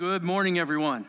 Good 0.00 0.22
morning, 0.22 0.58
everyone. 0.58 1.04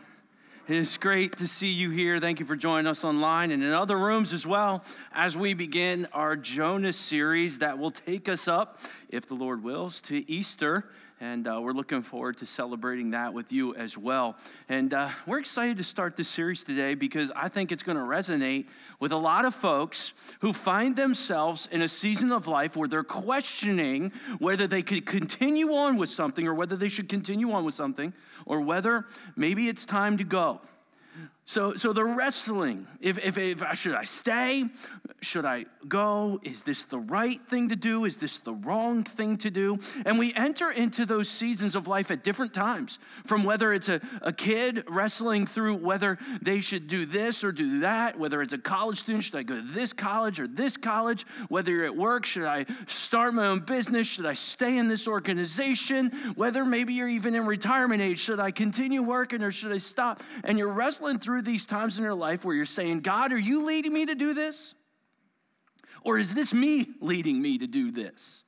It 0.68 0.76
is 0.76 0.98
great 0.98 1.38
to 1.38 1.48
see 1.48 1.70
you 1.70 1.88
here. 1.88 2.18
Thank 2.20 2.40
you 2.40 2.44
for 2.44 2.56
joining 2.56 2.86
us 2.86 3.04
online 3.04 3.50
and 3.50 3.62
in 3.62 3.72
other 3.72 3.96
rooms 3.96 4.34
as 4.34 4.46
well 4.46 4.84
as 5.14 5.34
we 5.34 5.54
begin 5.54 6.06
our 6.12 6.36
Jonah 6.36 6.92
series 6.92 7.60
that 7.60 7.78
will 7.78 7.90
take 7.90 8.28
us 8.28 8.48
up, 8.48 8.76
if 9.08 9.24
the 9.24 9.32
Lord 9.32 9.62
wills, 9.62 10.02
to 10.02 10.30
Easter. 10.30 10.90
And 11.22 11.46
uh, 11.46 11.60
we're 11.62 11.70
looking 11.70 12.02
forward 12.02 12.38
to 12.38 12.46
celebrating 12.46 13.12
that 13.12 13.32
with 13.32 13.52
you 13.52 13.76
as 13.76 13.96
well. 13.96 14.36
And 14.68 14.92
uh, 14.92 15.10
we're 15.24 15.38
excited 15.38 15.78
to 15.78 15.84
start 15.84 16.16
this 16.16 16.26
series 16.26 16.64
today 16.64 16.94
because 16.94 17.30
I 17.36 17.46
think 17.46 17.70
it's 17.70 17.84
going 17.84 17.96
to 17.96 18.02
resonate 18.02 18.66
with 18.98 19.12
a 19.12 19.16
lot 19.16 19.44
of 19.44 19.54
folks 19.54 20.14
who 20.40 20.52
find 20.52 20.96
themselves 20.96 21.68
in 21.70 21.80
a 21.80 21.88
season 21.88 22.32
of 22.32 22.48
life 22.48 22.76
where 22.76 22.88
they're 22.88 23.04
questioning 23.04 24.10
whether 24.40 24.66
they 24.66 24.82
could 24.82 25.06
continue 25.06 25.72
on 25.72 25.96
with 25.96 26.08
something 26.08 26.48
or 26.48 26.54
whether 26.54 26.74
they 26.74 26.88
should 26.88 27.08
continue 27.08 27.52
on 27.52 27.64
with 27.64 27.74
something 27.74 28.12
or 28.44 28.60
whether 28.60 29.04
maybe 29.36 29.68
it's 29.68 29.86
time 29.86 30.16
to 30.16 30.24
go. 30.24 30.60
So, 31.44 31.72
so 31.72 31.92
they're 31.92 32.04
wrestling. 32.06 32.86
If, 33.00 33.18
if, 33.18 33.36
if 33.36 33.64
should 33.76 33.94
I 33.94 34.04
stay? 34.04 34.64
Should 35.20 35.44
I 35.44 35.66
go? 35.88 36.38
Is 36.44 36.62
this 36.62 36.84
the 36.84 37.00
right 37.00 37.40
thing 37.48 37.68
to 37.70 37.76
do? 37.76 38.04
Is 38.04 38.16
this 38.16 38.38
the 38.38 38.54
wrong 38.54 39.02
thing 39.02 39.36
to 39.38 39.50
do? 39.50 39.78
And 40.06 40.20
we 40.20 40.32
enter 40.34 40.70
into 40.70 41.04
those 41.04 41.28
seasons 41.28 41.74
of 41.74 41.88
life 41.88 42.12
at 42.12 42.22
different 42.22 42.54
times. 42.54 43.00
From 43.24 43.42
whether 43.42 43.72
it's 43.72 43.88
a, 43.88 44.00
a 44.20 44.32
kid 44.32 44.84
wrestling 44.88 45.46
through 45.46 45.76
whether 45.76 46.16
they 46.42 46.60
should 46.60 46.86
do 46.86 47.06
this 47.06 47.42
or 47.42 47.50
do 47.50 47.80
that, 47.80 48.18
whether 48.18 48.40
it's 48.40 48.52
a 48.52 48.58
college 48.58 48.98
student, 48.98 49.24
should 49.24 49.36
I 49.36 49.42
go 49.42 49.56
to 49.56 49.62
this 49.62 49.92
college 49.92 50.38
or 50.38 50.46
this 50.46 50.76
college? 50.76 51.26
Whether 51.48 51.72
you're 51.72 51.86
at 51.86 51.96
work, 51.96 52.24
should 52.24 52.44
I 52.44 52.66
start 52.86 53.34
my 53.34 53.48
own 53.48 53.60
business? 53.60 54.06
Should 54.06 54.26
I 54.26 54.34
stay 54.34 54.78
in 54.78 54.86
this 54.86 55.08
organization? 55.08 56.10
Whether 56.36 56.64
maybe 56.64 56.94
you're 56.94 57.08
even 57.08 57.34
in 57.34 57.46
retirement 57.46 58.00
age, 58.00 58.20
should 58.20 58.38
I 58.38 58.52
continue 58.52 59.02
working 59.02 59.42
or 59.42 59.50
should 59.50 59.72
I 59.72 59.78
stop? 59.78 60.22
And 60.44 60.56
you're 60.56 60.72
wrestling 60.72 61.18
through 61.18 61.31
through 61.32 61.40
these 61.40 61.64
times 61.64 61.96
in 61.96 62.04
your 62.04 62.12
life 62.12 62.44
where 62.44 62.54
you're 62.54 62.66
saying, 62.66 63.00
God, 63.00 63.32
are 63.32 63.38
you 63.38 63.64
leading 63.64 63.90
me 63.90 64.04
to 64.04 64.14
do 64.14 64.34
this? 64.34 64.74
Or 66.04 66.18
is 66.18 66.34
this 66.34 66.52
me 66.52 66.84
leading 67.00 67.40
me 67.40 67.56
to 67.56 67.66
do 67.66 67.90
this? 67.90 68.44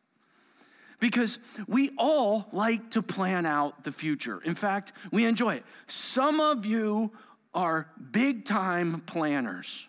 Because 1.00 1.38
we 1.66 1.92
all 1.96 2.46
like 2.52 2.90
to 2.90 3.00
plan 3.00 3.46
out 3.46 3.84
the 3.84 3.90
future. 3.90 4.38
In 4.44 4.54
fact, 4.54 4.92
we 5.10 5.24
enjoy 5.24 5.54
it. 5.54 5.64
Some 5.86 6.40
of 6.40 6.66
you 6.66 7.10
are 7.54 7.88
big 8.10 8.44
time 8.44 9.00
planners. 9.00 9.88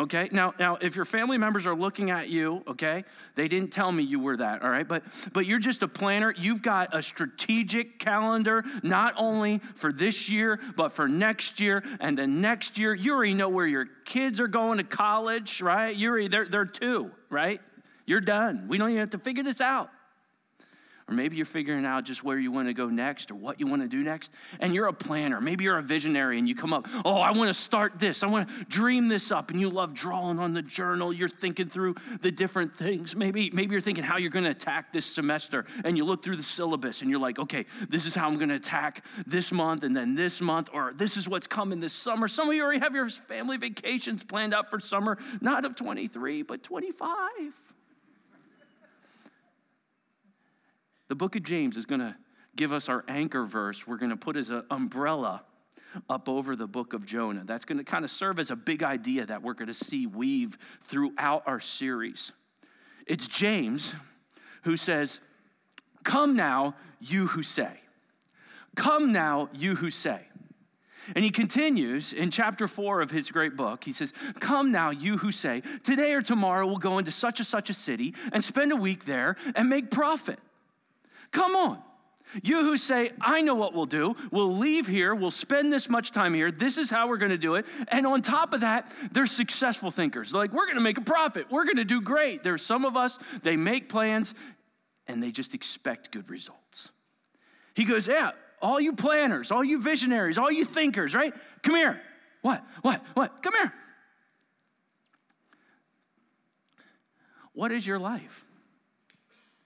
Okay, 0.00 0.30
now, 0.32 0.54
now 0.58 0.76
if 0.76 0.96
your 0.96 1.04
family 1.04 1.36
members 1.36 1.66
are 1.66 1.74
looking 1.74 2.08
at 2.08 2.30
you, 2.30 2.64
okay, 2.66 3.04
they 3.34 3.48
didn't 3.48 3.70
tell 3.70 3.92
me 3.92 4.02
you 4.02 4.18
were 4.18 4.38
that, 4.38 4.62
all 4.62 4.70
right, 4.70 4.88
but 4.88 5.02
but 5.34 5.44
you're 5.44 5.58
just 5.58 5.82
a 5.82 5.88
planner. 5.88 6.32
You've 6.38 6.62
got 6.62 6.96
a 6.96 7.02
strategic 7.02 7.98
calendar, 7.98 8.64
not 8.82 9.12
only 9.18 9.58
for 9.58 9.92
this 9.92 10.30
year, 10.30 10.58
but 10.74 10.88
for 10.88 11.06
next 11.06 11.60
year 11.60 11.84
and 12.00 12.16
the 12.16 12.26
next 12.26 12.78
year. 12.78 12.94
You 12.94 13.12
already 13.12 13.34
know 13.34 13.50
where 13.50 13.66
your 13.66 13.84
kids 14.06 14.40
are 14.40 14.48
going 14.48 14.78
to 14.78 14.84
college, 14.84 15.60
right? 15.60 15.94
You're 15.94 16.12
already, 16.12 16.28
they're, 16.28 16.46
they're 16.46 16.64
two, 16.64 17.10
right? 17.28 17.60
You're 18.06 18.22
done. 18.22 18.68
We 18.68 18.78
don't 18.78 18.88
even 18.88 19.00
have 19.00 19.10
to 19.10 19.18
figure 19.18 19.42
this 19.42 19.60
out. 19.60 19.90
Or 21.10 21.14
maybe 21.14 21.36
you're 21.36 21.46
figuring 21.46 21.84
out 21.84 22.04
just 22.04 22.22
where 22.22 22.38
you 22.38 22.52
want 22.52 22.68
to 22.68 22.74
go 22.74 22.88
next 22.88 23.30
or 23.30 23.34
what 23.34 23.58
you 23.58 23.66
want 23.66 23.82
to 23.82 23.88
do 23.88 24.02
next. 24.02 24.32
And 24.60 24.74
you're 24.74 24.86
a 24.86 24.92
planner. 24.92 25.40
Maybe 25.40 25.64
you're 25.64 25.78
a 25.78 25.82
visionary 25.82 26.38
and 26.38 26.48
you 26.48 26.54
come 26.54 26.72
up, 26.72 26.86
oh, 27.04 27.16
I 27.16 27.32
want 27.32 27.48
to 27.48 27.54
start 27.54 27.98
this. 27.98 28.22
I 28.22 28.28
want 28.28 28.48
to 28.48 28.64
dream 28.66 29.08
this 29.08 29.32
up. 29.32 29.50
And 29.50 29.60
you 29.60 29.68
love 29.68 29.92
drawing 29.92 30.38
on 30.38 30.54
the 30.54 30.62
journal. 30.62 31.12
You're 31.12 31.28
thinking 31.28 31.68
through 31.68 31.96
the 32.20 32.30
different 32.30 32.76
things. 32.76 33.16
Maybe, 33.16 33.50
maybe 33.50 33.72
you're 33.72 33.80
thinking 33.80 34.04
how 34.04 34.18
you're 34.18 34.30
going 34.30 34.44
to 34.44 34.50
attack 34.50 34.92
this 34.92 35.04
semester. 35.04 35.66
And 35.84 35.96
you 35.96 36.04
look 36.04 36.22
through 36.22 36.36
the 36.36 36.42
syllabus 36.42 37.02
and 37.02 37.10
you're 37.10 37.20
like, 37.20 37.38
okay, 37.38 37.66
this 37.88 38.06
is 38.06 38.14
how 38.14 38.28
I'm 38.28 38.36
going 38.36 38.50
to 38.50 38.54
attack 38.54 39.04
this 39.26 39.50
month 39.50 39.82
and 39.82 39.96
then 39.96 40.14
this 40.14 40.40
month, 40.40 40.70
or 40.72 40.92
this 40.94 41.16
is 41.16 41.28
what's 41.28 41.46
coming 41.46 41.80
this 41.80 41.92
summer. 41.92 42.28
Some 42.28 42.48
of 42.48 42.54
you 42.54 42.62
already 42.62 42.78
have 42.78 42.94
your 42.94 43.08
family 43.08 43.56
vacations 43.56 44.22
planned 44.22 44.54
out 44.54 44.70
for 44.70 44.78
summer, 44.78 45.18
not 45.40 45.64
of 45.64 45.74
23, 45.74 46.42
but 46.42 46.62
25. 46.62 47.69
The 51.10 51.16
book 51.16 51.34
of 51.34 51.42
James 51.42 51.76
is 51.76 51.86
going 51.86 52.02
to 52.02 52.14
give 52.54 52.72
us 52.72 52.88
our 52.88 53.04
anchor 53.08 53.42
verse. 53.42 53.84
We're 53.84 53.96
going 53.96 54.10
to 54.10 54.16
put 54.16 54.36
as 54.36 54.50
an 54.50 54.62
umbrella 54.70 55.42
up 56.08 56.28
over 56.28 56.54
the 56.54 56.68
book 56.68 56.92
of 56.92 57.04
Jonah. 57.04 57.42
That's 57.44 57.64
going 57.64 57.78
to 57.78 57.84
kind 57.84 58.04
of 58.04 58.12
serve 58.12 58.38
as 58.38 58.52
a 58.52 58.56
big 58.56 58.84
idea 58.84 59.26
that 59.26 59.42
we're 59.42 59.54
going 59.54 59.66
to 59.66 59.74
see 59.74 60.06
weave 60.06 60.56
throughout 60.82 61.42
our 61.46 61.58
series. 61.58 62.32
It's 63.08 63.26
James 63.26 63.96
who 64.62 64.76
says, 64.76 65.20
Come 66.04 66.36
now, 66.36 66.76
you 67.00 67.26
who 67.26 67.42
say. 67.42 67.72
Come 68.76 69.10
now, 69.10 69.48
you 69.52 69.74
who 69.74 69.90
say. 69.90 70.20
And 71.16 71.24
he 71.24 71.30
continues 71.30 72.12
in 72.12 72.30
chapter 72.30 72.68
four 72.68 73.00
of 73.00 73.10
his 73.10 73.32
great 73.32 73.56
book. 73.56 73.82
He 73.82 73.92
says, 73.92 74.14
Come 74.38 74.70
now, 74.70 74.90
you 74.90 75.18
who 75.18 75.32
say, 75.32 75.64
Today 75.82 76.14
or 76.14 76.22
tomorrow 76.22 76.68
we'll 76.68 76.76
go 76.76 76.98
into 76.98 77.10
such 77.10 77.40
and 77.40 77.46
such 77.48 77.68
a 77.68 77.74
city 77.74 78.14
and 78.32 78.44
spend 78.44 78.70
a 78.70 78.76
week 78.76 79.06
there 79.06 79.34
and 79.56 79.68
make 79.68 79.90
profit. 79.90 80.38
Come 81.30 81.54
on. 81.54 81.82
You 82.42 82.60
who 82.60 82.76
say, 82.76 83.10
I 83.20 83.40
know 83.40 83.56
what 83.56 83.74
we'll 83.74 83.86
do, 83.86 84.14
we'll 84.30 84.56
leave 84.56 84.86
here, 84.86 85.14
we'll 85.16 85.32
spend 85.32 85.72
this 85.72 85.88
much 85.88 86.12
time 86.12 86.32
here, 86.32 86.52
this 86.52 86.78
is 86.78 86.88
how 86.88 87.08
we're 87.08 87.16
gonna 87.16 87.36
do 87.36 87.56
it. 87.56 87.66
And 87.88 88.06
on 88.06 88.22
top 88.22 88.54
of 88.54 88.60
that, 88.60 88.92
they're 89.10 89.26
successful 89.26 89.90
thinkers. 89.90 90.30
They're 90.30 90.40
like, 90.40 90.52
we're 90.52 90.68
gonna 90.68 90.80
make 90.80 90.98
a 90.98 91.02
profit, 91.02 91.50
we're 91.50 91.64
gonna 91.64 91.84
do 91.84 92.00
great. 92.00 92.44
There's 92.44 92.64
some 92.64 92.84
of 92.84 92.96
us, 92.96 93.18
they 93.42 93.56
make 93.56 93.88
plans 93.88 94.34
and 95.08 95.20
they 95.20 95.32
just 95.32 95.54
expect 95.54 96.12
good 96.12 96.30
results. 96.30 96.92
He 97.74 97.84
goes, 97.84 98.06
Yeah, 98.06 98.30
all 98.62 98.80
you 98.80 98.92
planners, 98.92 99.50
all 99.50 99.64
you 99.64 99.82
visionaries, 99.82 100.38
all 100.38 100.52
you 100.52 100.64
thinkers, 100.64 101.14
right? 101.14 101.32
Come 101.62 101.74
here. 101.74 102.00
What? 102.42 102.64
What? 102.82 103.04
What? 103.14 103.42
Come 103.42 103.54
here. 103.54 103.72
What 107.52 107.72
is 107.72 107.86
your 107.86 107.98
life? 107.98 108.46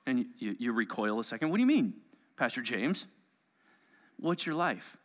And 0.06 0.26
you, 0.38 0.56
you, 0.58 0.72
recoil 0.72 1.18
a 1.18 1.24
second. 1.24 1.50
What 1.50 1.56
do 1.56 1.62
you 1.62 1.66
mean, 1.66 1.94
Pastor 2.36 2.60
James? 2.60 3.06
What's 4.18 4.44
your 4.44 4.54
life? 4.54 4.98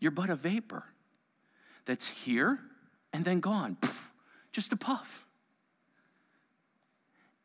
You're 0.00 0.10
but 0.10 0.30
a 0.30 0.36
vapor 0.36 0.84
that's 1.84 2.08
here 2.08 2.58
and 3.12 3.24
then 3.24 3.40
gone, 3.40 3.76
just 4.52 4.72
a 4.72 4.76
puff. 4.76 5.26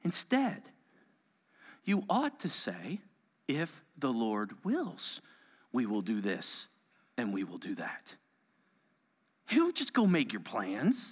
Instead, 0.03 0.63
you 1.83 2.03
ought 2.09 2.39
to 2.39 2.49
say, 2.49 2.99
if 3.47 3.83
the 3.97 4.11
Lord 4.11 4.53
wills, 4.63 5.21
we 5.71 5.85
will 5.85 6.01
do 6.01 6.21
this 6.21 6.67
and 7.17 7.33
we 7.33 7.43
will 7.43 7.57
do 7.57 7.75
that. 7.75 8.15
You 9.49 9.57
don't 9.57 9.75
just 9.75 9.93
go 9.93 10.07
make 10.07 10.31
your 10.31 10.41
plans 10.41 11.11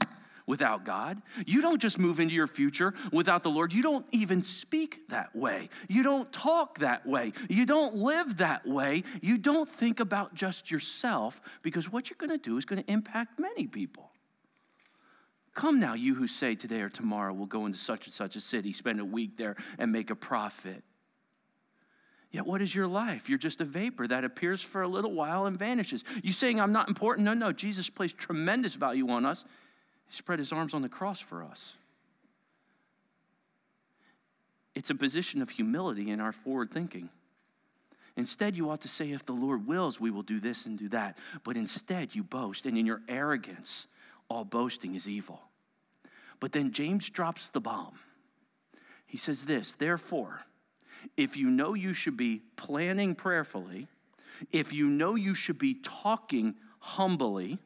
without 0.50 0.84
God. 0.84 1.22
You 1.46 1.62
don't 1.62 1.80
just 1.80 2.00
move 2.00 2.20
into 2.20 2.34
your 2.34 2.48
future 2.48 2.96
without 3.14 3.44
the 3.44 3.52
Lord. 3.52 3.72
You 3.72 3.84
don't 3.84 4.06
even 4.12 4.42
speak 4.42 5.08
that 5.10 5.34
way. 5.36 5.70
You 5.88 6.02
don't 6.02 6.34
talk 6.34 6.80
that 6.80 7.06
way. 7.06 7.34
You 7.50 7.68
don't 7.68 7.98
live 7.98 8.38
that 8.38 8.66
way. 8.68 9.04
You 9.22 9.38
don't 9.38 9.70
think 9.70 10.00
about 10.00 10.34
just 10.34 10.72
yourself 10.72 11.40
because 11.62 11.92
what 11.92 12.09
you're 12.09 12.18
going 12.18 12.32
to 12.32 12.40
do 12.40 12.58
is 12.58 12.66
going 12.66 12.82
to 12.84 12.92
impact 12.92 13.40
many 13.40 13.68
people. 13.68 14.09
Come 15.54 15.80
now, 15.80 15.94
you 15.94 16.16
who 16.16 16.26
say 16.26 16.56
today 16.56 16.82
or 16.82 16.90
tomorrow 16.90 17.32
we'll 17.32 17.46
go 17.46 17.68
into 17.68 17.78
such 17.78 18.08
and 18.08 18.14
such 18.14 18.36
a 18.36 18.42
city, 18.42 18.72
spend 18.72 19.00
a 19.00 19.06
week 19.06 19.38
there, 19.38 19.56
and 19.78 19.92
make 19.92 20.09
a 20.09 20.16
profit. 20.16 20.84
Yet, 22.32 22.48
what 22.48 22.62
is 22.64 22.74
your 22.74 22.88
life? 22.88 23.30
You're 23.30 23.38
just 23.38 23.62
a 23.62 23.66
vapor 23.66 24.08
that 24.08 24.24
appears 24.24 24.64
for 24.64 24.82
a 24.82 24.88
little 24.88 25.14
while 25.14 25.46
and 25.46 25.58
vanishes. 25.58 26.04
You 26.24 26.32
saying 26.32 26.59
I'm 26.59 26.72
not 26.72 26.88
important? 26.88 27.26
No, 27.26 27.36
no. 27.36 27.52
Jesus 27.52 27.88
placed 27.88 28.18
tremendous 28.18 28.74
value 28.76 29.09
on 29.09 29.26
us. 29.26 29.46
He 30.09 30.16
spread 30.16 30.40
his 30.40 30.52
arms 30.52 30.74
on 30.74 30.81
the 30.81 30.90
cross 30.90 31.20
for 31.20 31.44
us. 31.44 31.75
It's 34.75 34.90
a 34.90 34.96
position 34.96 35.42
of 35.42 35.50
humility 35.50 36.09
in 36.09 36.20
our 36.20 36.31
forward 36.31 36.72
thinking. 36.72 37.09
Instead, 38.16 38.58
you 38.58 38.70
ought 38.70 38.81
to 38.81 38.88
say, 38.88 39.12
if 39.12 39.25
the 39.25 39.34
Lord 39.34 39.68
wills, 39.68 40.00
we 40.00 40.12
will 40.12 40.24
do 40.24 40.40
this 40.40 40.66
and 40.66 40.78
do 40.78 40.90
that. 40.90 41.18
But 41.44 41.58
instead, 41.58 42.16
you 42.16 42.23
boast, 42.23 42.66
and 42.66 42.78
in 42.78 42.85
your 42.85 43.02
arrogance, 43.08 43.88
all 44.29 44.44
boasting 44.44 44.96
is 44.96 45.08
evil. 45.08 45.41
But 46.40 46.52
then 46.52 46.72
James 46.72 47.09
drops 47.09 47.50
the 47.50 47.61
bomb. 47.61 48.00
He 49.06 49.17
says 49.17 49.46
this, 49.46 49.73
therefore, 49.73 50.41
if 51.17 51.38
you 51.38 51.50
know 51.50 51.73
you 51.73 51.94
should 51.94 52.17
be 52.17 52.41
planning 52.56 53.16
prayerfully, 53.16 53.88
if 54.52 54.73
you 54.73 54.88
know 54.88 55.16
you 55.16 55.35
should 55.35 55.59
be 55.59 55.76
talking 55.76 56.56
humbly, 56.79 57.59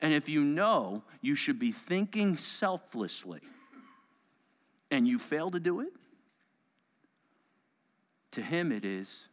and 0.00 0.12
if 0.12 0.28
you 0.28 0.44
know 0.44 1.02
you 1.20 1.34
should 1.34 1.58
be 1.58 1.72
thinking 1.72 2.36
selflessly 2.36 3.40
and 4.90 5.06
you 5.06 5.18
fail 5.18 5.50
to 5.50 5.60
do 5.60 5.80
it, 5.80 5.92
to 8.32 8.42
him 8.42 8.70
it 8.70 8.84
is 8.84 9.28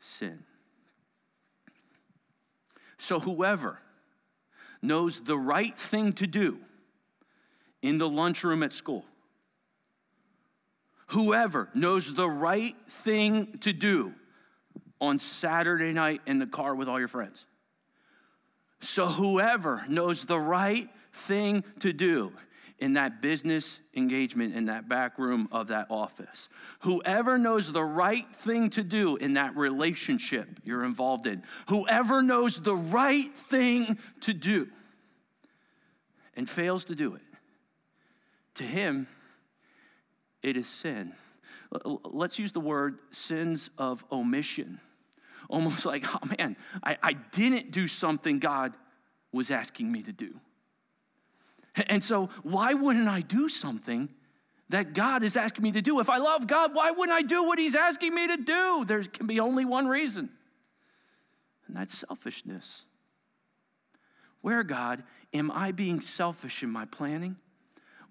sin. 0.00 0.44
So 2.96 3.20
whoever 3.20 3.78
knows 4.80 5.20
the 5.20 5.38
right 5.38 5.74
thing 5.74 6.14
to 6.14 6.26
do 6.26 6.58
in 7.82 7.98
the 7.98 8.08
lunchroom 8.08 8.62
at 8.62 8.72
school, 8.72 9.04
whoever 11.08 11.68
knows 11.74 12.14
the 12.14 12.28
right 12.28 12.76
thing 12.88 13.58
to 13.58 13.72
do 13.74 14.14
on 15.00 15.18
Saturday 15.18 15.92
night 15.92 16.22
in 16.26 16.38
the 16.38 16.46
car 16.46 16.74
with 16.74 16.88
all 16.88 16.98
your 16.98 17.08
friends. 17.08 17.46
So, 18.84 19.06
whoever 19.06 19.82
knows 19.88 20.26
the 20.26 20.38
right 20.38 20.90
thing 21.10 21.64
to 21.80 21.92
do 21.92 22.32
in 22.78 22.92
that 22.94 23.22
business 23.22 23.80
engagement 23.94 24.54
in 24.54 24.66
that 24.66 24.90
back 24.90 25.18
room 25.18 25.48
of 25.50 25.68
that 25.68 25.86
office, 25.88 26.50
whoever 26.80 27.38
knows 27.38 27.72
the 27.72 27.82
right 27.82 28.26
thing 28.34 28.68
to 28.70 28.82
do 28.82 29.16
in 29.16 29.34
that 29.34 29.56
relationship 29.56 30.48
you're 30.64 30.84
involved 30.84 31.26
in, 31.26 31.42
whoever 31.68 32.22
knows 32.22 32.60
the 32.60 32.76
right 32.76 33.34
thing 33.34 33.98
to 34.20 34.34
do 34.34 34.68
and 36.36 36.48
fails 36.48 36.84
to 36.86 36.94
do 36.94 37.14
it, 37.14 37.22
to 38.54 38.64
him, 38.64 39.06
it 40.42 40.58
is 40.58 40.66
sin. 40.66 41.14
Let's 42.04 42.38
use 42.38 42.52
the 42.52 42.60
word 42.60 42.98
sins 43.10 43.70
of 43.78 44.04
omission. 44.12 44.78
Almost 45.48 45.86
like, 45.92 46.04
oh 46.14 46.28
man, 46.38 46.56
I, 46.82 46.96
I 47.02 47.12
didn't 47.12 47.70
do 47.70 47.88
something 47.88 48.38
God 48.38 48.76
was 49.32 49.50
asking 49.50 49.90
me 49.90 50.02
to 50.02 50.12
do. 50.12 50.40
And 51.88 52.02
so, 52.04 52.30
why 52.42 52.74
wouldn't 52.74 53.08
I 53.08 53.20
do 53.20 53.48
something 53.48 54.08
that 54.68 54.92
God 54.92 55.22
is 55.22 55.36
asking 55.36 55.64
me 55.64 55.72
to 55.72 55.82
do? 55.82 55.98
If 55.98 56.08
I 56.08 56.18
love 56.18 56.46
God, 56.46 56.74
why 56.74 56.92
wouldn't 56.92 57.16
I 57.16 57.22
do 57.22 57.44
what 57.44 57.58
He's 57.58 57.74
asking 57.74 58.14
me 58.14 58.28
to 58.28 58.36
do? 58.36 58.84
There 58.86 59.02
can 59.02 59.26
be 59.26 59.40
only 59.40 59.64
one 59.64 59.88
reason, 59.88 60.30
and 61.66 61.76
that's 61.76 61.98
selfishness. 61.98 62.86
Where, 64.40 64.62
God, 64.62 65.02
am 65.32 65.50
I 65.50 65.72
being 65.72 66.00
selfish 66.00 66.62
in 66.62 66.70
my 66.70 66.84
planning? 66.84 67.36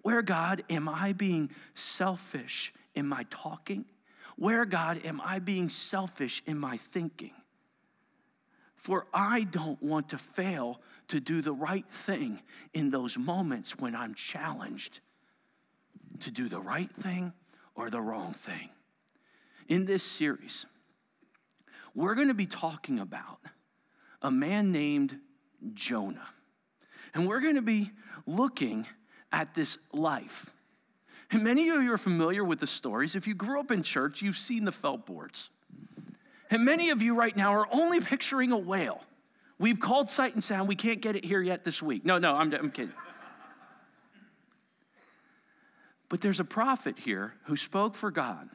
Where, 0.01 0.21
God, 0.21 0.63
am 0.69 0.89
I 0.89 1.13
being 1.13 1.51
selfish 1.75 2.73
in 2.95 3.07
my 3.07 3.25
talking? 3.29 3.85
Where, 4.35 4.65
God, 4.65 5.01
am 5.05 5.21
I 5.23 5.39
being 5.39 5.69
selfish 5.69 6.41
in 6.45 6.57
my 6.57 6.77
thinking? 6.77 7.33
For 8.75 9.07
I 9.13 9.43
don't 9.43 9.81
want 9.81 10.09
to 10.09 10.17
fail 10.17 10.81
to 11.09 11.19
do 11.19 11.41
the 11.41 11.53
right 11.53 11.85
thing 11.89 12.41
in 12.73 12.89
those 12.89 13.17
moments 13.17 13.77
when 13.77 13.95
I'm 13.95 14.13
challenged 14.13 14.99
to 16.19 16.31
do 16.31 16.49
the 16.49 16.59
right 16.59 16.91
thing 16.91 17.33
or 17.75 17.89
the 17.89 18.01
wrong 18.01 18.33
thing. 18.33 18.69
In 19.67 19.85
this 19.85 20.03
series, 20.03 20.65
we're 21.95 22.15
going 22.15 22.27
to 22.27 22.33
be 22.33 22.45
talking 22.45 22.99
about 22.99 23.39
a 24.21 24.31
man 24.31 24.71
named 24.71 25.19
Jonah. 25.73 26.27
And 27.13 27.27
we're 27.27 27.41
going 27.41 27.55
to 27.55 27.61
be 27.61 27.91
looking 28.25 28.87
at 29.31 29.53
this 29.53 29.77
life. 29.91 30.52
And 31.33 31.43
many 31.43 31.69
of 31.69 31.83
you 31.83 31.91
are 31.91 31.97
familiar 31.97 32.43
with 32.43 32.59
the 32.59 32.67
stories. 32.67 33.15
If 33.15 33.27
you 33.27 33.33
grew 33.33 33.59
up 33.59 33.71
in 33.71 33.83
church, 33.83 34.21
you've 34.21 34.37
seen 34.37 34.63
the 34.63 34.71
felt 34.71 35.05
boards. 35.05 35.49
And 36.49 36.63
many 36.63 36.91
of 36.91 37.01
you 37.01 37.15
right 37.15 37.35
now 37.35 37.53
are 37.53 37.67
only 37.71 37.99
picturing 37.99 38.51
a 38.51 38.57
whale 38.57 39.01
We've 39.59 39.79
called 39.79 40.09
Sight 40.09 40.33
and 40.33 40.43
Sound. 40.43 40.67
We 40.67 40.75
can't 40.75 40.99
get 40.99 41.15
it 41.15 41.23
here 41.23 41.41
yet 41.41 41.63
this 41.63 41.81
week. 41.81 42.03
No, 42.03 42.17
no, 42.17 42.35
I'm, 42.35 42.53
I'm 42.53 42.71
kidding. 42.71 42.91
But 46.09 46.21
there's 46.21 46.39
a 46.39 46.43
prophet 46.43 46.99
here 46.99 47.33
who 47.43 47.55
spoke 47.55 47.95
for 47.95 48.11
God. 48.11 48.49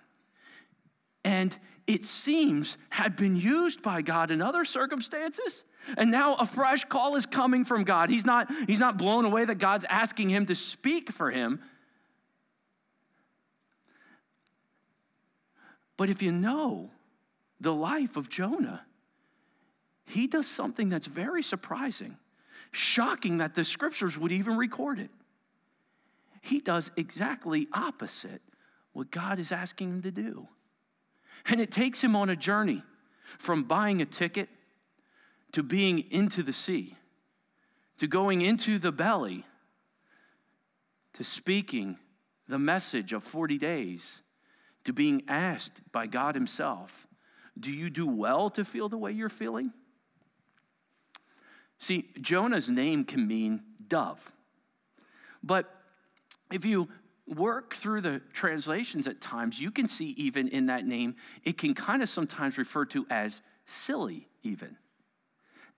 And 1.24 1.56
it 1.86 2.04
seems 2.04 2.78
had 2.90 3.16
been 3.16 3.36
used 3.36 3.82
by 3.82 4.02
God 4.02 4.31
in 4.31 4.42
other 4.42 4.66
circumstances. 4.66 5.64
And 5.96 6.10
now 6.10 6.34
a 6.34 6.44
fresh 6.44 6.84
call 6.84 7.16
is 7.16 7.26
coming 7.26 7.64
from 7.64 7.84
God. 7.84 8.10
He's 8.10 8.26
not, 8.26 8.50
he's 8.66 8.78
not 8.81 8.98
blown 8.98 9.24
away 9.24 9.44
that 9.46 9.56
God's 9.56 9.86
asking 9.88 10.28
him 10.28 10.46
to 10.46 10.54
speak 10.54 11.10
for 11.10 11.31
him. 11.31 11.60
But 15.98 16.08
if 16.08 16.22
you 16.22 16.32
know 16.32 16.90
the 17.60 17.74
life 17.74 18.16
of 18.16 18.30
Jonah, 18.30 18.86
he 20.06 20.26
does 20.26 20.46
something 20.46 20.88
that's 20.88 21.08
very 21.08 21.42
surprising, 21.42 22.16
shocking 22.70 23.38
that 23.38 23.54
the 23.54 23.64
scriptures 23.64 24.16
would 24.16 24.32
even 24.32 24.56
record 24.56 25.00
it. 25.00 25.10
He 26.40 26.60
does 26.60 26.92
exactly 26.96 27.66
opposite 27.74 28.40
what 28.92 29.10
God 29.10 29.38
is 29.38 29.52
asking 29.52 29.90
him 29.90 30.02
to 30.02 30.12
do. 30.12 30.48
And 31.46 31.60
it 31.60 31.72
takes 31.72 32.02
him 32.02 32.16
on 32.16 32.30
a 32.30 32.36
journey 32.36 32.82
from 33.36 33.64
buying 33.64 34.00
a 34.00 34.06
ticket 34.06 34.48
to 35.52 35.64
being 35.64 36.04
into 36.12 36.44
the 36.44 36.52
sea, 36.52 36.96
to 37.98 38.06
going 38.06 38.42
into 38.42 38.78
the 38.78 38.92
belly, 38.92 39.44
to 41.14 41.24
speaking 41.24 41.98
the 42.46 42.58
message 42.58 43.12
of 43.12 43.24
40 43.24 43.58
days, 43.58 44.22
to 44.88 44.94
being 44.94 45.23
asked 45.29 45.82
by 45.93 46.06
God 46.06 46.35
Himself, 46.35 47.06
Do 47.61 47.70
you 47.70 47.90
do 47.90 48.06
well 48.06 48.49
to 48.49 48.64
feel 48.64 48.88
the 48.88 48.96
way 48.96 49.12
you're 49.12 49.29
feeling? 49.29 49.70
See, 51.79 52.08
Jonah's 52.23 52.70
name 52.70 53.05
can 53.05 53.26
mean 53.26 53.62
dove. 53.87 54.32
But 55.43 55.70
if 56.50 56.64
you 56.64 56.88
work 57.26 57.75
through 57.75 58.00
the 58.00 58.23
translations 58.32 59.06
at 59.06 59.20
times, 59.20 59.61
you 59.61 59.70
can 59.70 59.87
see 59.87 60.14
even 60.17 60.49
in 60.49 60.67
that 60.67 60.87
name, 60.87 61.17
it 61.44 61.58
can 61.58 61.75
kind 61.75 62.00
of 62.00 62.08
sometimes 62.08 62.56
refer 62.56 62.87
to 62.87 63.06
as 63.11 63.43
silly, 63.67 64.26
even. 64.43 64.75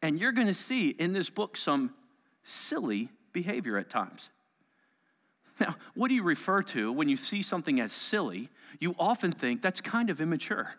And 0.03 0.21
you're 0.21 0.31
going 0.31 0.47
to 0.47 0.55
see 0.55 0.91
in 0.91 1.11
this 1.11 1.31
book 1.31 1.57
some 1.57 1.95
silly 2.45 3.09
behavior 3.33 3.77
at 3.77 3.91
times. 3.91 4.31
Now, 5.61 5.77
what 5.95 6.09
do 6.09 6.15
you 6.15 6.23
refer 6.23 6.63
to 6.63 6.91
when 6.91 7.09
you 7.09 7.17
see 7.17 7.43
something 7.43 7.81
as 7.81 7.93
silly? 7.93 8.49
You 8.79 8.95
often 8.99 9.31
think 9.31 9.61
that's 9.61 9.81
kind 9.81 10.09
of 10.09 10.21
immature. 10.21 10.75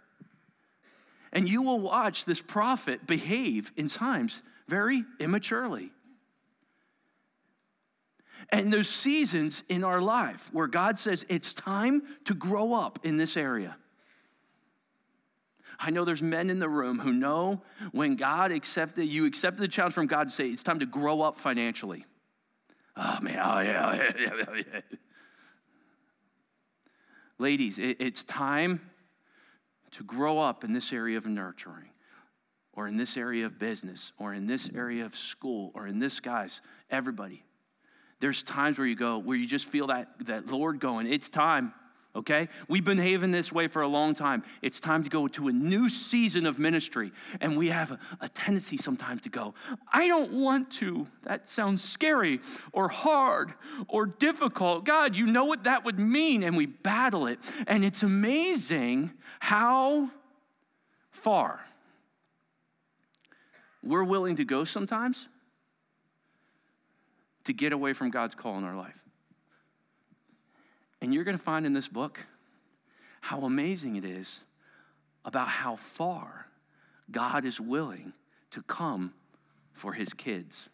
And 1.31 1.49
you 1.49 1.61
will 1.61 1.79
watch 1.79 2.25
this 2.25 2.41
prophet 2.41 3.05
behave 3.05 3.71
in 3.77 3.87
times 3.87 4.41
very 4.67 5.05
immaturely. 5.19 5.91
And 8.49 8.73
there's 8.73 8.89
seasons 8.89 9.63
in 9.69 9.83
our 9.83 10.01
life 10.01 10.49
where 10.51 10.67
God 10.67 10.97
says 10.97 11.25
it's 11.29 11.53
time 11.53 12.01
to 12.25 12.33
grow 12.33 12.73
up 12.73 12.99
in 13.03 13.17
this 13.17 13.37
area. 13.37 13.77
I 15.79 15.89
know 15.89 16.05
there's 16.05 16.21
men 16.21 16.49
in 16.49 16.59
the 16.59 16.69
room 16.69 16.99
who 16.99 17.13
know 17.13 17.61
when 17.91 18.15
God 18.15 18.51
accepted, 18.51 19.05
you 19.05 19.25
accepted 19.25 19.61
the 19.61 19.67
challenge 19.67 19.93
from 19.93 20.07
God 20.07 20.27
to 20.27 20.33
say 20.33 20.47
it's 20.47 20.63
time 20.63 20.79
to 20.79 20.85
grow 20.85 21.21
up 21.21 21.35
financially. 21.35 22.05
Oh 22.95 23.17
man, 23.21 23.39
oh 23.43 23.59
yeah, 23.59 23.89
oh, 23.89 23.93
yeah, 24.19 24.31
yeah, 24.37 24.63
yeah. 24.73 24.81
Ladies, 27.37 27.79
it, 27.79 27.97
it's 27.99 28.23
time 28.23 28.81
to 29.91 30.03
grow 30.03 30.39
up 30.39 30.63
in 30.63 30.73
this 30.73 30.93
area 30.93 31.17
of 31.17 31.25
nurturing 31.25 31.89
or 32.73 32.87
in 32.87 32.97
this 32.97 33.17
area 33.17 33.45
of 33.45 33.59
business 33.59 34.13
or 34.17 34.33
in 34.33 34.45
this 34.45 34.69
area 34.73 35.05
of 35.05 35.13
school 35.13 35.71
or 35.73 35.87
in 35.87 35.99
this 35.99 36.19
guys 36.19 36.61
everybody. 36.89 37.43
There's 38.19 38.43
times 38.43 38.77
where 38.77 38.87
you 38.87 38.95
go 38.95 39.17
where 39.17 39.37
you 39.37 39.47
just 39.47 39.67
feel 39.67 39.87
that 39.87 40.07
that 40.25 40.47
lord 40.47 40.79
going 40.79 41.11
it's 41.11 41.29
time 41.29 41.73
okay? 42.15 42.47
We've 42.67 42.83
been 42.83 42.97
behaving 42.97 43.31
this 43.31 43.51
way 43.51 43.67
for 43.67 43.81
a 43.81 43.87
long 43.87 44.13
time. 44.13 44.43
It's 44.61 44.79
time 44.79 45.03
to 45.03 45.09
go 45.09 45.27
to 45.29 45.47
a 45.47 45.51
new 45.51 45.89
season 45.89 46.45
of 46.45 46.59
ministry. 46.59 47.11
And 47.39 47.57
we 47.57 47.67
have 47.69 47.91
a, 47.91 47.99
a 48.19 48.29
tendency 48.29 48.77
sometimes 48.77 49.21
to 49.23 49.29
go 49.29 49.53
i 49.93 50.07
don't 50.07 50.33
want 50.33 50.71
to. 50.71 51.07
That 51.23 51.49
sounds 51.49 51.83
scary 51.83 52.39
or 52.71 52.87
hard 52.87 53.53
or 53.87 54.05
difficult. 54.05 54.85
God 54.85 55.15
you 55.15 55.25
know 55.25 55.45
what 55.45 55.63
that 55.63 55.85
would 55.85 55.99
mean. 55.99 56.43
And 56.43 56.57
we 56.57 56.65
battle 56.65 57.27
it. 57.27 57.39
And 57.67 57.83
it's 57.85 58.03
amazing 58.03 59.11
how 59.39 60.09
far 61.11 61.61
we're 63.83 64.03
willing 64.03 64.35
to 64.35 64.45
go 64.45 64.63
sometimes 64.63 65.27
to 67.45 67.53
get 67.53 67.73
away 67.73 67.93
from 67.93 68.11
God's 68.11 68.35
call 68.35 68.57
in 68.57 68.63
our 68.63 68.75
life. 68.75 69.03
And 71.01 71.13
you're 71.13 71.23
going 71.23 71.37
to 71.37 71.43
find 71.43 71.65
in 71.65 71.73
this 71.73 71.87
book 71.87 72.25
how 73.21 73.41
amazing 73.41 73.95
it 73.95 74.05
is 74.05 74.41
about 75.25 75.47
how 75.47 75.75
far 75.75 76.47
God 77.09 77.45
is 77.45 77.59
willing 77.59 78.13
to 78.51 78.61
come 78.63 79.13
for 79.73 79.93
his 79.93 80.13
kids. 80.13 80.69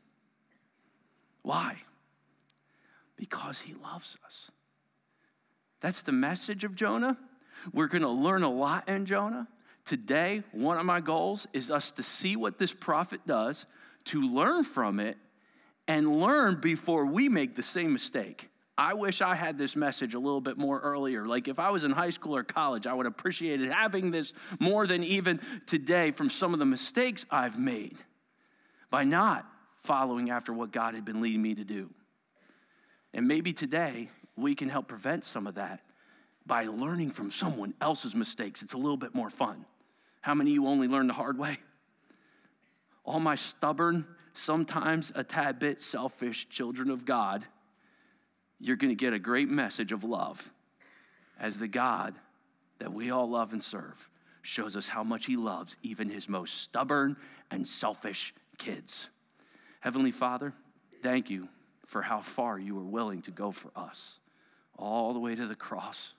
Why? 1.44 1.78
Because 3.16 3.62
he 3.62 3.74
loves 3.74 4.18
us. 4.26 4.52
That's 5.80 6.02
the 6.02 6.12
message 6.12 6.64
of 6.64 6.76
Jonah. 6.76 7.18
We're 7.74 7.88
going 7.88 8.02
to 8.02 8.10
learn 8.10 8.44
a 8.44 8.52
lot 8.52 8.90
in 8.90 9.06
Jonah. 9.06 9.48
Today, 9.86 10.44
one 10.52 10.78
of 10.78 10.86
my 10.86 11.00
goals 11.00 11.48
is 11.54 11.72
us 11.72 11.94
to 11.94 12.04
see 12.04 12.36
what 12.36 12.58
this 12.58 12.74
prophet 12.74 13.22
does, 13.26 13.66
to 14.06 14.22
learn 14.22 14.64
from 14.64 15.00
it, 15.00 15.18
and 15.88 16.20
learn 16.20 16.60
before 16.60 17.06
we 17.06 17.30
make 17.30 17.56
the 17.56 17.64
same 17.64 17.94
mistake. 17.94 18.50
I 18.78 18.94
wish 18.94 19.22
I 19.22 19.34
had 19.34 19.58
this 19.58 19.76
message 19.76 20.14
a 20.14 20.20
little 20.20 20.42
bit 20.42 20.58
more 20.58 20.80
earlier. 20.80 21.26
Like 21.26 21.48
if 21.48 21.58
I 21.58 21.72
was 21.72 21.84
in 21.84 21.92
high 21.92 22.12
school 22.12 22.36
or 22.36 22.44
college, 22.44 22.86
I 22.86 22.94
would 22.94 23.06
have 23.06 23.14
appreciated 23.14 23.72
having 23.72 24.12
this 24.12 24.36
more 24.60 24.86
than 24.86 25.04
even 25.04 25.40
today 25.66 26.12
from 26.12 26.30
some 26.30 26.54
of 26.54 26.60
the 26.60 26.66
mistakes 26.66 27.26
I've 27.32 27.58
made 27.58 28.02
by 28.92 29.04
not 29.04 29.48
following 29.78 30.30
after 30.30 30.54
what 30.54 30.72
God 30.72 30.94
had 30.94 31.06
been 31.06 31.22
leading 31.22 31.42
me 31.42 31.56
to 31.56 31.64
do. 31.64 31.90
And 33.14 33.28
maybe 33.28 33.52
today 33.52 34.10
we 34.36 34.54
can 34.54 34.70
help 34.70 34.88
prevent 34.88 35.24
some 35.24 35.48
of 35.48 35.56
that 35.56 35.82
by 36.46 36.66
learning 36.66 37.12
from 37.12 37.32
someone 37.32 37.74
else's 37.82 38.16
mistakes. 38.16 38.62
It's 38.62 38.74
a 38.74 38.78
little 38.78 38.98
bit 38.98 39.16
more 39.16 39.32
fun. 39.32 39.66
How 40.22 40.36
many 40.36 40.52
of 40.52 40.56
you 40.56 40.68
only 40.68 40.88
learned 40.88 41.10
the 41.10 41.16
hard 41.16 41.40
way? 41.40 41.58
All 43.04 43.20
my 43.20 43.36
stubborn, 43.36 44.06
sometimes 44.34 45.12
a 45.16 45.24
tad 45.24 45.58
bit 45.58 45.82
selfish 45.82 46.48
children 46.50 46.92
of 46.92 47.06
God, 47.06 47.46
you're 48.60 48.76
going 48.76 48.90
to 48.90 48.96
get 48.96 49.14
a 49.14 49.20
great 49.20 49.50
message 49.50 49.92
of 49.92 50.04
love 50.04 50.52
as 51.40 51.60
the 51.60 51.68
God 51.68 52.16
that 52.80 52.92
we 52.92 53.12
all 53.12 53.30
love 53.30 53.54
and 53.54 53.64
serve 53.64 54.10
shows 54.42 54.78
us 54.78 54.88
how 54.88 55.04
much 55.04 55.26
he 55.26 55.36
loves 55.36 55.78
even 55.84 56.10
his 56.10 56.30
most 56.30 56.62
stubborn 56.62 57.18
and 57.52 57.68
selfish 57.68 58.34
kids. 58.58 59.10
Heavenly 59.82 60.12
Father, 60.12 60.54
thank 61.02 61.30
you 61.30 61.50
for 61.86 62.02
how 62.02 62.22
far 62.22 62.58
you 62.58 62.76
were 62.76 62.84
willing 62.84 63.22
to 63.24 63.32
go 63.32 63.52
for 63.52 63.72
us, 63.76 64.20
all 64.78 65.14
the 65.14 65.20
way 65.20 65.36
to 65.36 65.46
the 65.46 65.56
cross. 65.56 66.14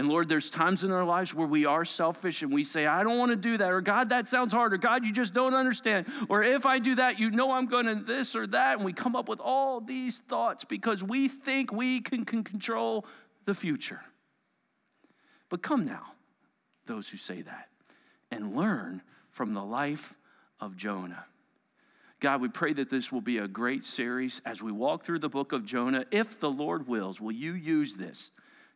And 0.00 0.08
Lord, 0.08 0.30
there's 0.30 0.48
times 0.48 0.82
in 0.82 0.92
our 0.92 1.04
lives 1.04 1.34
where 1.34 1.46
we 1.46 1.66
are 1.66 1.84
selfish 1.84 2.40
and 2.40 2.50
we 2.50 2.64
say, 2.64 2.86
I 2.86 3.02
don't 3.02 3.18
want 3.18 3.32
to 3.32 3.36
do 3.36 3.58
that, 3.58 3.70
or 3.70 3.82
God, 3.82 4.08
that 4.08 4.26
sounds 4.26 4.50
hard, 4.50 4.72
or 4.72 4.78
God, 4.78 5.04
you 5.04 5.12
just 5.12 5.34
don't 5.34 5.52
understand, 5.52 6.06
or 6.30 6.42
if 6.42 6.64
I 6.64 6.78
do 6.78 6.94
that, 6.94 7.20
you 7.20 7.30
know 7.30 7.52
I'm 7.52 7.66
going 7.66 7.84
to 7.84 7.96
this 7.96 8.34
or 8.34 8.46
that. 8.46 8.78
And 8.78 8.84
we 8.86 8.94
come 8.94 9.14
up 9.14 9.28
with 9.28 9.40
all 9.40 9.78
these 9.78 10.20
thoughts 10.20 10.64
because 10.64 11.04
we 11.04 11.28
think 11.28 11.70
we 11.70 12.00
can, 12.00 12.24
can 12.24 12.44
control 12.44 13.04
the 13.44 13.52
future. 13.52 14.00
But 15.50 15.60
come 15.60 15.84
now, 15.84 16.14
those 16.86 17.06
who 17.06 17.18
say 17.18 17.42
that, 17.42 17.68
and 18.30 18.56
learn 18.56 19.02
from 19.28 19.52
the 19.52 19.62
life 19.62 20.16
of 20.60 20.78
Jonah. 20.78 21.26
God, 22.20 22.40
we 22.40 22.48
pray 22.48 22.72
that 22.72 22.88
this 22.88 23.12
will 23.12 23.20
be 23.20 23.36
a 23.36 23.46
great 23.46 23.84
series 23.84 24.40
as 24.46 24.62
we 24.62 24.72
walk 24.72 25.04
through 25.04 25.18
the 25.18 25.28
book 25.28 25.52
of 25.52 25.66
Jonah. 25.66 26.06
If 26.10 26.40
the 26.40 26.50
Lord 26.50 26.88
wills, 26.88 27.20
will 27.20 27.32
you 27.32 27.52
use 27.52 27.96
this 27.96 28.32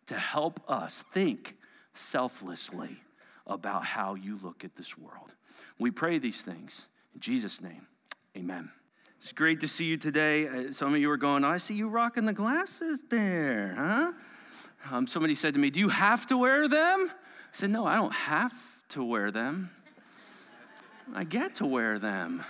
to 0.07 0.15
help 0.15 0.61
us 0.69 1.05
think 1.11 1.57
selflessly 1.95 2.97
about 3.47 3.85
how 3.85 4.15
you 4.15 4.39
look 4.43 4.65
at 4.65 4.77
this 4.77 4.97
world? 4.97 5.35
We 5.79 5.91
pray 5.91 6.19
these 6.19 6.43
things 6.43 6.89
in 7.15 7.21
Jesus' 7.21 7.61
name. 7.61 7.87
Amen. 8.37 8.71
It's 9.19 9.33
great 9.33 9.61
to 9.61 9.69
see 9.69 9.87
you 9.87 9.97
today. 9.97 10.49
Uh, 10.49 10.73
some 10.73 10.93
of 10.93 11.01
you 11.01 11.11
are 11.11 11.17
going, 11.17 11.45
I 11.45 11.57
see 11.57 11.75
you 11.75 11.89
rocking 11.89 12.27
the 12.27 12.33
glasses 12.33 13.05
there, 13.09 13.75
huh? 13.75 14.13
Um, 14.91 15.07
somebody 15.07 15.35
said 15.35 15.55
to 15.55 15.61
me, 15.61 15.71
Do 15.71 15.81
you 15.81 15.89
have 15.89 16.27
to 16.27 16.37
wear 16.37 16.69
them? 16.69 17.09
I 17.09 17.53
said, 17.53 17.71
No, 17.71 17.87
I 17.87 17.97
don't 17.97 18.13
have 18.13 18.87
to 18.91 19.03
wear 19.03 19.31
them. 19.31 19.71
I 21.15 21.25
get 21.25 21.55
to 21.57 21.67
wear 21.67 21.99
them. 21.99 22.43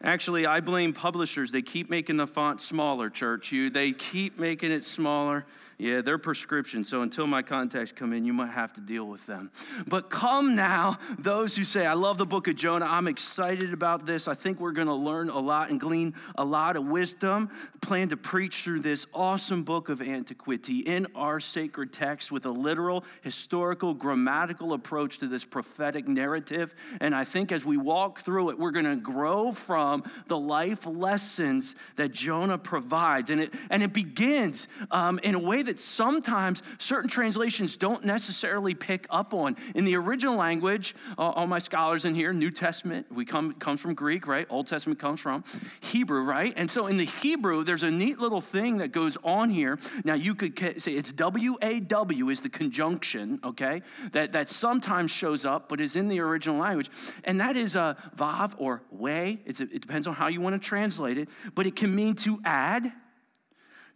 Actually, 0.00 0.46
I 0.46 0.60
blame 0.60 0.92
publishers. 0.92 1.50
They 1.50 1.62
keep 1.62 1.90
making 1.90 2.18
the 2.18 2.26
font 2.26 2.60
smaller, 2.60 3.10
church. 3.10 3.50
You, 3.50 3.68
they 3.68 3.90
keep 3.90 4.38
making 4.38 4.70
it 4.70 4.84
smaller. 4.84 5.44
Yeah, 5.76 6.02
they're 6.02 6.18
prescription. 6.18 6.84
So 6.84 7.02
until 7.02 7.26
my 7.26 7.42
contacts 7.42 7.90
come 7.90 8.12
in, 8.12 8.24
you 8.24 8.32
might 8.32 8.50
have 8.50 8.72
to 8.74 8.80
deal 8.80 9.06
with 9.06 9.26
them. 9.26 9.50
But 9.88 10.08
come 10.08 10.54
now, 10.54 10.98
those 11.18 11.56
who 11.56 11.64
say, 11.64 11.84
I 11.84 11.94
love 11.94 12.16
the 12.16 12.26
book 12.26 12.46
of 12.46 12.54
Jonah. 12.54 12.86
I'm 12.86 13.08
excited 13.08 13.72
about 13.72 14.06
this. 14.06 14.28
I 14.28 14.34
think 14.34 14.60
we're 14.60 14.72
going 14.72 14.86
to 14.86 14.94
learn 14.94 15.30
a 15.30 15.38
lot 15.38 15.70
and 15.70 15.80
glean 15.80 16.14
a 16.36 16.44
lot 16.44 16.76
of 16.76 16.86
wisdom. 16.86 17.50
Plan 17.80 18.08
to 18.08 18.16
preach 18.16 18.62
through 18.62 18.80
this 18.80 19.06
awesome 19.12 19.64
book 19.64 19.88
of 19.88 20.00
antiquity 20.00 20.78
in 20.78 21.08
our 21.16 21.40
sacred 21.40 21.92
text 21.92 22.30
with 22.30 22.46
a 22.46 22.50
literal, 22.50 23.04
historical, 23.22 23.94
grammatical 23.94 24.74
approach 24.74 25.18
to 25.18 25.26
this 25.26 25.44
prophetic 25.44 26.06
narrative. 26.06 26.72
And 27.00 27.16
I 27.16 27.24
think 27.24 27.50
as 27.50 27.64
we 27.64 27.76
walk 27.76 28.20
through 28.20 28.50
it, 28.50 28.58
we're 28.58 28.70
going 28.70 28.84
to 28.84 28.96
grow 28.96 29.50
from 29.50 29.87
the 30.26 30.38
life 30.38 30.86
lessons 30.86 31.76
that 31.96 32.12
Jonah 32.12 32.58
provides. 32.58 33.30
And 33.30 33.40
it, 33.40 33.54
and 33.70 33.82
it 33.82 33.92
begins 33.92 34.68
um, 34.90 35.18
in 35.22 35.34
a 35.34 35.38
way 35.38 35.62
that 35.62 35.78
sometimes 35.78 36.62
certain 36.78 37.08
translations 37.08 37.76
don't 37.76 38.04
necessarily 38.04 38.74
pick 38.74 39.06
up 39.10 39.34
on. 39.34 39.56
In 39.74 39.84
the 39.84 39.96
original 39.96 40.36
language, 40.36 40.94
uh, 41.18 41.36
all 41.36 41.46
my 41.46 41.60
scholars 41.60 42.04
in 42.04 42.14
here, 42.14 42.32
New 42.32 42.50
Testament, 42.50 43.06
we 43.10 43.24
come 43.24 43.52
comes 43.58 43.80
from 43.80 43.94
Greek, 43.94 44.26
right? 44.26 44.46
Old 44.50 44.66
Testament 44.66 44.98
comes 44.98 45.20
from 45.20 45.42
Hebrew, 45.80 46.22
right? 46.22 46.52
And 46.56 46.70
so 46.70 46.86
in 46.86 46.96
the 46.96 47.06
Hebrew, 47.22 47.64
there's 47.64 47.82
a 47.82 47.90
neat 47.90 48.18
little 48.18 48.40
thing 48.40 48.78
that 48.78 48.92
goes 48.92 49.16
on 49.24 49.50
here. 49.50 49.78
Now 50.04 50.14
you 50.14 50.34
could 50.34 50.80
say 50.80 50.92
it's 50.92 51.12
W 51.12 51.56
A 51.62 51.80
W 51.80 52.28
is 52.30 52.40
the 52.40 52.48
conjunction, 52.48 53.40
okay? 53.42 53.82
That 54.12 54.32
that 54.32 54.48
sometimes 54.48 55.10
shows 55.10 55.44
up, 55.44 55.68
but 55.68 55.80
is 55.80 55.96
in 55.96 56.08
the 56.08 56.20
original 56.20 56.58
language, 56.58 56.90
and 57.24 57.40
that 57.40 57.56
is 57.56 57.76
a 57.76 57.96
vav 58.16 58.54
or 58.58 58.82
way. 58.90 59.40
It's 59.44 59.60
a, 59.60 59.68
it 59.78 59.82
depends 59.82 60.08
on 60.08 60.14
how 60.14 60.26
you 60.26 60.40
want 60.40 60.60
to 60.60 60.68
translate 60.68 61.18
it, 61.18 61.28
but 61.54 61.64
it 61.64 61.76
can 61.76 61.94
mean 61.94 62.16
to 62.16 62.40
add, 62.44 62.92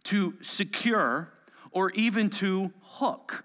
to 0.05 0.33
secure, 0.39 1.29
or 1.71 1.91
even 1.91 2.29
to 2.29 2.71
hook. 2.81 3.43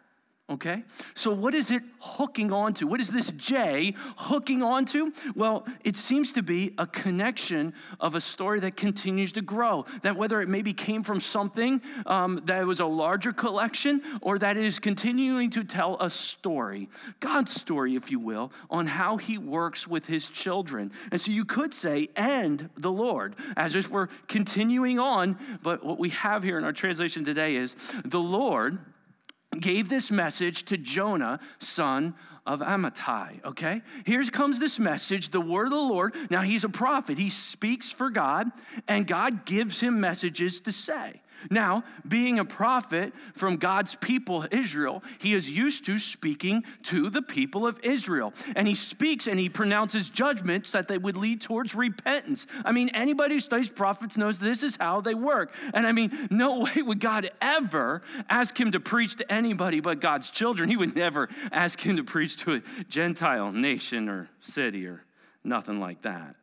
Okay? 0.51 0.83
So, 1.13 1.31
what 1.31 1.55
is 1.55 1.71
it 1.71 1.83
hooking 2.01 2.53
onto? 2.53 2.87
What 2.87 3.01
is 3.01 3.13
this 3.13 3.31
J 3.33 3.95
hooking 4.17 4.63
onto? 4.63 5.13
Well, 5.35 5.67
it 5.85 5.95
seems 5.95 6.33
to 6.33 6.43
be 6.43 6.75
a 6.79 6.87
connection 6.87 7.75
of 8.01 8.15
a 8.15 8.21
story 8.21 8.59
that 8.61 8.75
continues 8.75 9.33
to 9.33 9.43
grow. 9.43 9.85
That 10.01 10.17
whether 10.17 10.41
it 10.41 10.49
maybe 10.49 10.73
came 10.73 11.03
from 11.03 11.21
something 11.21 11.83
um, 12.07 12.41
that 12.47 12.67
was 12.67 12.81
a 12.81 12.87
larger 12.87 13.31
collection 13.35 14.01
or 14.23 14.39
that 14.39 14.57
is 14.57 14.79
continuing 14.79 15.51
to 15.51 15.65
tell 15.65 15.99
a 16.01 16.09
story, 16.09 16.89
God's 17.21 17.53
story, 17.53 17.95
if 17.95 18.11
you 18.11 18.19
will, 18.19 18.51
on 18.71 18.87
how 18.87 19.19
he 19.19 19.37
works 19.37 19.87
with 19.87 20.07
his 20.07 20.31
children. 20.31 20.93
And 21.13 21.21
so 21.21 21.31
you 21.31 21.45
could 21.45 21.75
say, 21.75 22.09
and 22.17 22.71
the 22.79 22.91
Lord, 22.91 23.37
as 23.55 23.75
if 23.75 23.91
we're 23.91 24.09
continuing 24.29 24.99
on. 24.99 25.37
But 25.63 25.85
what 25.85 25.99
we 25.99 26.09
have 26.11 26.43
here 26.43 26.57
in 26.57 26.65
our 26.65 26.73
translation 26.73 27.23
today 27.23 27.57
is 27.57 27.75
the 28.07 28.21
Lord 28.21 28.79
gave 29.59 29.89
this 29.89 30.11
message 30.11 30.65
to 30.65 30.77
Jonah, 30.77 31.41
son 31.59 32.15
of 32.49 32.61
Amittai, 32.61 33.45
okay? 33.45 33.83
Here 34.07 34.25
comes 34.25 34.59
this 34.59 34.81
message, 34.81 35.29
the 35.29 35.41
word 35.41 35.67
of 35.67 35.73
the 35.73 35.77
Lord. 35.77 36.15
Now, 36.31 36.41
he's 36.41 36.65
a 36.65 36.69
prophet. 36.69 37.19
He 37.19 37.29
speaks 37.29 37.93
for 37.93 38.09
God, 38.09 38.51
and 38.89 39.07
God 39.07 39.45
gives 39.45 39.81
him 39.81 40.01
messages 40.01 40.63
to 40.63 40.73
say. 40.73 41.21
Now, 41.51 41.85
being 42.07 42.39
a 42.39 42.45
prophet 42.45 43.13
from 43.35 43.57
God's 43.57 43.95
people, 43.97 44.47
Israel, 44.51 45.03
he 45.19 45.35
is 45.35 45.51
used 45.51 45.87
to 45.87 45.99
speaking 45.99 46.65
to 46.85 47.11
the 47.11 47.23
people 47.23 47.67
of 47.67 47.79
Israel. 47.83 48.33
And 48.57 48.67
he 48.67 48.75
speaks 48.75 49.27
and 49.27 49.39
he 49.39 49.49
pronounces 49.49 50.11
judgments 50.11 50.73
that 50.73 50.89
they 50.89 50.99
would 50.99 51.17
lead 51.17 51.41
towards 51.41 51.75
repentance. 51.75 52.47
I 52.65 52.73
mean, 52.73 52.91
anybody 52.91 53.35
who 53.35 53.41
studies 53.41 53.71
prophets 53.71 54.17
knows 54.17 54.39
this 54.39 54.63
is 54.63 54.77
how 54.77 55.01
they 55.01 55.15
work. 55.15 55.55
And 55.75 55.87
I 55.87 55.93
mean, 55.93 56.11
no 56.31 56.61
way 56.77 56.83
would 56.83 57.01
God 57.01 57.31
ever 57.41 58.03
ask 58.29 58.59
him 58.59 58.73
to 58.73 58.81
preach 58.81 59.17
to 59.17 59.33
anybody 59.33 59.81
but 59.81 60.01
God's 60.01 60.31
children. 60.31 60.69
He 60.69 60.77
would 60.77 60.97
never 60.97 61.29
ask 61.53 61.81
him 61.81 61.97
to 61.97 62.05
preach 62.05 62.37
to 62.39 62.55
a 62.55 62.85
Gentile 62.89 63.53
nation 63.53 64.09
or 64.09 64.29
city 64.41 64.87
or 64.87 65.03
nothing 65.45 65.81
like 65.81 66.03
that. 66.03 66.37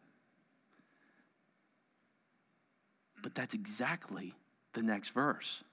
But 3.21 3.33
that's 3.33 3.53
exactly 3.53 4.33
the 4.73 4.83
next 4.83 5.09
verse. 5.09 5.63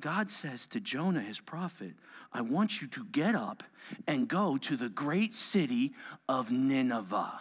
God 0.00 0.28
says 0.30 0.66
to 0.68 0.80
Jonah, 0.80 1.20
his 1.20 1.40
prophet, 1.40 1.92
I 2.32 2.40
want 2.40 2.80
you 2.80 2.88
to 2.88 3.04
get 3.06 3.34
up 3.34 3.62
and 4.06 4.28
go 4.28 4.56
to 4.58 4.76
the 4.76 4.88
great 4.88 5.34
city 5.34 5.92
of 6.28 6.50
Nineveh. 6.50 7.40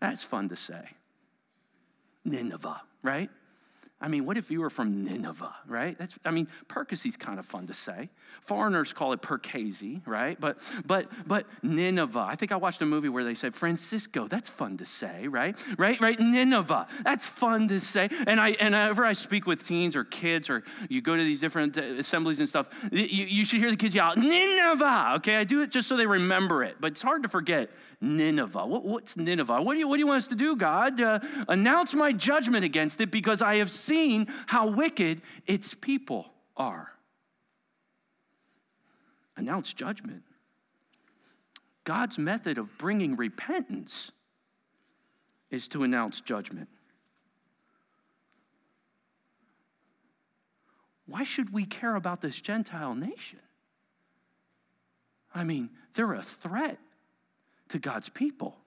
That's 0.00 0.22
fun 0.22 0.48
to 0.48 0.56
say. 0.56 0.88
Nineveh, 2.24 2.82
right? 3.02 3.30
I 4.00 4.06
mean, 4.06 4.24
what 4.24 4.38
if 4.38 4.50
you 4.50 4.60
were 4.60 4.70
from 4.70 5.04
Nineveh, 5.04 5.54
right? 5.66 5.98
That's, 5.98 6.18
I 6.24 6.30
mean, 6.30 6.46
Percy's 6.68 7.16
kind 7.16 7.38
of 7.38 7.44
fun 7.44 7.66
to 7.66 7.74
say. 7.74 8.10
Foreigners 8.40 8.92
call 8.92 9.12
it 9.12 9.20
Percasey, 9.22 10.06
right? 10.06 10.38
But, 10.38 10.58
but, 10.86 11.10
but 11.26 11.46
Nineveh. 11.64 12.20
I 12.20 12.36
think 12.36 12.52
I 12.52 12.56
watched 12.56 12.80
a 12.80 12.86
movie 12.86 13.08
where 13.08 13.24
they 13.24 13.34
said 13.34 13.54
Francisco. 13.54 14.28
That's 14.28 14.48
fun 14.48 14.76
to 14.76 14.86
say, 14.86 15.26
right? 15.26 15.56
Right, 15.76 16.00
right. 16.00 16.18
Nineveh. 16.18 16.86
That's 17.02 17.28
fun 17.28 17.66
to 17.68 17.80
say. 17.80 18.08
And 18.26 18.40
I, 18.40 18.50
and 18.60 18.72
whenever 18.72 19.04
I 19.04 19.14
speak 19.14 19.46
with 19.46 19.66
teens 19.66 19.96
or 19.96 20.04
kids, 20.04 20.48
or 20.48 20.62
you 20.88 21.02
go 21.02 21.16
to 21.16 21.22
these 21.22 21.40
different 21.40 21.76
uh, 21.76 21.82
assemblies 21.82 22.38
and 22.38 22.48
stuff, 22.48 22.70
you, 22.92 23.04
you 23.04 23.44
should 23.44 23.58
hear 23.58 23.70
the 23.70 23.76
kids 23.76 23.94
yell 23.94 24.14
Nineveh. 24.16 25.14
Okay, 25.16 25.36
I 25.36 25.44
do 25.44 25.62
it 25.62 25.70
just 25.70 25.88
so 25.88 25.96
they 25.96 26.06
remember 26.06 26.62
it, 26.62 26.76
but 26.80 26.92
it's 26.92 27.02
hard 27.02 27.24
to 27.24 27.28
forget 27.28 27.70
Nineveh. 28.00 28.64
What, 28.64 28.84
what's 28.84 29.16
Nineveh? 29.16 29.60
What 29.60 29.74
do, 29.74 29.80
you, 29.80 29.88
what 29.88 29.96
do 29.96 30.00
you 30.00 30.06
want 30.06 30.18
us 30.18 30.28
to 30.28 30.36
do, 30.36 30.56
God? 30.56 31.00
Uh, 31.00 31.18
announce 31.48 31.94
my 31.94 32.12
judgment 32.12 32.64
against 32.64 33.00
it 33.00 33.10
because 33.10 33.42
I 33.42 33.56
have 33.56 33.70
seen 33.88 34.28
how 34.46 34.68
wicked 34.68 35.22
its 35.46 35.74
people 35.74 36.30
are. 36.56 36.92
Announce 39.36 39.72
judgment. 39.72 40.22
God's 41.84 42.18
method 42.18 42.58
of 42.58 42.76
bringing 42.76 43.16
repentance 43.16 44.12
is 45.50 45.68
to 45.68 45.84
announce 45.84 46.20
judgment. 46.20 46.68
Why 51.06 51.22
should 51.22 51.52
we 51.52 51.64
care 51.64 51.96
about 51.96 52.20
this 52.20 52.38
Gentile 52.38 52.94
nation? 52.94 53.40
I 55.34 55.44
mean, 55.44 55.70
they're 55.94 56.12
a 56.12 56.22
threat 56.22 56.78
to 57.70 57.78
God's 57.78 58.10
people. 58.10 58.58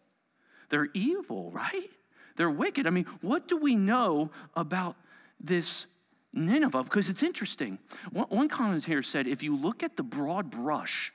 They're 0.69 0.89
evil, 0.93 1.51
right? 1.51 1.89
They're 2.37 2.49
wicked. 2.49 2.87
I 2.87 2.89
mean, 2.89 3.05
what 3.21 3.47
do 3.47 3.57
we 3.57 3.75
know 3.75 4.31
about 4.55 4.95
this 5.43 5.87
Nineveh? 6.33 6.83
Because 6.83 7.09
it's 7.09 7.23
interesting. 7.23 7.79
One, 8.11 8.47
commentator 8.47 9.03
said 9.03 9.27
if 9.27 9.43
you 9.43 9.55
look 9.55 9.83
at 9.83 9.97
the 9.97 10.03
broad 10.03 10.49
brush 10.49 11.13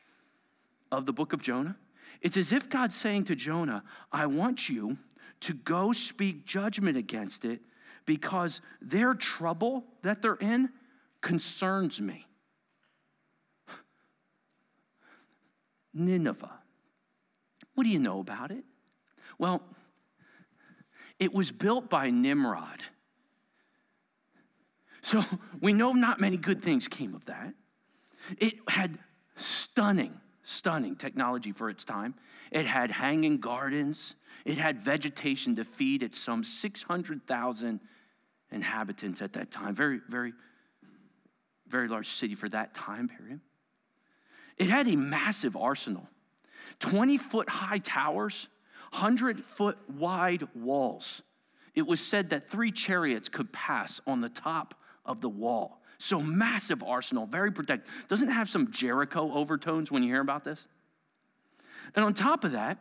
of 0.92 1.06
the 1.06 1.12
book 1.12 1.32
of 1.32 1.42
Jonah, 1.42 1.76
it's 2.20 2.36
as 2.36 2.52
if 2.52 2.68
God's 2.68 2.94
saying 2.94 3.24
to 3.24 3.36
Jonah, 3.36 3.82
I 4.12 4.26
want 4.26 4.68
you 4.68 4.96
to 5.40 5.54
go 5.54 5.92
speak 5.92 6.46
judgment 6.46 6.96
against 6.96 7.44
it 7.44 7.60
because 8.04 8.60
their 8.80 9.14
trouble 9.14 9.84
that 10.02 10.22
they're 10.22 10.36
in 10.36 10.70
concerns 11.20 12.00
me. 12.00 12.26
Nineveh. 15.94 16.52
What 17.74 17.84
do 17.84 17.90
you 17.90 17.98
know 17.98 18.20
about 18.20 18.50
it? 18.50 18.64
Well, 19.38 19.62
it 21.18 21.34
was 21.34 21.52
built 21.52 21.90
by 21.90 22.10
Nimrod. 22.10 22.82
So 25.06 25.22
we 25.60 25.72
know 25.72 25.92
not 25.92 26.20
many 26.20 26.36
good 26.36 26.60
things 26.60 26.88
came 26.88 27.14
of 27.14 27.26
that. 27.26 27.54
It 28.38 28.54
had 28.68 28.98
stunning, 29.36 30.20
stunning 30.42 30.96
technology 30.96 31.52
for 31.52 31.70
its 31.70 31.84
time. 31.84 32.16
It 32.50 32.66
had 32.66 32.90
hanging 32.90 33.38
gardens, 33.38 34.16
it 34.44 34.58
had 34.58 34.82
vegetation 34.82 35.54
to 35.56 35.64
feed 35.64 36.02
its 36.02 36.18
some 36.18 36.42
600,000 36.42 37.80
inhabitants 38.50 39.22
at 39.22 39.32
that 39.34 39.52
time. 39.52 39.76
Very, 39.76 40.00
very, 40.08 40.32
very 41.68 41.86
large 41.86 42.08
city 42.08 42.34
for 42.34 42.48
that 42.48 42.74
time 42.74 43.08
period. 43.08 43.40
It 44.56 44.68
had 44.68 44.88
a 44.88 44.96
massive 44.96 45.56
arsenal 45.56 46.08
20 46.80 47.16
foot 47.16 47.48
high 47.48 47.78
towers, 47.78 48.48
100 48.90 49.38
foot 49.38 49.78
wide 49.88 50.48
walls. 50.56 51.22
It 51.76 51.86
was 51.86 52.00
said 52.00 52.30
that 52.30 52.48
three 52.50 52.72
chariots 52.72 53.28
could 53.28 53.52
pass 53.52 54.00
on 54.04 54.20
the 54.20 54.28
top 54.28 54.74
of 55.06 55.20
the 55.20 55.28
wall. 55.28 55.80
So 55.98 56.20
massive 56.20 56.82
arsenal, 56.82 57.26
very 57.26 57.50
protected. 57.50 57.90
Doesn't 58.08 58.28
have 58.28 58.48
some 58.48 58.70
Jericho 58.70 59.32
overtones 59.32 59.90
when 59.90 60.02
you 60.02 60.10
hear 60.10 60.20
about 60.20 60.44
this? 60.44 60.66
And 61.94 62.04
on 62.04 62.12
top 62.12 62.44
of 62.44 62.52
that, 62.52 62.78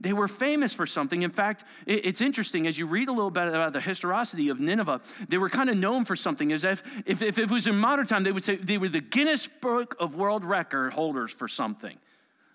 they 0.00 0.14
were 0.14 0.28
famous 0.28 0.72
for 0.72 0.86
something. 0.86 1.22
In 1.22 1.30
fact, 1.30 1.64
it's 1.86 2.22
interesting 2.22 2.66
as 2.66 2.78
you 2.78 2.86
read 2.86 3.08
a 3.08 3.12
little 3.12 3.30
bit 3.30 3.48
about 3.48 3.74
the 3.74 3.80
historicity 3.80 4.48
of 4.48 4.58
Nineveh, 4.58 5.02
they 5.28 5.36
were 5.36 5.50
kind 5.50 5.68
of 5.68 5.76
known 5.76 6.06
for 6.06 6.16
something. 6.16 6.52
As 6.52 6.64
if, 6.64 6.82
if, 7.06 7.22
if 7.22 7.38
it 7.38 7.50
was 7.50 7.66
in 7.66 7.76
modern 7.76 8.06
time, 8.06 8.24
they 8.24 8.32
would 8.32 8.42
say 8.42 8.56
they 8.56 8.78
were 8.78 8.88
the 8.88 9.02
Guinness 9.02 9.46
Book 9.46 9.96
of 10.00 10.16
World 10.16 10.44
Record 10.44 10.94
holders 10.94 11.32
for 11.32 11.48
something. 11.48 11.98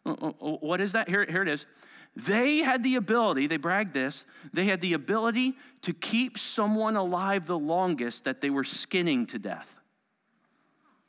Uh, 0.05 0.15
uh, 0.21 0.27
uh, 0.27 0.31
what 0.57 0.81
is 0.81 0.93
that? 0.93 1.07
Here, 1.07 1.23
here 1.25 1.43
it 1.43 1.47
is. 1.47 1.67
They 2.15 2.59
had 2.59 2.81
the 2.81 2.95
ability, 2.95 3.47
they 3.47 3.57
bragged 3.57 3.93
this, 3.93 4.25
they 4.53 4.65
had 4.65 4.79
the 4.79 4.93
ability 4.93 5.55
to 5.81 5.93
keep 5.93 6.37
someone 6.37 6.95
alive 6.95 7.45
the 7.45 7.59
longest 7.59 8.23
that 8.23 8.39
they 8.39 8.49
were 8.49 8.63
skinning 8.63 9.25
to 9.27 9.39
death. 9.39 9.79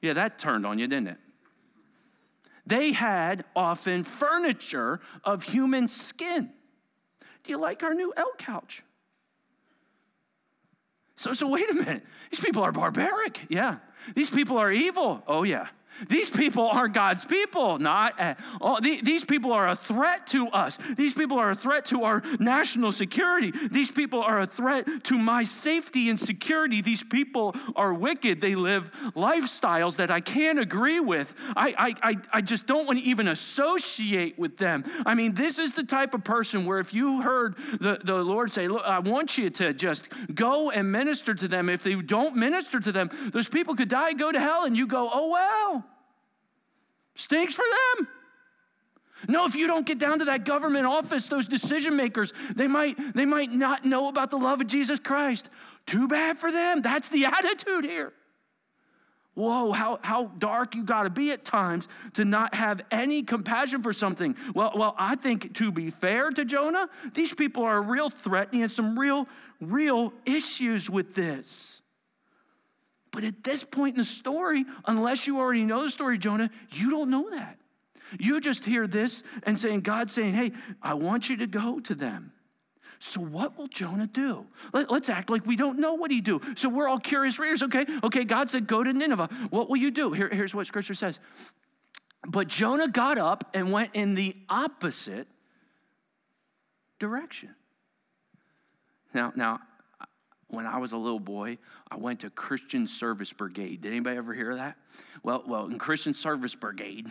Yeah, 0.02 0.14
that 0.14 0.38
turned 0.38 0.66
on 0.66 0.78
you, 0.78 0.88
didn't 0.88 1.08
it? 1.08 1.18
They 2.66 2.90
had 2.92 3.44
often 3.54 4.02
furniture 4.02 5.00
of 5.22 5.44
human 5.44 5.86
skin. 5.86 6.50
Do 7.44 7.52
you 7.52 7.58
like 7.58 7.84
our 7.84 7.94
new 7.94 8.12
L 8.16 8.32
couch? 8.36 8.82
So, 11.14 11.32
so 11.32 11.46
wait 11.48 11.70
a 11.70 11.74
minute. 11.74 12.02
These 12.30 12.40
people 12.40 12.62
are 12.62 12.72
barbaric. 12.72 13.46
Yeah. 13.48 13.78
These 14.14 14.30
people 14.30 14.58
are 14.58 14.70
evil. 14.70 15.22
Oh, 15.26 15.44
yeah. 15.44 15.68
These 16.08 16.30
people 16.30 16.68
are 16.68 16.88
God's 16.88 17.24
people, 17.24 17.78
not 17.78 18.20
uh, 18.20 18.34
oh, 18.60 18.80
the, 18.80 19.00
these 19.02 19.24
people 19.24 19.52
are 19.52 19.68
a 19.68 19.76
threat 19.76 20.26
to 20.28 20.48
us. 20.48 20.78
These 20.96 21.14
people 21.14 21.38
are 21.38 21.50
a 21.50 21.54
threat 21.54 21.84
to 21.86 22.04
our 22.04 22.22
national 22.38 22.92
security. 22.92 23.52
These 23.70 23.90
people 23.90 24.22
are 24.22 24.40
a 24.40 24.46
threat 24.46 24.86
to 25.04 25.18
my 25.18 25.44
safety 25.44 26.08
and 26.10 26.18
security. 26.18 26.80
These 26.80 27.04
people 27.04 27.54
are 27.74 27.92
wicked. 27.94 28.40
They 28.40 28.54
live 28.54 28.90
lifestyles 29.14 29.96
that 29.96 30.10
I 30.10 30.20
can't 30.20 30.58
agree 30.58 31.00
with. 31.00 31.34
I, 31.56 31.74
I, 32.02 32.10
I, 32.10 32.16
I 32.34 32.40
just 32.40 32.66
don't 32.66 32.86
want 32.86 32.98
to 32.98 33.04
even 33.04 33.28
associate 33.28 34.38
with 34.38 34.56
them. 34.56 34.84
I 35.04 35.14
mean, 35.14 35.34
this 35.34 35.58
is 35.58 35.74
the 35.74 35.84
type 35.84 36.14
of 36.14 36.24
person 36.24 36.66
where 36.66 36.78
if 36.78 36.92
you 36.92 37.22
heard 37.22 37.56
the, 37.80 37.98
the 38.02 38.22
Lord 38.22 38.52
say, 38.52 38.68
Look, 38.68 38.84
I 38.84 38.98
want 38.98 39.38
you 39.38 39.50
to 39.50 39.72
just 39.72 40.08
go 40.34 40.70
and 40.70 40.90
minister 40.90 41.34
to 41.34 41.48
them. 41.48 41.68
If 41.68 41.86
you 41.86 42.02
don't 42.02 42.36
minister 42.36 42.80
to 42.80 42.92
them, 42.92 43.10
those 43.32 43.48
people 43.48 43.74
could 43.74 43.88
die, 43.88 44.12
go 44.12 44.32
to 44.32 44.40
hell, 44.40 44.64
and 44.64 44.76
you 44.76 44.86
go, 44.86 45.10
oh, 45.12 45.30
well. 45.30 45.85
Stinks 47.16 47.54
for 47.54 47.64
them. 47.96 48.08
No, 49.28 49.46
if 49.46 49.56
you 49.56 49.66
don't 49.66 49.86
get 49.86 49.98
down 49.98 50.18
to 50.18 50.26
that 50.26 50.44
government 50.44 50.86
office, 50.86 51.26
those 51.26 51.48
decision 51.48 51.96
makers, 51.96 52.32
they 52.54 52.68
might, 52.68 52.96
they 53.14 53.24
might 53.24 53.50
not 53.50 53.84
know 53.84 54.08
about 54.08 54.30
the 54.30 54.36
love 54.36 54.60
of 54.60 54.66
Jesus 54.66 55.00
Christ. 55.00 55.48
Too 55.86 56.06
bad 56.06 56.38
for 56.38 56.52
them. 56.52 56.82
That's 56.82 57.08
the 57.08 57.24
attitude 57.26 57.84
here. 57.84 58.12
Whoa, 59.34 59.72
how, 59.72 59.98
how 60.02 60.26
dark 60.38 60.74
you 60.74 60.82
got 60.82 61.02
to 61.02 61.10
be 61.10 61.30
at 61.30 61.44
times 61.44 61.88
to 62.14 62.24
not 62.24 62.54
have 62.54 62.82
any 62.90 63.22
compassion 63.22 63.82
for 63.82 63.92
something. 63.92 64.34
Well, 64.54 64.72
well, 64.74 64.94
I 64.98 65.14
think 65.14 65.54
to 65.56 65.70
be 65.70 65.90
fair 65.90 66.30
to 66.30 66.44
Jonah, 66.44 66.88
these 67.12 67.34
people 67.34 67.62
are 67.62 67.76
a 67.76 67.82
real 67.82 68.08
threat 68.08 68.46
and 68.46 68.54
he 68.54 68.60
has 68.62 68.74
some 68.74 68.98
real, 68.98 69.28
real 69.60 70.14
issues 70.24 70.88
with 70.88 71.14
this. 71.14 71.75
But 73.10 73.24
at 73.24 73.42
this 73.42 73.64
point 73.64 73.94
in 73.94 73.98
the 73.98 74.04
story, 74.04 74.64
unless 74.86 75.26
you 75.26 75.38
already 75.38 75.64
know 75.64 75.82
the 75.82 75.90
story, 75.90 76.18
Jonah, 76.18 76.50
you 76.72 76.90
don't 76.90 77.10
know 77.10 77.30
that. 77.30 77.58
You 78.20 78.40
just 78.40 78.64
hear 78.64 78.86
this 78.86 79.22
and 79.44 79.58
saying, 79.58 79.80
God 79.80 80.10
saying, 80.10 80.34
hey, 80.34 80.52
I 80.82 80.94
want 80.94 81.28
you 81.28 81.38
to 81.38 81.46
go 81.46 81.80
to 81.80 81.94
them. 81.94 82.32
So 82.98 83.20
what 83.20 83.58
will 83.58 83.66
Jonah 83.66 84.06
do? 84.06 84.46
Let, 84.72 84.90
us 84.90 85.08
act 85.08 85.28
like 85.28 85.46
we 85.46 85.56
don't 85.56 85.78
know 85.78 85.94
what 85.94 86.10
he 86.10 86.20
do. 86.20 86.40
So 86.54 86.68
we're 86.68 86.88
all 86.88 86.98
curious 86.98 87.38
readers. 87.38 87.62
Okay, 87.62 87.84
okay. 88.04 88.24
God 88.24 88.48
said, 88.48 88.66
go 88.66 88.82
to 88.82 88.92
Nineveh. 88.92 89.28
What 89.50 89.68
will 89.68 89.76
you 89.76 89.90
do? 89.90 90.12
Here, 90.12 90.28
here's 90.28 90.54
what 90.54 90.66
Scripture 90.66 90.94
says. 90.94 91.20
But 92.26 92.48
Jonah 92.48 92.88
got 92.88 93.18
up 93.18 93.50
and 93.54 93.70
went 93.70 93.90
in 93.94 94.14
the 94.14 94.34
opposite 94.48 95.28
direction. 96.98 97.54
Now, 99.12 99.32
now 99.36 99.60
when 100.48 100.66
I 100.66 100.78
was 100.78 100.92
a 100.92 100.96
little 100.96 101.20
boy, 101.20 101.58
I 101.90 101.96
went 101.96 102.20
to 102.20 102.30
Christian 102.30 102.86
Service 102.86 103.32
Brigade. 103.32 103.80
Did 103.80 103.90
anybody 103.90 104.16
ever 104.16 104.32
hear 104.32 104.54
that? 104.56 104.76
Well, 105.22 105.42
well, 105.46 105.66
in 105.66 105.78
Christian 105.78 106.14
Service 106.14 106.54
Brigade, 106.54 107.08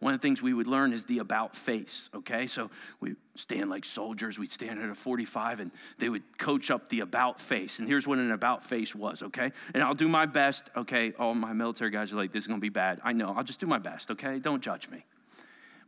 one 0.00 0.12
of 0.12 0.20
the 0.20 0.26
things 0.26 0.42
we 0.42 0.52
would 0.52 0.66
learn 0.66 0.92
is 0.92 1.04
the 1.04 1.18
about 1.18 1.54
face, 1.54 2.10
okay? 2.14 2.46
So 2.46 2.70
we 3.00 3.14
stand 3.36 3.70
like 3.70 3.84
soldiers, 3.84 4.38
we'd 4.38 4.50
stand 4.50 4.80
at 4.82 4.88
a 4.90 4.94
45 4.94 5.60
and 5.60 5.70
they 5.98 6.08
would 6.08 6.36
coach 6.36 6.70
up 6.70 6.88
the 6.88 7.00
about 7.00 7.40
face. 7.40 7.78
And 7.78 7.86
here's 7.86 8.06
what 8.06 8.18
an 8.18 8.32
about 8.32 8.64
face 8.64 8.94
was, 8.94 9.22
okay? 9.22 9.52
And 9.72 9.82
I'll 9.82 9.94
do 9.94 10.08
my 10.08 10.26
best, 10.26 10.68
okay? 10.76 11.12
All 11.18 11.34
my 11.34 11.52
military 11.52 11.90
guys 11.90 12.12
are 12.12 12.16
like, 12.16 12.32
this 12.32 12.44
is 12.44 12.48
gonna 12.48 12.60
be 12.60 12.70
bad. 12.70 13.00
I 13.04 13.12
know, 13.12 13.34
I'll 13.36 13.44
just 13.44 13.60
do 13.60 13.66
my 13.66 13.78
best, 13.78 14.10
okay? 14.10 14.38
Don't 14.40 14.62
judge 14.62 14.88
me. 14.88 15.04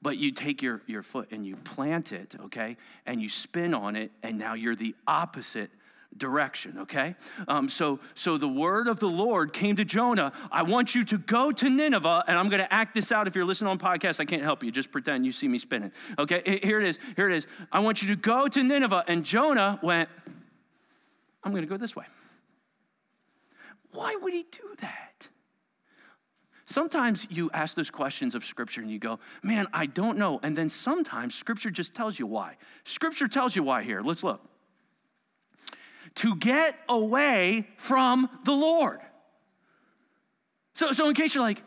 But 0.03 0.19
you 0.19 0.31
take 0.31 0.63
your, 0.63 0.83
your 0.87 1.03
foot 1.03 1.29
and 1.33 1.45
you 1.45 1.57
plant 1.57 2.13
it, 2.13 2.37
okay? 2.45 2.77
And 3.07 3.21
you 3.21 3.29
spin 3.29 3.75
on 3.75 3.97
it, 3.97 4.13
and 4.23 4.39
now 4.39 4.55
you're 4.55 4.77
the 4.77 4.95
opposite 5.07 5.71
direction 6.19 6.79
okay? 6.81 7.15
Um, 7.49 7.69
so 7.69 8.01
so 8.15 8.39
the 8.39 8.49
word 8.49 8.89
of 8.89 9.01
the 9.01 9.09
lord 9.09 9.53
came 9.53 9.77
to 9.77 9.85
jonah 9.85 10.33
i 10.51 10.63
want 10.63 10.95
you 10.95 11.05
to 11.05 11.19
go 11.19 11.53
to 11.53 11.71
nineveh 11.71 12.25
and 12.27 12.39
i'm 12.39 12.49
going 12.49 12.63
to 12.63 12.73
act 12.73 12.95
this 12.95 13.13
out. 13.13 13.27
If 13.27 13.35
you're 13.35 13.45
listening 13.45 13.71
on 13.71 13.79
podcast 13.79 14.21
i 14.21 14.25
can't 14.25 14.43
help 14.43 14.63
you. 14.63 14.71
Just 14.71 14.91
pretend 14.91 15.25
you 15.25 15.33
see 15.33 15.49
me 15.49 15.59
spinning. 15.59 15.93
Okay 16.19 16.61
here 16.63 16.81
it 16.81 16.87
is 16.87 16.99
here 17.17 17.29
it 17.29 17.37
is. 17.37 17.47
I 17.73 17.81
want 17.81 18.03
you 18.03 18.09
to 18.09 18.17
go 18.17 18.49
to 18.49 18.63
nineveh. 18.63 19.05
And 19.07 19.25
jonah 19.25 19.79
went 19.83 20.09
i'm 21.45 21.53
going 21.53 21.63
to 21.63 21.69
go 21.69 21.77
this 21.77 21.95
way. 21.95 22.05
Why 23.93 24.17
would 24.21 24.35
he 24.35 24.45
do 24.51 24.75
that? 24.81 25.29
Sometimes 26.67 27.29
you 27.31 27.49
ask 27.55 27.77
those 27.77 27.91
questions 27.91 28.35
of 28.35 28.45
Scripture 28.45 28.81
and 28.81 28.91
you 28.91 28.99
go, 28.99 29.21
man, 29.43 29.69
I 29.73 29.87
don't 29.87 30.19
know. 30.19 30.41
And 30.43 30.57
then 30.57 30.69
sometimes 30.69 31.35
Scripture 31.35 31.71
just 31.71 31.95
tells 31.95 32.19
you 32.19 32.27
why. 32.27 32.57
Scripture 32.85 33.29
tells 33.29 33.55
you 33.55 33.63
why 33.63 33.85
here. 33.85 34.03
Let's 34.03 34.25
look 34.25 34.43
to 36.17 36.35
get 36.37 36.79
away 36.89 37.69
from 37.77 38.29
the 38.45 38.53
Lord. 38.53 39.01
So, 40.75 40.93
so 40.93 41.09
in 41.09 41.15
case 41.15 41.35
you're 41.35 41.45
like, 41.45 41.63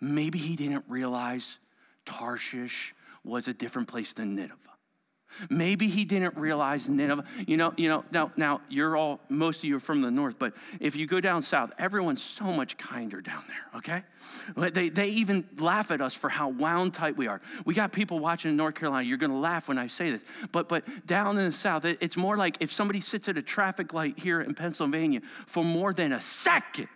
maybe 0.00 0.38
he 0.38 0.56
didn't 0.56 0.84
realize 0.88 1.58
Tarshish 2.04 2.94
was 3.24 3.48
a 3.48 3.54
different 3.54 3.88
place 3.88 4.14
than 4.14 4.34
Nineveh. 4.34 4.56
Maybe 5.48 5.88
he 5.88 6.04
didn't 6.04 6.36
realize 6.36 6.88
Nineveh. 6.88 7.24
You 7.46 7.56
know, 7.56 7.72
you 7.76 7.88
know, 7.88 8.04
now, 8.12 8.32
now 8.36 8.60
you're 8.68 8.96
all, 8.96 9.20
most 9.28 9.58
of 9.58 9.64
you 9.64 9.76
are 9.76 9.80
from 9.80 10.02
the 10.02 10.10
north, 10.10 10.38
but 10.38 10.54
if 10.80 10.96
you 10.96 11.06
go 11.06 11.20
down 11.20 11.42
south, 11.42 11.72
everyone's 11.78 12.22
so 12.22 12.44
much 12.44 12.76
kinder 12.76 13.20
down 13.20 13.42
there, 13.46 13.78
okay? 13.78 14.02
They, 14.56 14.88
they 14.88 15.08
even 15.08 15.48
laugh 15.58 15.90
at 15.90 16.00
us 16.00 16.14
for 16.14 16.28
how 16.28 16.48
wound 16.48 16.94
tight 16.94 17.16
we 17.16 17.26
are. 17.26 17.40
We 17.64 17.74
got 17.74 17.92
people 17.92 18.18
watching 18.18 18.50
in 18.50 18.56
North 18.56 18.74
Carolina. 18.74 19.06
You're 19.06 19.18
gonna 19.18 19.38
laugh 19.38 19.68
when 19.68 19.78
I 19.78 19.86
say 19.86 20.10
this, 20.10 20.24
but, 20.52 20.68
but 20.68 21.06
down 21.06 21.38
in 21.38 21.44
the 21.44 21.52
south, 21.52 21.84
it's 21.84 22.16
more 22.16 22.36
like 22.36 22.56
if 22.60 22.72
somebody 22.72 23.00
sits 23.00 23.28
at 23.28 23.38
a 23.38 23.42
traffic 23.42 23.94
light 23.94 24.18
here 24.18 24.40
in 24.40 24.54
Pennsylvania 24.54 25.20
for 25.46 25.64
more 25.64 25.92
than 25.92 26.12
a 26.12 26.20
second. 26.20 26.88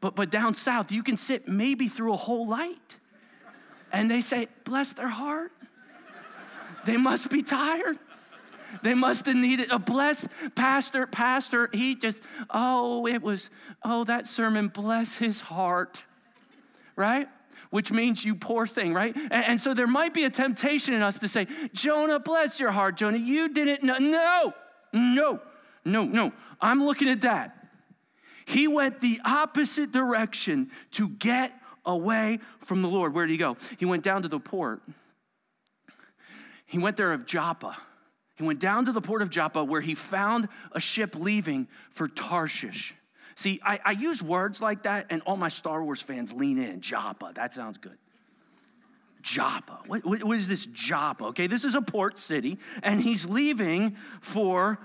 but, 0.00 0.14
but 0.14 0.30
down 0.30 0.54
south, 0.54 0.92
you 0.92 1.02
can 1.02 1.16
sit 1.16 1.48
maybe 1.48 1.88
through 1.88 2.12
a 2.12 2.16
whole 2.16 2.46
light 2.46 2.97
and 3.92 4.10
they 4.10 4.20
say, 4.20 4.48
bless 4.64 4.92
their 4.94 5.08
heart. 5.08 5.52
They 6.84 6.96
must 6.96 7.30
be 7.30 7.42
tired. 7.42 7.98
They 8.82 8.94
must 8.94 9.26
have 9.26 9.34
needed 9.34 9.70
a 9.70 9.78
bless 9.78 10.28
pastor, 10.54 11.06
pastor. 11.06 11.70
He 11.72 11.94
just, 11.94 12.22
oh, 12.50 13.06
it 13.06 13.22
was, 13.22 13.50
oh, 13.82 14.04
that 14.04 14.26
sermon, 14.26 14.68
bless 14.68 15.16
his 15.16 15.40
heart. 15.40 16.04
right? 16.98 17.28
Which 17.70 17.92
means 17.92 18.24
you 18.24 18.34
poor 18.34 18.66
thing, 18.66 18.92
right? 18.92 19.16
And, 19.16 19.32
and 19.32 19.60
so 19.60 19.72
there 19.72 19.86
might 19.86 20.12
be 20.12 20.24
a 20.24 20.30
temptation 20.30 20.92
in 20.92 21.00
us 21.00 21.20
to 21.20 21.28
say, 21.28 21.46
Jonah, 21.72 22.18
bless 22.18 22.60
your 22.60 22.72
heart, 22.72 22.96
Jonah, 22.96 23.18
you 23.18 23.48
didn't 23.48 23.82
know. 23.84 23.98
No, 23.98 24.54
no, 24.92 25.40
no, 25.84 26.04
no. 26.04 26.32
I'm 26.60 26.84
looking 26.84 27.08
at 27.08 27.22
that. 27.22 27.54
He 28.44 28.66
went 28.66 29.00
the 29.00 29.20
opposite 29.24 29.92
direction 29.92 30.70
to 30.92 31.08
get 31.08 31.52
away 31.88 32.38
from 32.60 32.82
the 32.82 32.88
Lord. 32.88 33.14
Where 33.14 33.26
did 33.26 33.32
he 33.32 33.38
go? 33.38 33.56
He 33.78 33.86
went 33.86 34.04
down 34.04 34.22
to 34.22 34.28
the 34.28 34.38
port. 34.38 34.82
He 36.66 36.78
went 36.78 36.96
there 36.96 37.12
of 37.12 37.26
Joppa. 37.26 37.76
He 38.36 38.44
went 38.44 38.60
down 38.60 38.84
to 38.84 38.92
the 38.92 39.00
port 39.00 39.22
of 39.22 39.30
Joppa 39.30 39.64
where 39.64 39.80
he 39.80 39.96
found 39.96 40.48
a 40.70 40.78
ship 40.78 41.16
leaving 41.16 41.66
for 41.90 42.06
Tarshish. 42.06 42.94
See, 43.34 43.60
I, 43.64 43.80
I 43.84 43.90
use 43.92 44.22
words 44.22 44.60
like 44.60 44.82
that, 44.82 45.06
and 45.10 45.22
all 45.22 45.36
my 45.36 45.48
Star 45.48 45.82
Wars 45.82 46.02
fans 46.02 46.32
lean 46.32 46.58
in. 46.58 46.80
Joppa, 46.80 47.32
that 47.34 47.52
sounds 47.52 47.78
good. 47.78 47.96
Joppa. 49.22 49.80
What, 49.86 50.04
what 50.04 50.36
is 50.36 50.48
this 50.48 50.66
Joppa? 50.66 51.26
Okay, 51.26 51.46
this 51.46 51.64
is 51.64 51.74
a 51.74 51.82
port 51.82 52.18
city, 52.18 52.58
and 52.82 53.00
he's 53.00 53.28
leaving 53.28 53.96
for 54.20 54.78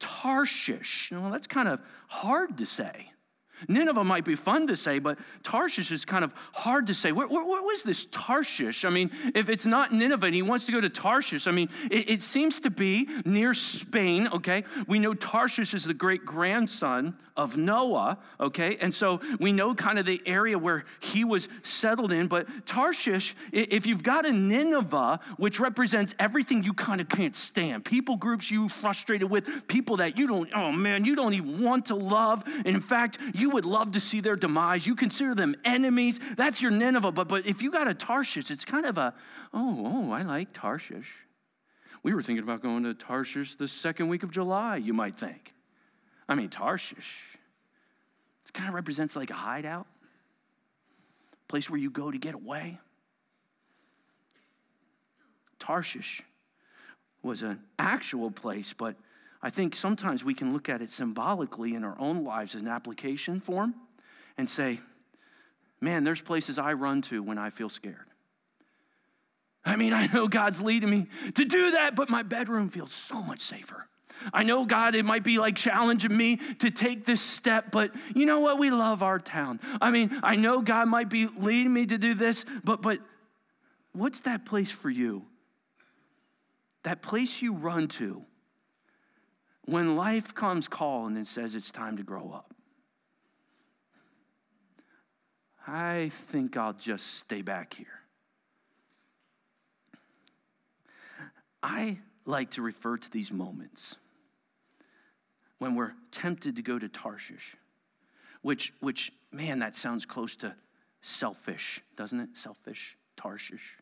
Tarshish. 0.00 1.10
That's 1.12 1.46
kind 1.46 1.68
of 1.68 1.80
hard 2.08 2.58
to 2.58 2.66
say. 2.66 3.10
Nineveh 3.68 4.04
might 4.04 4.24
be 4.24 4.34
fun 4.34 4.66
to 4.68 4.76
say, 4.76 4.98
but 4.98 5.18
Tarshish 5.42 5.90
is 5.90 6.04
kind 6.04 6.24
of 6.24 6.34
hard 6.52 6.86
to 6.88 6.94
say. 6.94 7.12
Where, 7.12 7.26
where, 7.26 7.44
where 7.44 7.62
was 7.62 7.82
this 7.82 8.06
Tarshish? 8.06 8.84
I 8.84 8.90
mean, 8.90 9.10
if 9.34 9.48
it's 9.48 9.66
not 9.66 9.92
Nineveh 9.92 10.26
and 10.26 10.34
he 10.34 10.42
wants 10.42 10.66
to 10.66 10.72
go 10.72 10.80
to 10.80 10.88
Tarshish, 10.88 11.46
I 11.46 11.50
mean, 11.50 11.68
it, 11.90 12.10
it 12.10 12.22
seems 12.22 12.60
to 12.60 12.70
be 12.70 13.08
near 13.24 13.54
Spain, 13.54 14.28
okay? 14.28 14.64
We 14.86 14.98
know 14.98 15.14
Tarshish 15.14 15.74
is 15.74 15.84
the 15.84 15.94
great 15.94 16.24
grandson 16.24 17.14
of 17.36 17.56
Noah, 17.56 18.18
okay? 18.40 18.76
And 18.80 18.94
so 18.94 19.20
we 19.40 19.52
know 19.52 19.74
kind 19.74 19.98
of 19.98 20.06
the 20.06 20.22
area 20.24 20.56
where 20.56 20.84
he 21.00 21.24
was 21.24 21.48
settled 21.62 22.12
in. 22.12 22.28
But 22.28 22.46
Tarshish, 22.66 23.34
if 23.52 23.86
you've 23.86 24.02
got 24.02 24.24
a 24.24 24.32
Nineveh, 24.32 25.20
which 25.36 25.58
represents 25.58 26.14
everything 26.18 26.62
you 26.62 26.72
kind 26.72 27.00
of 27.00 27.08
can't 27.08 27.34
stand, 27.34 27.84
people 27.84 28.16
groups 28.16 28.50
you 28.50 28.68
frustrated 28.68 29.28
with, 29.28 29.66
people 29.66 29.96
that 29.96 30.16
you 30.16 30.28
don't, 30.28 30.48
oh 30.54 30.70
man, 30.70 31.04
you 31.04 31.16
don't 31.16 31.34
even 31.34 31.62
want 31.62 31.86
to 31.86 31.96
love. 31.96 32.44
And 32.64 32.68
in 32.68 32.80
fact, 32.80 33.18
you 33.34 33.50
would 33.54 33.64
love 33.64 33.92
to 33.92 34.00
see 34.00 34.20
their 34.20 34.36
demise. 34.36 34.86
You 34.86 34.94
consider 34.94 35.34
them 35.34 35.56
enemies. 35.64 36.20
That's 36.36 36.60
your 36.60 36.70
Nineveh. 36.70 37.12
But, 37.12 37.28
but 37.28 37.46
if 37.46 37.62
you 37.62 37.70
got 37.70 37.88
a 37.88 37.94
Tarshish, 37.94 38.50
it's 38.50 38.64
kind 38.64 38.86
of 38.86 38.98
a, 38.98 39.14
oh, 39.52 39.82
oh, 39.86 40.12
I 40.12 40.22
like 40.22 40.52
Tarshish. 40.52 41.26
We 42.02 42.14
were 42.14 42.22
thinking 42.22 42.42
about 42.42 42.62
going 42.62 42.84
to 42.84 42.94
Tarshish 42.94 43.54
the 43.56 43.66
second 43.66 44.08
week 44.08 44.22
of 44.22 44.30
July, 44.30 44.76
you 44.76 44.92
might 44.92 45.16
think. 45.16 45.54
I 46.28 46.34
mean, 46.34 46.50
Tarshish. 46.50 47.36
It 48.44 48.52
kind 48.52 48.68
of 48.68 48.74
represents 48.74 49.16
like 49.16 49.30
a 49.30 49.34
hideout, 49.34 49.86
place 51.48 51.70
where 51.70 51.80
you 51.80 51.90
go 51.90 52.10
to 52.10 52.18
get 52.18 52.34
away. 52.34 52.78
Tarshish 55.58 56.22
was 57.22 57.42
an 57.42 57.60
actual 57.78 58.30
place, 58.30 58.74
but 58.74 58.96
I 59.44 59.50
think 59.50 59.76
sometimes 59.76 60.24
we 60.24 60.32
can 60.32 60.54
look 60.54 60.70
at 60.70 60.80
it 60.80 60.88
symbolically 60.88 61.74
in 61.74 61.84
our 61.84 61.96
own 61.98 62.24
lives 62.24 62.54
an 62.54 62.66
application 62.66 63.40
form 63.40 63.74
and 64.38 64.48
say, 64.48 64.80
man, 65.82 66.02
there's 66.02 66.22
places 66.22 66.58
I 66.58 66.72
run 66.72 67.02
to 67.02 67.22
when 67.22 67.36
I 67.36 67.50
feel 67.50 67.68
scared. 67.68 68.06
I 69.62 69.76
mean, 69.76 69.92
I 69.92 70.06
know 70.06 70.28
God's 70.28 70.62
leading 70.62 70.88
me 70.88 71.08
to 71.34 71.44
do 71.44 71.72
that, 71.72 71.94
but 71.94 72.08
my 72.08 72.22
bedroom 72.22 72.70
feels 72.70 72.90
so 72.90 73.20
much 73.22 73.40
safer. 73.40 73.86
I 74.32 74.44
know 74.44 74.64
God, 74.64 74.94
it 74.94 75.04
might 75.04 75.24
be 75.24 75.38
like 75.38 75.56
challenging 75.56 76.16
me 76.16 76.36
to 76.60 76.70
take 76.70 77.04
this 77.04 77.20
step, 77.20 77.70
but 77.70 77.94
you 78.14 78.24
know 78.24 78.40
what? 78.40 78.58
We 78.58 78.70
love 78.70 79.02
our 79.02 79.18
town. 79.18 79.60
I 79.78 79.90
mean, 79.90 80.18
I 80.22 80.36
know 80.36 80.62
God 80.62 80.88
might 80.88 81.10
be 81.10 81.26
leading 81.26 81.72
me 81.74 81.84
to 81.84 81.98
do 81.98 82.14
this, 82.14 82.46
but 82.64 82.80
but 82.80 82.98
what's 83.92 84.20
that 84.20 84.46
place 84.46 84.70
for 84.70 84.88
you? 84.88 85.26
That 86.84 87.02
place 87.02 87.42
you 87.42 87.52
run 87.52 87.88
to 87.88 88.24
when 89.66 89.96
life 89.96 90.34
comes 90.34 90.68
calling 90.68 91.16
and 91.16 91.26
says 91.26 91.54
it's 91.54 91.70
time 91.70 91.96
to 91.96 92.02
grow 92.02 92.30
up, 92.34 92.54
I 95.66 96.10
think 96.10 96.56
I'll 96.56 96.74
just 96.74 97.18
stay 97.18 97.40
back 97.40 97.74
here. 97.74 97.86
I 101.62 101.98
like 102.26 102.50
to 102.52 102.62
refer 102.62 102.98
to 102.98 103.10
these 103.10 103.32
moments 103.32 103.96
when 105.58 105.74
we're 105.74 105.94
tempted 106.10 106.56
to 106.56 106.62
go 106.62 106.78
to 106.78 106.88
Tarshish, 106.88 107.56
which, 108.42 108.74
which 108.80 109.12
man, 109.32 109.60
that 109.60 109.74
sounds 109.74 110.04
close 110.04 110.36
to 110.36 110.54
selfish, 111.00 111.80
doesn't 111.96 112.20
it? 112.20 112.36
Selfish, 112.36 112.98
Tarshish 113.16 113.78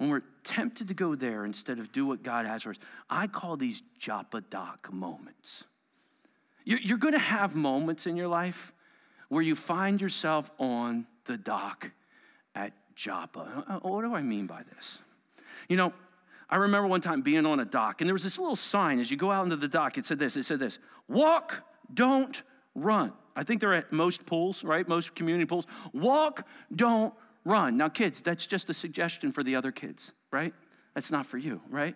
when 0.00 0.08
we're 0.08 0.22
tempted 0.44 0.88
to 0.88 0.94
go 0.94 1.14
there 1.14 1.44
instead 1.44 1.78
of 1.78 1.92
do 1.92 2.06
what 2.06 2.22
God 2.22 2.46
has 2.46 2.62
for 2.62 2.70
us, 2.70 2.78
I 3.10 3.26
call 3.26 3.58
these 3.58 3.82
Joppa 3.98 4.40
Dock 4.40 4.90
moments. 4.90 5.64
You're 6.64 6.96
going 6.96 7.12
to 7.12 7.18
have 7.18 7.54
moments 7.54 8.06
in 8.06 8.16
your 8.16 8.26
life 8.26 8.72
where 9.28 9.42
you 9.42 9.54
find 9.54 10.00
yourself 10.00 10.50
on 10.58 11.06
the 11.26 11.36
dock 11.36 11.90
at 12.54 12.72
Joppa. 12.94 13.64
Uh, 13.68 13.74
uh, 13.74 13.78
what 13.80 14.00
do 14.00 14.14
I 14.14 14.22
mean 14.22 14.46
by 14.46 14.62
this? 14.74 15.00
You 15.68 15.76
know, 15.76 15.92
I 16.48 16.56
remember 16.56 16.88
one 16.88 17.02
time 17.02 17.20
being 17.20 17.44
on 17.44 17.60
a 17.60 17.66
dock, 17.66 18.00
and 18.00 18.08
there 18.08 18.14
was 18.14 18.22
this 18.22 18.38
little 18.38 18.56
sign 18.56 19.00
as 19.00 19.10
you 19.10 19.18
go 19.18 19.30
out 19.30 19.44
into 19.44 19.56
the 19.56 19.68
dock. 19.68 19.98
It 19.98 20.06
said 20.06 20.18
this 20.18 20.34
it 20.34 20.44
said 20.44 20.60
this 20.60 20.78
walk, 21.08 21.62
don't 21.92 22.42
run. 22.74 23.12
I 23.36 23.42
think 23.42 23.60
they're 23.60 23.74
at 23.74 23.92
most 23.92 24.24
pools, 24.24 24.64
right? 24.64 24.88
Most 24.88 25.14
community 25.14 25.44
pools. 25.44 25.66
Walk, 25.92 26.46
don't 26.74 27.12
run. 27.44 27.76
Now, 27.76 27.88
kids, 27.88 28.22
that's 28.22 28.46
just 28.46 28.70
a 28.70 28.74
suggestion 28.74 29.32
for 29.32 29.42
the 29.42 29.56
other 29.56 29.72
kids, 29.72 30.12
right? 30.30 30.54
That's 30.94 31.12
not 31.12 31.24
for 31.24 31.38
you, 31.38 31.60
right? 31.70 31.94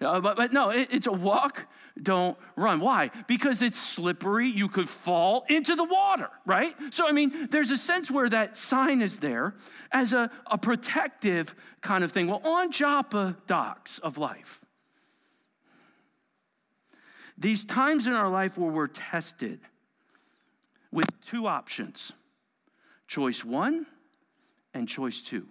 Uh, 0.00 0.20
but, 0.20 0.36
but 0.36 0.52
no, 0.52 0.70
it, 0.70 0.88
it's 0.92 1.08
a 1.08 1.12
walk, 1.12 1.66
don't 2.00 2.38
run. 2.54 2.78
Why? 2.78 3.10
Because 3.26 3.60
it's 3.60 3.76
slippery. 3.76 4.46
You 4.46 4.68
could 4.68 4.88
fall 4.88 5.44
into 5.48 5.74
the 5.74 5.84
water, 5.84 6.30
right? 6.44 6.74
So, 6.90 7.08
I 7.08 7.12
mean, 7.12 7.48
there's 7.50 7.72
a 7.72 7.76
sense 7.76 8.08
where 8.10 8.28
that 8.28 8.56
sign 8.56 9.02
is 9.02 9.18
there 9.18 9.54
as 9.90 10.12
a, 10.12 10.30
a 10.46 10.58
protective 10.58 11.54
kind 11.80 12.04
of 12.04 12.12
thing. 12.12 12.28
Well, 12.28 12.40
on 12.44 12.70
Joppa 12.70 13.36
docks 13.48 13.98
of 13.98 14.16
life, 14.16 14.64
these 17.36 17.64
times 17.64 18.06
in 18.06 18.12
our 18.12 18.28
life 18.28 18.56
where 18.56 18.70
we're 18.70 18.86
tested 18.86 19.60
with 20.92 21.08
two 21.20 21.46
options 21.46 22.12
choice 23.08 23.44
one, 23.44 23.86
and 24.76 24.88
choice 24.88 25.22
two. 25.22 25.46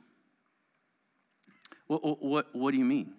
What, 1.87 2.23
what, 2.23 2.47
what 2.53 2.71
do 2.71 2.77
you 2.77 2.85
mean? 2.85 3.13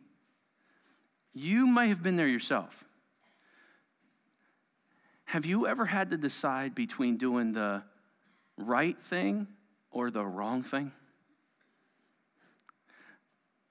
You 1.34 1.66
may 1.66 1.88
have 1.88 2.02
been 2.02 2.16
there 2.16 2.26
yourself. 2.26 2.84
Have 5.26 5.44
you 5.44 5.66
ever 5.66 5.84
had 5.84 6.10
to 6.10 6.16
decide 6.16 6.74
between 6.74 7.16
doing 7.16 7.52
the 7.52 7.82
right 8.56 8.98
thing 9.00 9.46
or 9.90 10.10
the 10.10 10.24
wrong 10.24 10.62
thing? 10.62 10.92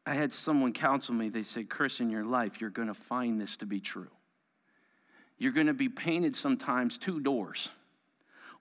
I 0.05 0.13
had 0.13 0.31
someone 0.31 0.73
counsel 0.73 1.15
me. 1.15 1.29
They 1.29 1.43
said, 1.43 1.69
Chris, 1.69 1.99
in 1.99 2.09
your 2.09 2.23
life, 2.23 2.61
you're 2.61 2.69
going 2.69 2.89
to 2.89 2.93
find 2.93 3.41
this 3.41 3.57
to 3.57 3.65
be 3.65 3.79
true. 3.79 4.11
You're 5.37 5.51
going 5.51 5.67
to 5.67 5.73
be 5.73 5.89
painted 5.89 6.35
sometimes 6.35 6.97
two 6.97 7.19
doors. 7.19 7.69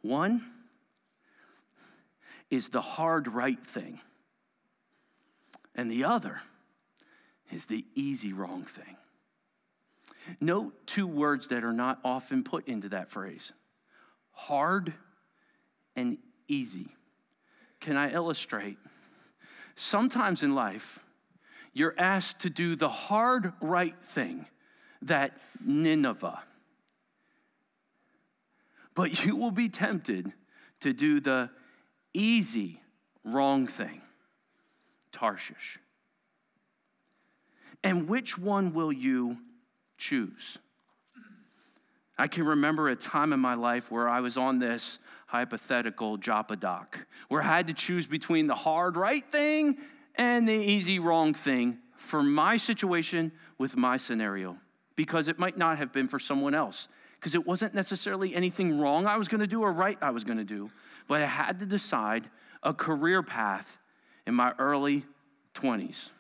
One, 0.01 0.43
is 2.55 2.69
the 2.69 2.81
hard 2.81 3.27
right 3.29 3.63
thing, 3.65 4.01
and 5.75 5.91
the 5.91 6.05
other 6.05 6.41
is 7.51 7.67
the 7.67 7.85
easy 7.95 8.33
wrong 8.33 8.65
thing. 8.65 8.97
Note 10.41 10.87
two 10.87 11.07
words 11.07 11.49
that 11.49 11.65
are 11.65 11.73
not 11.73 11.99
often 12.05 12.43
put 12.45 12.67
into 12.69 12.89
that 12.91 13.11
phrase 13.11 13.53
hard 14.33 14.93
and 15.95 16.19
easy. 16.49 16.89
Can 17.81 17.97
I 17.97 18.11
illustrate? 18.11 18.79
Sometimes 19.77 20.43
in 20.43 20.55
life, 20.55 20.99
you're 21.73 21.95
asked 21.99 22.41
to 22.41 22.51
do 22.51 22.75
the 22.75 22.89
hard 22.89 23.53
right 23.61 23.97
thing, 24.03 24.47
that 25.03 25.33
Nineveh. 25.65 26.43
But 28.95 29.25
you 29.25 29.37
will 29.37 29.51
be 29.51 29.69
tempted 29.69 30.33
to 30.81 30.93
do 30.93 31.21
the 31.21 31.51
easy 32.15 32.81
wrong 33.25 33.67
thing 33.67 34.01
Tarshish. 35.13 35.79
And 37.83 38.09
which 38.09 38.39
one 38.39 38.73
will 38.73 38.93
you 38.93 39.37
choose? 39.99 40.59
I 42.17 42.29
can 42.29 42.47
remember 42.47 42.89
a 42.89 42.97
time 42.97 43.33
in 43.33 43.41
my 43.41 43.55
life 43.55 43.91
where 43.91 44.09
I 44.09 44.21
was 44.21 44.37
on 44.37 44.59
this 44.59 44.99
hypothetical 45.27 46.17
Joppa 46.17 46.57
dock, 46.57 47.07
where 47.29 47.43
I 47.43 47.47
had 47.47 47.67
to 47.67 47.75
choose 47.75 48.07
between 48.07 48.47
the 48.47 48.55
hard 48.55 48.97
right 48.97 49.23
thing 49.23 49.79
and 50.15 50.49
the 50.49 50.53
easy 50.53 50.99
wrong 50.99 51.35
thing 51.35 51.79
for 51.97 52.23
my 52.23 52.57
situation 52.57 53.33
with 53.59 53.77
my 53.77 53.97
scenario, 53.97 54.57
because 54.97 55.29
it 55.29 55.39
might 55.39 55.59
not 55.59 55.79
have 55.79 55.93
been 55.93 56.09
for 56.09 56.19
someone 56.19 56.55
else 56.55 56.89
because 57.25 57.35
it 57.35 57.47
wasn't 57.47 57.73
necessarily 57.73 58.35
anything 58.35 58.79
wrong 58.79 59.07
I 59.07 59.17
was 59.17 59.29
going 59.29 59.41
to 59.41 59.47
do 59.47 59.63
or 59.63 59.73
right 59.73 59.97
I 60.03 60.11
was 60.11 60.25
going 60.25 60.37
to 60.37 60.45
do, 60.45 60.71
but 61.09 61.23
I 61.23 61.27
had 61.27 61.59
to 61.61 61.67
decide 61.67 62.29
a 62.63 62.73
career 62.73 63.23
path 63.23 63.79
in 64.27 64.35
my 64.35 64.53
early 64.59 65.05
20s. 65.55 66.11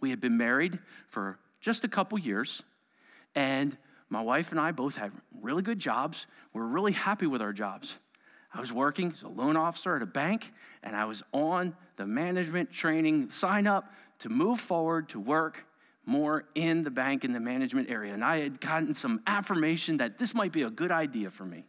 We 0.00 0.10
had 0.10 0.20
been 0.20 0.36
married 0.36 0.78
for 1.08 1.38
just 1.60 1.84
a 1.84 1.88
couple 1.88 2.18
years, 2.18 2.62
and 3.34 3.76
my 4.08 4.22
wife 4.22 4.50
and 4.50 4.60
I 4.60 4.72
both 4.72 4.96
had 4.96 5.12
really 5.40 5.62
good 5.62 5.78
jobs. 5.78 6.26
We 6.52 6.60
were 6.60 6.66
really 6.66 6.92
happy 6.92 7.26
with 7.26 7.42
our 7.42 7.52
jobs. 7.52 7.98
I 8.52 8.60
was 8.60 8.72
working 8.72 9.12
as 9.12 9.22
a 9.22 9.28
loan 9.28 9.56
officer 9.56 9.94
at 9.94 10.02
a 10.02 10.06
bank, 10.06 10.52
and 10.82 10.96
I 10.96 11.04
was 11.04 11.22
on 11.32 11.74
the 11.96 12.06
management 12.06 12.72
training 12.72 13.30
sign 13.30 13.66
up 13.66 13.92
to 14.20 14.28
move 14.28 14.58
forward 14.58 15.08
to 15.10 15.20
work 15.20 15.66
more 16.04 16.44
in 16.54 16.82
the 16.82 16.90
bank 16.90 17.24
in 17.24 17.32
the 17.32 17.40
management 17.40 17.90
area. 17.90 18.12
And 18.12 18.24
I 18.24 18.38
had 18.38 18.60
gotten 18.60 18.94
some 18.94 19.20
affirmation 19.26 19.98
that 19.98 20.18
this 20.18 20.34
might 20.34 20.50
be 20.50 20.62
a 20.62 20.70
good 20.70 20.90
idea 20.90 21.30
for 21.30 21.44
me. 21.44 21.66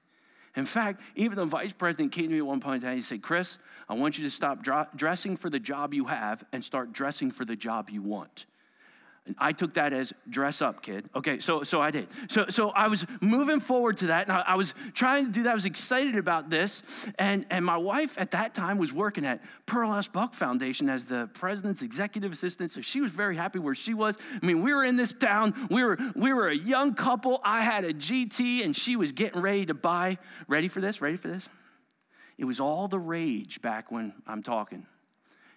In 0.55 0.65
fact, 0.65 1.01
even 1.15 1.37
the 1.37 1.45
vice 1.45 1.73
president 1.73 2.11
came 2.11 2.25
to 2.25 2.31
me 2.31 2.37
at 2.39 2.45
one 2.45 2.59
point 2.59 2.83
in 2.83 2.89
time. 2.89 2.95
He 2.95 3.01
said, 3.01 3.21
Chris, 3.21 3.57
I 3.87 3.93
want 3.93 4.17
you 4.17 4.23
to 4.25 4.29
stop 4.29 4.63
dressing 4.95 5.37
for 5.37 5.49
the 5.49 5.59
job 5.59 5.93
you 5.93 6.05
have 6.05 6.43
and 6.51 6.63
start 6.63 6.91
dressing 6.91 7.31
for 7.31 7.45
the 7.45 7.55
job 7.55 7.89
you 7.89 8.01
want. 8.01 8.45
And 9.27 9.35
I 9.37 9.51
took 9.51 9.75
that 9.75 9.93
as 9.93 10.13
dress 10.27 10.63
up, 10.63 10.81
kid. 10.81 11.07
Okay, 11.15 11.37
so 11.37 11.61
so 11.61 11.79
I 11.79 11.91
did. 11.91 12.07
So 12.27 12.47
so 12.49 12.71
I 12.71 12.87
was 12.87 13.05
moving 13.21 13.59
forward 13.59 13.97
to 13.97 14.07
that, 14.07 14.27
and 14.27 14.35
I, 14.35 14.43
I, 14.47 14.55
was 14.55 14.73
trying 14.93 15.27
to 15.27 15.31
do 15.31 15.43
that. 15.43 15.51
I 15.51 15.53
was 15.53 15.65
excited 15.65 16.15
about 16.15 16.49
this, 16.49 17.07
and 17.19 17.45
and 17.51 17.63
my 17.63 17.77
wife 17.77 18.19
at 18.19 18.31
that 18.31 18.55
time 18.55 18.79
was 18.79 18.91
working 18.91 19.23
at 19.23 19.43
Pearl 19.67 19.93
S. 19.93 20.07
Buck 20.07 20.33
Foundation 20.33 20.89
as 20.89 21.05
the 21.05 21.29
president's 21.33 21.83
executive 21.83 22.31
assistant. 22.31 22.71
So 22.71 22.81
she 22.81 22.99
was 22.99 23.11
very 23.11 23.35
happy 23.35 23.59
where 23.59 23.75
she 23.75 23.93
was. 23.93 24.17
I 24.41 24.43
mean, 24.43 24.63
we 24.63 24.73
were 24.73 24.83
in 24.83 24.95
this 24.95 25.13
town. 25.13 25.53
We 25.69 25.83
were 25.83 25.99
we 26.15 26.33
were 26.33 26.47
a 26.47 26.55
young 26.55 26.95
couple. 26.95 27.41
I 27.43 27.61
had 27.61 27.85
a 27.85 27.93
GT, 27.93 28.65
and 28.65 28.75
she 28.75 28.95
was 28.95 29.11
getting 29.11 29.39
ready 29.39 29.67
to 29.67 29.75
buy. 29.75 30.17
Ready 30.47 30.67
for 30.67 30.81
this? 30.81 30.99
Ready 30.99 31.17
for 31.17 31.27
this? 31.27 31.47
It 32.39 32.45
was 32.45 32.59
all 32.59 32.87
the 32.87 32.97
rage 32.97 33.61
back 33.61 33.91
when 33.91 34.13
I'm 34.25 34.41
talking. 34.41 34.87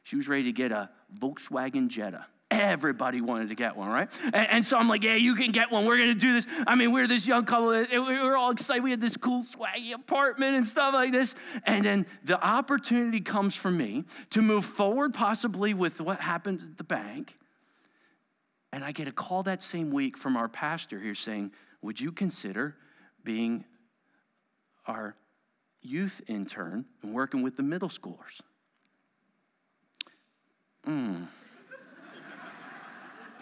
She 0.03 0.17
was 0.17 0.29
ready 0.29 0.45
to 0.45 0.53
get 0.53 0.71
a 0.71 0.91
Volkswagen 1.19 1.89
Jetta. 1.89 2.27
Everybody 2.51 3.21
wanted 3.21 3.49
to 3.49 3.55
get 3.55 3.77
one, 3.77 3.89
right? 3.89 4.09
And, 4.27 4.49
and, 4.51 4.65
so 4.65 4.77
I'm 4.77 4.89
like, 4.89 5.03
yeah, 5.03 5.17
you 5.17 5.35
can 5.35 5.51
get 5.51 5.73
one. 5.73 5.87
We're 5.87 5.99
gonna 5.99 6.15
do 6.15 6.35
this. 6.35 6.47
I 6.67 6.75
mean, 6.75 6.93
we're 6.93 7.07
this 7.07 7.27
young 7.27 7.45
couple. 7.45 7.69
We 7.69 8.23
were 8.23 8.37
all 8.37 8.51
excited. 8.51 8.85
We 8.85 8.91
had 8.91 9.01
this 9.01 9.17
cool 9.17 9.43
swaggy 9.43 9.95
apartment 9.95 10.57
and 10.57 10.67
stuff 10.67 10.93
like 10.93 11.11
this. 11.11 11.35
And 11.65 11.85
then 11.85 12.07
the 12.23 12.41
opportunity 12.41 13.21
comes 13.21 13.57
for 13.57 13.71
me 13.71 14.05
to 14.31 14.43
move 14.43 14.65
forward, 14.65 15.15
possibly 15.15 15.75
with 15.75 16.01
what 16.01 16.21
happens 16.21 16.63
at 16.65 16.77
the 16.77 16.85
bank. 16.85 17.39
And 18.73 18.85
I 18.85 18.93
get 18.93 19.09
a 19.09 19.13
call 19.13 19.43
that 19.45 19.63
same 19.63 19.91
week 19.91 20.17
from 20.19 20.37
our 20.37 20.49
pastor 20.49 21.01
here 21.01 21.15
saying, 21.15 21.53
would 21.81 22.01
you 22.01 22.13
consider 22.13 22.77
being 23.25 23.65
our 24.87 25.17
youth 25.81 26.21
intern 26.29 26.85
and 27.03 27.15
working 27.15 27.43
with 27.43 27.57
the 27.57 27.63
middle 27.63 27.89
schoolers? 27.89 28.43
Hmm 30.85 31.25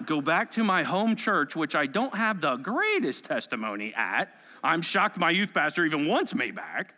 go 0.06 0.20
back 0.20 0.50
to 0.52 0.64
my 0.64 0.82
home 0.82 1.16
church, 1.16 1.56
which 1.56 1.74
I 1.74 1.86
don't 1.86 2.14
have 2.14 2.40
the 2.40 2.56
greatest 2.56 3.24
testimony 3.24 3.94
at. 3.94 4.34
I'm 4.62 4.82
shocked 4.82 5.18
my 5.18 5.30
youth 5.30 5.52
pastor 5.52 5.84
even 5.84 6.06
wants 6.06 6.34
me 6.34 6.50
back. 6.50 6.94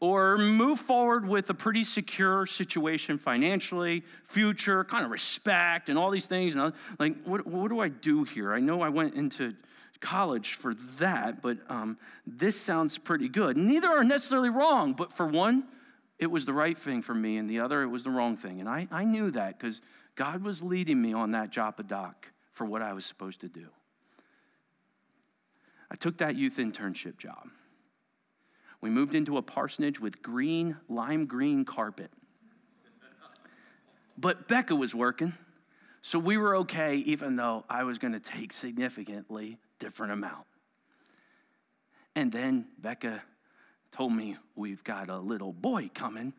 Or 0.00 0.36
move 0.36 0.80
forward 0.80 1.26
with 1.26 1.48
a 1.48 1.54
pretty 1.54 1.82
secure 1.82 2.44
situation 2.44 3.16
financially, 3.16 4.02
future, 4.24 4.84
kind 4.84 5.04
of 5.04 5.10
respect, 5.10 5.88
and 5.88 5.96
all 5.96 6.10
these 6.10 6.26
things. 6.26 6.54
And 6.54 6.74
like, 6.98 7.22
what, 7.24 7.46
what 7.46 7.68
do 7.68 7.80
I 7.80 7.88
do 7.88 8.24
here? 8.24 8.52
I 8.52 8.60
know 8.60 8.82
I 8.82 8.90
went 8.90 9.14
into 9.14 9.54
college 10.00 10.54
for 10.54 10.74
that, 10.98 11.40
but 11.40 11.58
um, 11.68 11.96
this 12.26 12.60
sounds 12.60 12.98
pretty 12.98 13.28
good. 13.28 13.56
Neither 13.56 13.88
are 13.88 14.04
necessarily 14.04 14.50
wrong, 14.50 14.92
but 14.92 15.12
for 15.12 15.26
one, 15.26 15.64
it 16.18 16.30
was 16.30 16.44
the 16.44 16.52
right 16.52 16.76
thing 16.76 17.00
for 17.00 17.14
me, 17.14 17.38
and 17.38 17.48
the 17.48 17.60
other, 17.60 17.82
it 17.82 17.88
was 17.88 18.04
the 18.04 18.10
wrong 18.10 18.36
thing. 18.36 18.60
And 18.60 18.68
I, 18.68 18.86
I 18.90 19.04
knew 19.04 19.30
that 19.30 19.58
because 19.58 19.80
God 20.14 20.42
was 20.42 20.62
leading 20.62 21.00
me 21.00 21.12
on 21.12 21.32
that 21.32 21.50
Joppa 21.50 21.82
dock 21.82 22.30
for 22.52 22.64
what 22.64 22.82
I 22.82 22.92
was 22.92 23.04
supposed 23.04 23.40
to 23.40 23.48
do. 23.48 23.66
I 25.90 25.96
took 25.96 26.18
that 26.18 26.36
youth 26.36 26.56
internship 26.56 27.18
job. 27.18 27.48
We 28.80 28.90
moved 28.90 29.14
into 29.14 29.38
a 29.38 29.42
parsonage 29.42 30.00
with 30.00 30.22
green, 30.22 30.76
lime 30.88 31.26
green 31.26 31.64
carpet. 31.64 32.10
But 34.16 34.46
Becca 34.46 34.76
was 34.76 34.94
working, 34.94 35.32
so 36.00 36.18
we 36.18 36.36
were 36.36 36.56
okay, 36.56 36.96
even 36.96 37.34
though 37.36 37.64
I 37.68 37.84
was 37.84 37.98
going 37.98 38.12
to 38.12 38.20
take 38.20 38.52
significantly 38.52 39.58
different 39.78 40.12
amount. 40.12 40.46
And 42.14 42.30
then 42.30 42.66
Becca 42.78 43.22
told 43.90 44.12
me 44.12 44.36
we've 44.54 44.84
got 44.84 45.08
a 45.08 45.18
little 45.18 45.52
boy 45.52 45.90
coming, 45.94 46.32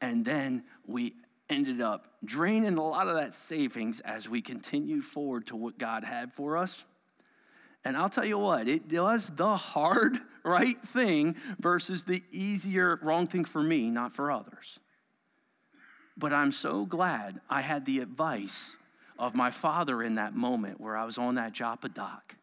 and 0.00 0.24
then 0.24 0.64
we 0.86 1.14
ended 1.50 1.80
up 1.80 2.06
draining 2.24 2.78
a 2.78 2.82
lot 2.84 3.08
of 3.08 3.16
that 3.16 3.34
savings 3.34 4.00
as 4.00 4.28
we 4.28 4.40
continued 4.40 5.04
forward 5.04 5.46
to 5.48 5.56
what 5.56 5.78
God 5.78 6.04
had 6.04 6.32
for 6.32 6.56
us. 6.56 6.84
And 7.84 7.96
I'll 7.96 8.08
tell 8.08 8.24
you 8.24 8.38
what, 8.38 8.68
it 8.68 8.88
does 8.88 9.30
the 9.30 9.56
hard 9.56 10.18
right 10.44 10.80
thing 10.80 11.36
versus 11.58 12.04
the 12.04 12.22
easier 12.30 12.98
wrong 13.02 13.26
thing 13.26 13.44
for 13.44 13.62
me, 13.62 13.90
not 13.90 14.12
for 14.12 14.30
others. 14.30 14.78
But 16.16 16.32
I'm 16.32 16.52
so 16.52 16.84
glad 16.84 17.40
I 17.48 17.62
had 17.62 17.86
the 17.86 18.00
advice 18.00 18.76
of 19.18 19.34
my 19.34 19.50
father 19.50 20.02
in 20.02 20.14
that 20.14 20.34
moment 20.34 20.80
where 20.80 20.96
I 20.96 21.04
was 21.04 21.18
on 21.18 21.36
that 21.36 21.52
Joppa 21.52 21.88
dock. 21.88 22.36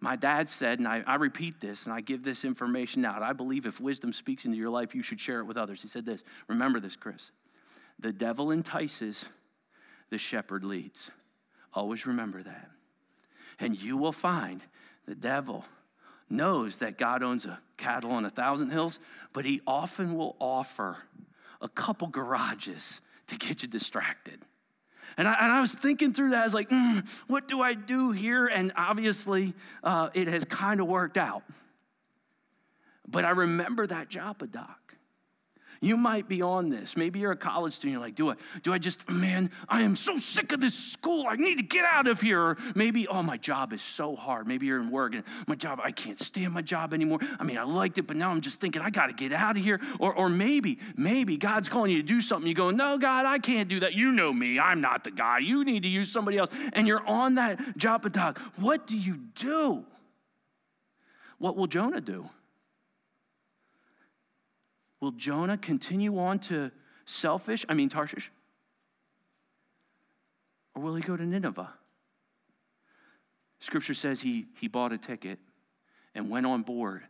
My 0.00 0.16
dad 0.16 0.48
said, 0.48 0.78
and 0.78 0.88
I, 0.88 1.02
I, 1.06 1.16
repeat 1.16 1.60
this 1.60 1.84
and 1.84 1.94
I 1.94 2.00
give 2.00 2.22
this 2.22 2.46
information 2.46 3.04
out. 3.04 3.22
I 3.22 3.34
believe 3.34 3.66
if 3.66 3.80
wisdom 3.80 4.14
speaks 4.14 4.46
into 4.46 4.56
your 4.56 4.70
life, 4.70 4.94
you 4.94 5.02
should 5.02 5.20
share 5.20 5.40
it 5.40 5.44
with 5.44 5.58
others. 5.58 5.82
He 5.82 5.88
said 5.88 6.06
this 6.06 6.24
Remember 6.48 6.80
this, 6.80 6.96
Chris. 6.96 7.32
The 7.98 8.12
devil 8.12 8.50
entices, 8.50 9.28
the 10.08 10.16
shepherd 10.16 10.64
leads. 10.64 11.10
Always 11.74 12.06
remember 12.06 12.42
that. 12.42 12.70
And 13.58 13.80
you 13.80 13.98
will 13.98 14.12
find 14.12 14.64
the 15.06 15.14
devil 15.14 15.66
knows 16.30 16.78
that 16.78 16.96
God 16.96 17.22
owns 17.22 17.44
a 17.44 17.60
cattle 17.76 18.12
on 18.12 18.24
a 18.24 18.30
thousand 18.30 18.70
hills, 18.70 19.00
but 19.32 19.44
he 19.44 19.60
often 19.66 20.14
will 20.14 20.36
offer 20.38 20.96
a 21.60 21.68
couple 21.68 22.08
garages 22.08 23.02
to 23.26 23.36
get 23.36 23.62
you 23.62 23.68
distracted. 23.68 24.40
And 25.16 25.28
I, 25.28 25.34
and 25.40 25.52
I, 25.52 25.60
was 25.60 25.74
thinking 25.74 26.12
through 26.12 26.30
that. 26.30 26.40
I 26.40 26.44
was 26.44 26.54
like, 26.54 26.70
mm, 26.70 27.06
what 27.26 27.48
do 27.48 27.60
I 27.60 27.74
do 27.74 28.12
here? 28.12 28.46
And 28.46 28.72
obviously, 28.76 29.54
uh, 29.82 30.10
it 30.14 30.28
has 30.28 30.44
kind 30.44 30.80
of 30.80 30.86
worked 30.86 31.18
out. 31.18 31.42
But 33.08 33.24
I 33.24 33.30
remember 33.30 33.86
that 33.86 34.08
Joppa 34.08 34.46
dock. 34.46 34.79
You 35.82 35.96
might 35.96 36.28
be 36.28 36.42
on 36.42 36.68
this. 36.68 36.94
Maybe 36.94 37.20
you're 37.20 37.32
a 37.32 37.36
college 37.36 37.72
student. 37.72 37.92
You're 37.94 38.02
like, 38.02 38.14
do 38.14 38.30
I, 38.30 38.34
do 38.62 38.72
I 38.74 38.78
just, 38.78 39.08
man, 39.08 39.50
I 39.66 39.82
am 39.82 39.96
so 39.96 40.18
sick 40.18 40.52
of 40.52 40.60
this 40.60 40.74
school. 40.74 41.24
I 41.26 41.36
need 41.36 41.56
to 41.56 41.62
get 41.62 41.86
out 41.86 42.06
of 42.06 42.20
here. 42.20 42.38
Or 42.38 42.58
maybe, 42.74 43.08
oh, 43.08 43.22
my 43.22 43.38
job 43.38 43.72
is 43.72 43.80
so 43.80 44.14
hard. 44.14 44.46
Maybe 44.46 44.66
you're 44.66 44.78
in 44.78 44.90
work 44.90 45.14
and 45.14 45.24
my 45.46 45.54
job, 45.54 45.80
I 45.82 45.90
can't 45.90 46.18
stand 46.18 46.52
my 46.52 46.60
job 46.60 46.92
anymore. 46.92 47.20
I 47.38 47.44
mean, 47.44 47.56
I 47.56 47.62
liked 47.62 47.96
it, 47.96 48.06
but 48.06 48.18
now 48.18 48.30
I'm 48.30 48.42
just 48.42 48.60
thinking, 48.60 48.82
I 48.82 48.90
got 48.90 49.06
to 49.06 49.14
get 49.14 49.32
out 49.32 49.56
of 49.56 49.64
here. 49.64 49.80
Or, 49.98 50.12
or 50.12 50.28
maybe, 50.28 50.78
maybe 50.96 51.38
God's 51.38 51.70
calling 51.70 51.90
you 51.90 51.96
to 51.96 52.02
do 52.02 52.20
something. 52.20 52.46
You 52.46 52.54
go, 52.54 52.70
no, 52.70 52.98
God, 52.98 53.24
I 53.24 53.38
can't 53.38 53.68
do 53.68 53.80
that. 53.80 53.94
You 53.94 54.12
know 54.12 54.34
me. 54.34 54.58
I'm 54.58 54.82
not 54.82 55.04
the 55.04 55.10
guy. 55.10 55.38
You 55.38 55.64
need 55.64 55.84
to 55.84 55.88
use 55.88 56.12
somebody 56.12 56.36
else. 56.36 56.50
And 56.74 56.86
you're 56.86 57.06
on 57.06 57.36
that 57.36 57.78
job. 57.78 58.00
What 58.56 58.86
do 58.86 58.98
you 58.98 59.16
do? 59.34 59.86
What 61.38 61.56
will 61.56 61.66
Jonah 61.66 62.02
do? 62.02 62.28
Will 65.00 65.12
Jonah 65.12 65.56
continue 65.56 66.18
on 66.18 66.38
to 66.40 66.70
selfish, 67.04 67.64
I 67.68 67.74
mean 67.74 67.88
Tarshish? 67.88 68.30
Or 70.74 70.82
will 70.82 70.94
he 70.94 71.02
go 71.02 71.16
to 71.16 71.24
Nineveh? 71.24 71.72
Scripture 73.58 73.94
says 73.94 74.20
he, 74.20 74.46
he 74.56 74.68
bought 74.68 74.92
a 74.92 74.98
ticket 74.98 75.38
and 76.14 76.30
went 76.30 76.46
on 76.46 76.62
board, 76.62 77.02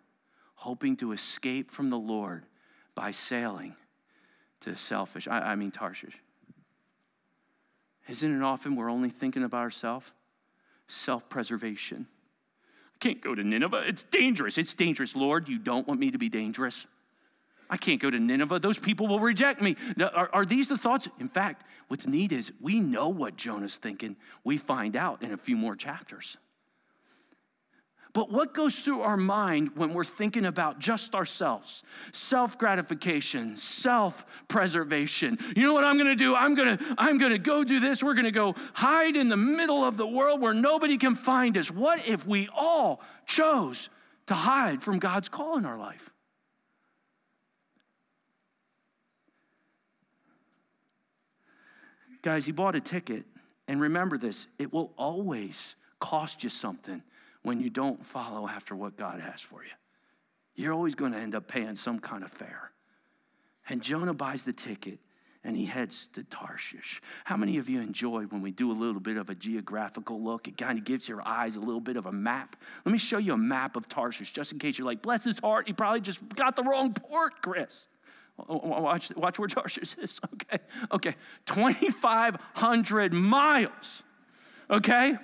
hoping 0.55 0.97
to 0.97 1.13
escape 1.13 1.71
from 1.71 1.89
the 1.89 1.99
Lord 1.99 2.45
by 2.95 3.11
sailing 3.11 3.75
to 4.61 4.75
selfish, 4.75 5.27
I, 5.27 5.41
I 5.41 5.55
mean 5.57 5.71
Tarshish. 5.71 6.21
Isn't 8.09 8.37
it 8.37 8.43
often 8.43 8.77
we're 8.77 8.91
only 8.91 9.09
thinking 9.09 9.45
about 9.45 9.61
ourselves? 9.61 10.13
Self 10.89 11.29
preservation. 11.29 12.07
I 12.95 12.99
can't 12.99 13.21
go 13.21 13.35
to 13.35 13.43
Nineveh. 13.45 13.85
It's 13.87 14.05
dangerous. 14.05 14.59
It's 14.59 14.75
dangerous. 14.75 15.15
Lord, 15.15 15.49
you 15.49 15.59
don't 15.59 15.87
want 15.87 16.01
me 16.01 16.11
to 16.11 16.19
be 16.19 16.29
dangerous. 16.29 16.87
I 17.71 17.77
can't 17.77 18.01
go 18.01 18.11
to 18.11 18.19
Nineveh. 18.19 18.59
Those 18.59 18.79
people 18.79 19.07
will 19.07 19.21
reject 19.21 19.63
me. 19.63 19.77
Are, 20.01 20.29
are, 20.33 20.45
these 20.45 20.69
the 20.69 20.77
thoughts? 20.77 21.09
In 21.21 21.29
fact, 21.29 21.65
what's 21.87 22.07
neat 22.07 22.33
is 22.33 22.53
we 22.61 22.81
know 22.81 23.09
what 23.09 23.37
Jonah's 23.37 23.77
thinking. 23.77 24.17
We 24.43 24.59
find 24.59 24.97
out 24.97 25.23
in 25.23 25.33
a 25.33 25.37
few 25.37 25.57
more 25.57 25.77
chapters. 25.77 26.37
But 28.13 28.29
what 28.29 28.55
goes 28.55 28.81
through 28.81 29.03
our 29.03 29.17
mind 29.17 29.77
when 29.77 29.95
we're 29.95 30.03
thinking 30.03 30.45
about 30.45 30.81
just 30.81 31.15
ourselves? 31.15 31.85
Self 32.11 32.59
gratification, 32.59 33.57
self 33.57 34.25
preservation. 34.49 35.39
You 35.55 35.63
know 35.63 35.73
what 35.73 35.85
I'm 35.85 35.97
gonna 35.97 36.17
do? 36.17 36.35
I'm 36.35 36.57
gonna, 36.57 36.77
I'm 36.99 37.19
gonna 37.19 37.39
go 37.39 37.63
do 37.63 37.79
this. 37.79 38.03
We're 38.03 38.15
gonna 38.15 38.33
go 38.33 38.57
hide 38.75 39.15
in 39.15 39.29
the 39.29 39.37
middle 39.37 39.85
of 39.85 39.97
the 39.97 40.09
world 40.09 40.41
where 40.41 40.55
nobody 40.55 40.99
can 40.99 41.15
find 41.15 41.57
us. 41.57 41.71
What 41.71 42.07
if 42.09 42.27
we 42.27 42.49
all 42.53 43.01
chose 43.27 43.91
to 44.27 44.35
hide 44.35 44.83
from 44.83 44.99
God's 44.99 45.29
call 45.29 45.57
in 45.57 45.65
our 45.65 45.79
life? 45.79 46.11
Guys, 52.23 52.47
you 52.47 52.53
bought 52.53 52.77
a 52.77 52.81
ticket, 52.81 53.25
and 53.69 53.81
remember 53.81 54.19
this 54.19 54.47
it 54.59 54.73
will 54.73 54.93
always 54.99 55.77
cost 55.99 56.43
you 56.43 56.51
something 56.51 57.03
when 57.43 57.61
you 57.61 57.71
don't 57.71 58.05
follow 58.05 58.47
after 58.47 58.75
what 58.75 58.97
God 58.97 59.21
has 59.21 59.41
for 59.41 59.63
you. 59.63 59.71
You're 60.55 60.73
always 60.73 60.95
going 60.95 61.13
to 61.13 61.19
end 61.19 61.35
up 61.35 61.49
paying 61.49 61.75
some 61.75 61.99
kind 61.99 62.23
of 62.23 62.31
fare. 62.31 62.73
And 63.69 63.83
Jonah 63.83 64.13
buys 64.13 64.45
the 64.45 64.53
ticket 64.53 64.99
and 65.43 65.57
he 65.57 65.65
heads 65.65 66.09
to 66.09 66.23
Tarshish. 66.25 67.01
How 67.25 67.37
many 67.37 67.57
of 67.57 67.69
you 67.69 67.81
enjoy 67.81 68.25
when 68.25 68.43
we 68.43 68.51
do 68.51 68.71
a 68.71 68.75
little 68.75 69.01
bit 69.01 69.17
of 69.17 69.31
a 69.31 69.35
geographical 69.35 70.23
look? 70.23 70.49
It 70.49 70.59
kind 70.59 70.79
of 70.79 70.85
gives 70.85 71.09
your 71.09 71.27
eyes 71.27 71.57
a 71.57 71.61
little 71.61 71.81
bit 71.81 71.97
of 71.97 72.05
a 72.05 72.13
map. 72.13 72.57
Let 72.85 72.93
me 72.93 72.99
show 72.99 73.17
you 73.17 73.33
a 73.33 73.39
map 73.39 73.77
of 73.77 73.89
Tarshish, 73.89 74.33
just 74.33 74.53
in 74.53 74.59
case 74.59 74.77
you're 74.77 74.87
like, 74.87 75.01
bless 75.01 75.25
his 75.25 75.39
heart, 75.39 75.67
he 75.67 75.73
probably 75.73 76.03
just 76.03 76.21
got 76.35 76.57
the 76.57 76.63
wrong 76.63 76.93
port, 76.93 77.41
Chris. 77.41 77.89
Oh, 78.49 78.61
oh, 78.65 78.75
oh, 78.77 78.83
watch, 78.83 79.13
watch 79.17 79.39
where 79.39 79.49
Tarshish 79.49 79.97
is. 79.99 80.21
Okay, 80.35 80.59
okay, 80.93 81.15
2,500 81.47 83.13
miles. 83.13 84.03
Okay, 84.71 85.17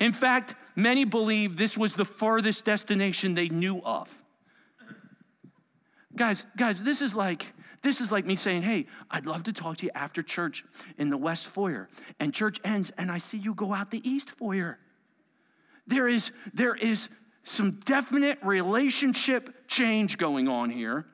in 0.00 0.12
fact, 0.12 0.54
many 0.74 1.04
believe 1.04 1.56
this 1.56 1.76
was 1.76 1.94
the 1.94 2.04
furthest 2.04 2.64
destination 2.64 3.34
they 3.34 3.48
knew 3.48 3.80
of. 3.82 4.22
Guys, 6.14 6.46
guys, 6.56 6.82
this 6.82 7.02
is 7.02 7.14
like 7.14 7.52
this 7.82 8.00
is 8.00 8.10
like 8.10 8.24
me 8.24 8.36
saying, 8.36 8.62
"Hey, 8.62 8.86
I'd 9.10 9.26
love 9.26 9.44
to 9.44 9.52
talk 9.52 9.76
to 9.78 9.86
you 9.86 9.92
after 9.94 10.22
church 10.22 10.64
in 10.96 11.10
the 11.10 11.16
west 11.16 11.46
foyer." 11.46 11.88
And 12.18 12.32
church 12.32 12.58
ends 12.64 12.90
and 12.96 13.10
I 13.10 13.18
see 13.18 13.38
you 13.38 13.54
go 13.54 13.74
out 13.74 13.90
the 13.90 14.06
east 14.08 14.30
foyer. 14.30 14.78
There 15.86 16.08
is 16.08 16.32
there 16.54 16.74
is 16.74 17.10
some 17.44 17.72
definite 17.84 18.38
relationship 18.42 19.68
change 19.68 20.18
going 20.18 20.48
on 20.48 20.70
here. 20.70 21.06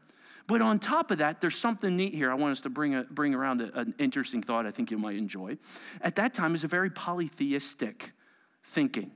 But 0.46 0.62
on 0.62 0.78
top 0.78 1.10
of 1.10 1.18
that, 1.18 1.40
there's 1.40 1.56
something 1.56 1.96
neat 1.96 2.14
here. 2.14 2.30
I 2.30 2.34
want 2.34 2.52
us 2.52 2.60
to 2.62 2.70
bring, 2.70 2.94
a, 2.94 3.04
bring 3.04 3.34
around 3.34 3.60
a, 3.60 3.78
an 3.78 3.94
interesting 3.98 4.42
thought 4.42 4.66
I 4.66 4.70
think 4.70 4.90
you 4.90 4.98
might 4.98 5.16
enjoy. 5.16 5.58
At 6.00 6.16
that 6.16 6.34
time, 6.34 6.54
is 6.54 6.64
a 6.64 6.68
very 6.68 6.90
polytheistic 6.90 8.12
thinking 8.64 9.12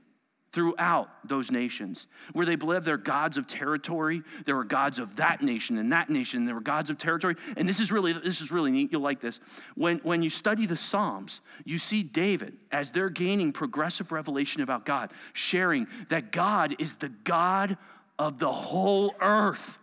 throughout 0.53 1.09
those 1.27 1.51
nations 1.51 2.07
where 2.33 2.45
they 2.45 2.55
believed 2.55 2.85
they're 2.85 2.97
gods 2.97 3.37
of 3.37 3.45
territory 3.45 4.23
there 4.45 4.55
were 4.55 4.63
gods 4.63 4.97
of 4.97 5.15
that 5.17 5.41
nation 5.41 5.77
and 5.77 5.91
that 5.91 6.09
nation 6.09 6.39
and 6.39 6.47
there 6.47 6.55
were 6.55 6.61
gods 6.61 6.89
of 6.89 6.97
territory 6.97 7.35
and 7.57 7.67
this 7.67 7.79
is 7.79 7.91
really 7.91 8.13
this 8.13 8.41
is 8.41 8.51
really 8.51 8.71
neat 8.71 8.91
you'll 8.91 9.01
like 9.01 9.19
this 9.19 9.39
when 9.75 9.97
when 9.99 10.23
you 10.23 10.29
study 10.29 10.65
the 10.65 10.77
psalms 10.77 11.41
you 11.65 11.77
see 11.77 12.01
david 12.01 12.57
as 12.71 12.91
they're 12.91 13.09
gaining 13.09 13.51
progressive 13.51 14.11
revelation 14.11 14.61
about 14.61 14.85
god 14.85 15.11
sharing 15.33 15.85
that 16.07 16.31
god 16.31 16.75
is 16.79 16.95
the 16.95 17.09
god 17.09 17.77
of 18.17 18.39
the 18.39 18.51
whole 18.51 19.13
earth 19.19 19.79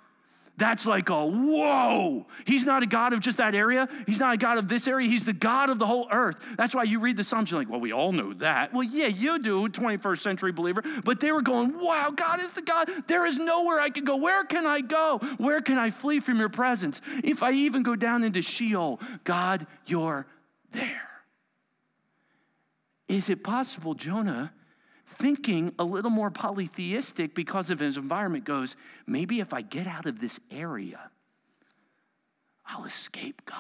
that's 0.56 0.86
like 0.86 1.08
a 1.08 1.26
whoa. 1.26 2.26
He's 2.46 2.64
not 2.64 2.82
a 2.82 2.86
God 2.86 3.12
of 3.12 3.20
just 3.20 3.38
that 3.38 3.54
area. 3.54 3.88
He's 4.06 4.20
not 4.20 4.34
a 4.34 4.36
God 4.36 4.58
of 4.58 4.68
this 4.68 4.86
area. 4.86 5.08
He's 5.08 5.24
the 5.24 5.32
God 5.32 5.68
of 5.68 5.78
the 5.78 5.86
whole 5.86 6.06
earth. 6.12 6.36
That's 6.56 6.74
why 6.74 6.84
you 6.84 7.00
read 7.00 7.16
the 7.16 7.24
Psalms, 7.24 7.50
you're 7.50 7.60
like, 7.60 7.68
well, 7.68 7.80
we 7.80 7.92
all 7.92 8.12
know 8.12 8.32
that. 8.34 8.72
Well, 8.72 8.84
yeah, 8.84 9.06
you 9.06 9.40
do, 9.40 9.68
21st 9.68 10.18
century 10.18 10.52
believer. 10.52 10.82
But 11.04 11.18
they 11.20 11.32
were 11.32 11.42
going, 11.42 11.78
wow, 11.80 12.12
God 12.14 12.40
is 12.40 12.52
the 12.52 12.62
God. 12.62 12.88
There 13.08 13.26
is 13.26 13.38
nowhere 13.38 13.80
I 13.80 13.90
can 13.90 14.04
go. 14.04 14.16
Where 14.16 14.44
can 14.44 14.64
I 14.64 14.80
go? 14.80 15.18
Where 15.38 15.60
can 15.60 15.78
I 15.78 15.90
flee 15.90 16.20
from 16.20 16.38
your 16.38 16.48
presence? 16.48 17.00
If 17.24 17.42
I 17.42 17.52
even 17.52 17.82
go 17.82 17.96
down 17.96 18.22
into 18.22 18.40
Sheol, 18.40 19.00
God, 19.24 19.66
you're 19.86 20.26
there. 20.70 21.10
Is 23.08 23.28
it 23.28 23.42
possible 23.42 23.94
Jonah? 23.94 24.52
Thinking 25.14 25.74
a 25.78 25.84
little 25.84 26.10
more 26.10 26.30
polytheistic 26.30 27.34
because 27.34 27.70
of 27.70 27.78
his 27.78 27.96
environment 27.96 28.44
goes, 28.44 28.76
maybe 29.06 29.40
if 29.40 29.54
I 29.54 29.62
get 29.62 29.86
out 29.86 30.06
of 30.06 30.20
this 30.20 30.40
area, 30.50 31.10
I'll 32.66 32.84
escape 32.84 33.44
God. 33.44 33.58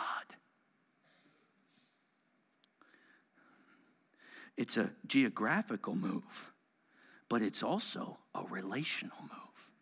It's 4.56 4.76
a 4.76 4.90
geographical 5.06 5.94
move, 5.94 6.52
but 7.28 7.42
it's 7.42 7.62
also 7.62 8.18
a 8.34 8.44
relational 8.44 9.16
move. 9.22 9.72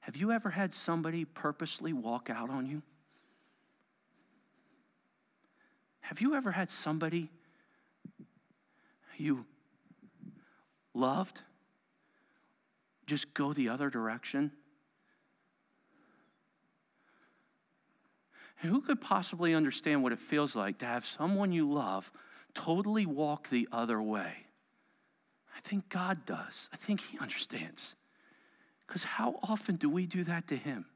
Have 0.00 0.16
you 0.16 0.32
ever 0.32 0.50
had 0.50 0.72
somebody 0.72 1.24
purposely 1.24 1.92
walk 1.92 2.28
out 2.28 2.50
on 2.50 2.66
you? 2.66 2.82
Have 6.00 6.20
you 6.20 6.34
ever 6.34 6.50
had 6.50 6.70
somebody 6.70 7.30
you 9.16 9.46
loved, 10.94 11.42
just 13.06 13.34
go 13.34 13.52
the 13.52 13.68
other 13.68 13.90
direction? 13.90 14.52
who 18.62 18.80
could 18.80 19.00
possibly 19.00 19.54
understand 19.54 20.02
what 20.02 20.12
it 20.12 20.20
feels 20.20 20.54
like 20.54 20.78
to 20.78 20.86
have 20.86 21.04
someone 21.04 21.52
you 21.52 21.70
love 21.70 22.12
totally 22.54 23.06
walk 23.06 23.48
the 23.48 23.68
other 23.72 24.00
way? 24.00 24.32
I 25.56 25.60
think 25.60 25.88
God 25.88 26.24
does. 26.24 26.68
I 26.72 26.76
think 26.76 27.00
He 27.00 27.18
understands. 27.18 27.96
Because 28.86 29.04
how 29.04 29.38
often 29.42 29.76
do 29.76 29.88
we 29.90 30.06
do 30.06 30.24
that 30.24 30.46
to 30.48 30.56
Him? 30.56 30.86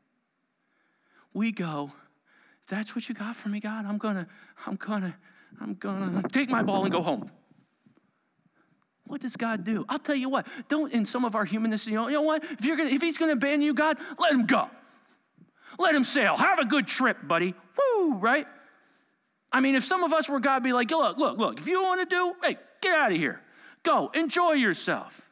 We 1.35 1.53
go, 1.53 1.93
that's 2.69 2.95
what 2.95 3.09
you 3.09 3.15
got 3.15 3.37
for 3.37 3.49
me, 3.49 3.61
God. 3.61 3.85
I'm 3.85 3.99
gonna, 3.99 4.27
I'm 4.67 4.77
gonna, 4.77 5.17
I'm 5.61 5.75
gonna 5.75 6.23
take 6.31 6.49
my 6.49 6.63
ball 6.63 6.85
and 6.85 6.93
go 6.93 7.03
home. 7.03 7.31
What 9.07 9.21
does 9.21 9.37
God 9.37 9.65
do? 9.65 9.85
I'll 9.89 9.99
tell 9.99 10.17
you 10.17 10.29
what. 10.29 10.47
Don't 10.69 10.93
in 10.93 11.05
some 11.05 11.25
of 11.25 11.37
our 11.37 11.45
humanness, 11.45 11.87
you 11.87 11.95
know, 11.95 12.09
you 12.09 12.15
know 12.15 12.23
what? 12.23 12.43
If 12.45 12.65
you're 12.65 12.77
gonna, 12.77 12.91
if 12.91 13.01
He's 13.01 13.19
gonna 13.19 13.33
abandon 13.33 13.63
you, 13.63 13.75
God, 13.75 13.99
let 14.19 14.33
Him 14.33 14.47
go. 14.47 14.69
Let 15.79 15.95
Him 15.95 16.05
sail. 16.05 16.37
Have 16.37 16.59
a 16.59 16.65
good 16.65 16.87
trip, 16.87 17.19
buddy. 17.27 17.55
Woo, 17.79 18.15
right? 18.17 18.47
I 19.53 19.61
mean, 19.61 19.75
if 19.75 19.85
some 19.85 20.03
of 20.03 20.13
us 20.13 20.29
were 20.29 20.41
God, 20.41 20.63
be 20.63 20.73
like, 20.73 20.91
look, 20.91 21.19
look, 21.19 21.39
look. 21.39 21.59
If 21.59 21.67
you 21.67 21.83
want 21.83 22.09
to 22.09 22.15
do, 22.15 22.35
hey, 22.43 22.57
get 22.81 22.95
out 22.95 23.13
of 23.13 23.19
here. 23.19 23.41
Go, 23.85 24.11
enjoy 24.15 24.53
yourself. 24.53 25.23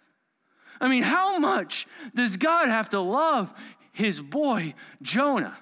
I 0.81 0.89
mean, 0.89 1.03
how 1.03 1.39
much 1.39 1.87
does 2.15 2.37
God 2.37 2.69
have 2.69 2.91
to 2.91 3.01
love 3.01 3.53
His 3.93 4.21
boy 4.21 4.75
Jonah 5.03 5.57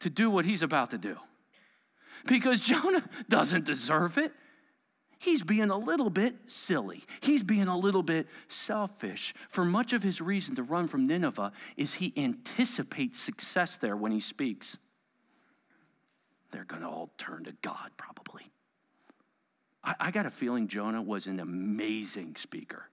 to 0.00 0.10
do 0.10 0.30
what 0.30 0.44
He's 0.44 0.62
about 0.62 0.90
to 0.90 0.98
do? 0.98 1.16
Because 2.26 2.60
Jonah 2.66 3.02
doesn't 3.28 3.64
deserve 3.64 4.18
it 4.18 4.32
he's 5.20 5.44
being 5.44 5.70
a 5.70 5.78
little 5.78 6.10
bit 6.10 6.34
silly. 6.48 7.04
He's 7.20 7.44
being 7.44 7.68
a 7.68 7.78
little 7.78 8.02
bit 8.02 8.26
selfish. 8.48 9.32
For 9.48 9.64
much 9.64 9.92
of 9.92 10.02
his 10.02 10.20
reason 10.20 10.56
to 10.56 10.64
run 10.64 10.88
from 10.88 11.06
Nineveh 11.06 11.52
is 11.76 11.94
he 11.94 12.12
anticipates 12.16 13.20
success 13.20 13.76
there 13.76 13.96
when 13.96 14.10
he 14.10 14.18
speaks. 14.18 14.78
They're 16.50 16.64
going 16.64 16.82
to 16.82 16.88
all 16.88 17.12
turn 17.16 17.44
to 17.44 17.52
God, 17.62 17.90
probably. 17.96 18.50
I, 19.84 19.94
I 20.00 20.10
got 20.10 20.26
a 20.26 20.30
feeling 20.30 20.66
Jonah 20.66 21.02
was 21.02 21.28
an 21.28 21.38
amazing 21.38 22.34
speaker. 22.36 22.88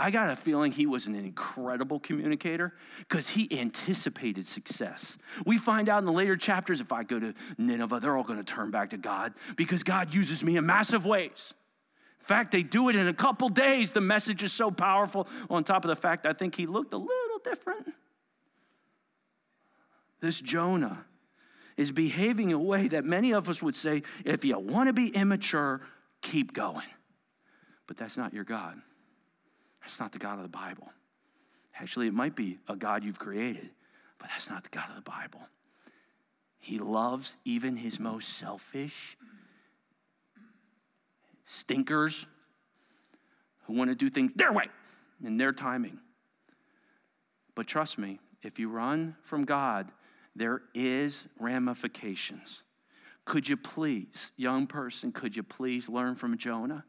I 0.00 0.10
got 0.10 0.30
a 0.30 0.36
feeling 0.36 0.72
he 0.72 0.86
was 0.86 1.06
an 1.06 1.14
incredible 1.14 2.00
communicator 2.00 2.72
because 3.00 3.28
he 3.28 3.46
anticipated 3.60 4.46
success. 4.46 5.18
We 5.44 5.58
find 5.58 5.90
out 5.90 5.98
in 5.98 6.06
the 6.06 6.12
later 6.12 6.38
chapters 6.38 6.80
if 6.80 6.90
I 6.90 7.02
go 7.02 7.20
to 7.20 7.34
Nineveh, 7.58 8.00
they're 8.00 8.16
all 8.16 8.24
going 8.24 8.38
to 8.38 8.44
turn 8.44 8.70
back 8.70 8.90
to 8.90 8.96
God 8.96 9.34
because 9.56 9.82
God 9.82 10.14
uses 10.14 10.42
me 10.42 10.56
in 10.56 10.64
massive 10.64 11.04
ways. 11.04 11.52
In 12.18 12.24
fact, 12.24 12.50
they 12.50 12.62
do 12.62 12.88
it 12.88 12.96
in 12.96 13.08
a 13.08 13.12
couple 13.12 13.50
days. 13.50 13.92
The 13.92 14.00
message 14.00 14.42
is 14.42 14.54
so 14.54 14.70
powerful. 14.70 15.28
On 15.50 15.62
top 15.62 15.84
of 15.84 15.90
the 15.90 15.96
fact, 15.96 16.24
I 16.24 16.32
think 16.32 16.54
he 16.54 16.64
looked 16.64 16.94
a 16.94 16.98
little 16.98 17.38
different. 17.44 17.92
This 20.20 20.40
Jonah 20.40 21.04
is 21.76 21.92
behaving 21.92 22.50
in 22.50 22.56
a 22.56 22.58
way 22.58 22.88
that 22.88 23.04
many 23.04 23.34
of 23.34 23.50
us 23.50 23.62
would 23.62 23.74
say 23.74 24.02
if 24.24 24.46
you 24.46 24.58
want 24.58 24.88
to 24.88 24.94
be 24.94 25.08
immature, 25.08 25.82
keep 26.22 26.54
going. 26.54 26.88
But 27.86 27.98
that's 27.98 28.16
not 28.16 28.32
your 28.32 28.44
God. 28.44 28.80
That's 29.90 29.98
not 29.98 30.12
the 30.12 30.20
God 30.20 30.36
of 30.36 30.44
the 30.44 30.48
Bible. 30.48 30.88
Actually, 31.74 32.06
it 32.06 32.14
might 32.14 32.36
be 32.36 32.58
a 32.68 32.76
God 32.76 33.02
you've 33.02 33.18
created, 33.18 33.70
but 34.20 34.28
that's 34.28 34.48
not 34.48 34.62
the 34.62 34.68
God 34.68 34.88
of 34.88 34.94
the 34.94 35.10
Bible. 35.10 35.40
He 36.60 36.78
loves 36.78 37.36
even 37.44 37.74
his 37.74 37.98
most 37.98 38.38
selfish 38.38 39.16
stinkers 41.42 42.28
who 43.64 43.72
want 43.72 43.90
to 43.90 43.96
do 43.96 44.08
things 44.08 44.30
their 44.36 44.52
way 44.52 44.66
in 45.24 45.36
their 45.38 45.52
timing. 45.52 45.98
But 47.56 47.66
trust 47.66 47.98
me, 47.98 48.20
if 48.44 48.60
you 48.60 48.68
run 48.68 49.16
from 49.24 49.44
God, 49.44 49.90
there 50.36 50.62
is 50.72 51.26
ramifications. 51.40 52.62
Could 53.24 53.48
you 53.48 53.56
please, 53.56 54.30
young 54.36 54.68
person, 54.68 55.10
could 55.10 55.34
you 55.34 55.42
please 55.42 55.88
learn 55.88 56.14
from 56.14 56.38
Jonah? 56.38 56.84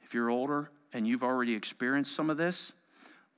If 0.00 0.14
you're 0.14 0.30
older, 0.30 0.70
and 0.96 1.06
you've 1.06 1.22
already 1.22 1.54
experienced 1.54 2.14
some 2.14 2.30
of 2.30 2.38
this, 2.38 2.72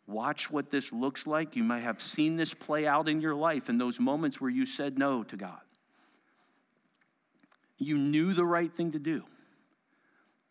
watch 0.07 0.49
what 0.49 0.71
this 0.71 0.93
looks 0.93 1.27
like. 1.27 1.57
You 1.57 1.65
might 1.65 1.81
have 1.81 2.01
seen 2.01 2.37
this 2.37 2.55
play 2.55 2.87
out 2.87 3.09
in 3.09 3.21
your 3.21 3.35
life 3.35 3.69
in 3.69 3.79
those 3.79 3.99
moments 3.99 4.41
where 4.41 4.49
you 4.49 4.65
said 4.65 4.97
no 4.97 5.25
to 5.25 5.37
God. 5.37 5.59
You 7.77 7.99
knew 7.99 8.33
the 8.33 8.45
right 8.45 8.73
thing 8.73 8.93
to 8.93 9.01
do. 9.01 9.25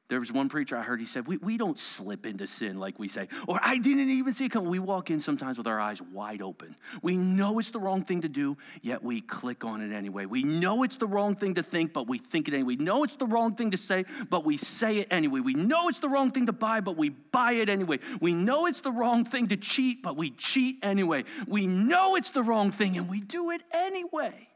There 0.10 0.22
was 0.22 0.32
one 0.32 0.48
preacher 0.48 0.78
I 0.78 0.84
heard, 0.84 1.02
he 1.02 1.06
said, 1.06 1.28
we, 1.28 1.36
we 1.38 1.58
don't 1.58 1.78
slip 1.78 2.26
into 2.26 2.48
sin 2.48 2.80
like 2.80 2.98
we 2.98 3.10
say, 3.10 3.28
or 3.46 3.60
I 3.62 3.78
didn't 3.78 4.10
even 4.10 4.34
see 4.34 4.46
it 4.46 4.52
come. 4.52 4.64
We 4.64 4.80
walk 4.80 5.12
in 5.12 5.20
sometimes 5.20 5.58
with 5.58 5.68
our 5.68 5.82
eyes 5.82 6.02
wide 6.02 6.42
open. 6.42 6.78
We 7.02 7.18
know 7.18 7.60
it's 7.60 7.72
the 7.72 7.80
wrong 7.80 8.04
thing 8.04 8.22
to 8.22 8.30
do, 8.30 8.58
yet 8.82 9.04
we 9.04 9.20
click 9.20 9.66
on 9.66 9.82
it 9.82 9.94
anyway. 9.94 10.26
We 10.26 10.44
know 10.44 10.84
it's 10.84 10.96
the 10.96 11.08
wrong 11.08 11.36
thing 11.36 11.56
to 11.56 11.64
think, 11.64 11.92
but 11.92 12.08
we 12.08 12.20
think 12.20 12.48
it 12.48 12.54
anyway. 12.54 12.78
We 12.78 12.86
know 12.86 13.04
it's 13.04 13.18
the 13.18 13.26
wrong 13.26 13.56
thing 13.56 13.72
to 13.72 13.78
say, 13.78 14.06
but 14.30 14.46
we 14.46 14.56
say 14.56 15.00
it 15.00 15.10
anyway. 15.12 15.42
We 15.42 15.56
know 15.56 15.90
it's 15.90 16.00
the 16.00 16.10
wrong 16.10 16.32
thing 16.32 16.46
to 16.46 16.54
buy, 16.54 16.80
but 16.80 16.96
we 16.96 17.10
buy 17.10 17.54
it 17.54 17.68
anyway. 17.68 18.00
We 18.22 18.34
know 18.34 18.66
it's 18.66 18.80
the 18.80 18.92
wrong 18.94 19.26
thing 19.26 19.48
to 19.48 19.58
cheat, 19.58 20.04
but 20.04 20.16
we 20.16 20.32
cheat 20.32 20.78
anyway. 20.84 21.26
We 21.48 21.68
know 21.68 22.16
it's 22.16 22.32
the 22.32 22.44
wrong 22.44 22.72
thing, 22.72 22.96
and 22.96 23.10
we 23.10 23.20
do 23.20 23.52
it 23.52 23.62
anyway. 23.74 24.48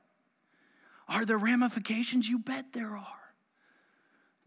Are 1.09 1.25
there 1.25 1.37
ramifications? 1.37 2.29
You 2.29 2.39
bet 2.39 2.71
there 2.71 2.95
are. 2.95 3.20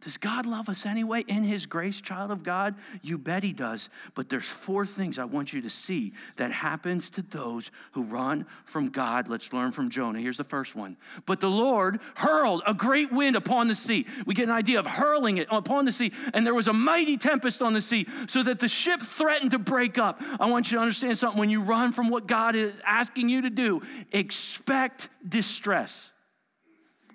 Does 0.05 0.19
God 0.19 0.45
love 0.45 0.69
us 0.69 0.85
anyway? 0.85 1.25
In 1.29 1.45
His 1.45 1.65
grace, 1.65 2.03
child 2.03 2.31
of 2.31 2.43
God? 2.43 2.75
You 3.01 3.17
bet 3.17 3.43
He 3.43 3.55
does. 3.55 3.89
But 4.15 4.29
there's 4.29 4.47
four 4.47 4.85
things 4.85 5.19
I 5.19 5.25
want 5.25 5.55
you 5.55 5.63
to 5.63 5.71
see 5.71 6.13
that 6.37 6.53
happens 6.53 7.09
to 7.11 7.23
those 7.23 7.71
who 7.93 8.03
run 8.03 8.45
from 8.67 8.91
God. 8.91 9.29
Let's 9.29 9.55
learn 9.55 9.73
from 9.73 9.89
Jonah. 9.89 10.21
Here's 10.21 10.37
the 10.37 10.45
first 10.45 10.77
one. 10.77 10.99
But 11.25 11.41
the 11.41 11.49
Lord 11.49 12.01
hurled 12.17 12.63
a 12.67 12.75
great 12.75 13.13
wind 13.13 13.35
upon 13.35 13.67
the 13.67 13.75
sea. 13.75 14.07
We 14.27 14.35
get 14.35 14.45
an 14.45 14.55
idea 14.55 14.79
of 14.79 14.87
hurling 14.87 15.39
it 15.39 15.49
upon 15.51 15.87
the 15.87 15.93
sea. 15.93 16.13
And 16.35 16.47
there 16.47 16.53
was 16.53 16.69
a 16.69 16.75
mighty 16.75 17.17
tempest 17.17 17.63
on 17.63 17.73
the 17.73 17.81
sea, 17.81 18.07
so 18.27 18.43
that 18.43 18.59
the 18.59 18.69
ship 18.69 19.01
threatened 19.01 19.53
to 19.53 19.59
break 19.59 19.97
up. 19.97 20.21
I 20.39 20.51
want 20.51 20.71
you 20.71 20.77
to 20.77 20.83
understand 20.83 21.17
something. 21.17 21.41
When 21.41 21.49
you 21.49 21.63
run 21.63 21.93
from 21.93 22.11
what 22.11 22.27
God 22.27 22.55
is 22.55 22.79
asking 22.85 23.31
you 23.31 23.41
to 23.41 23.51
do, 23.51 23.81
expect 24.13 25.09
distress. 25.27 26.11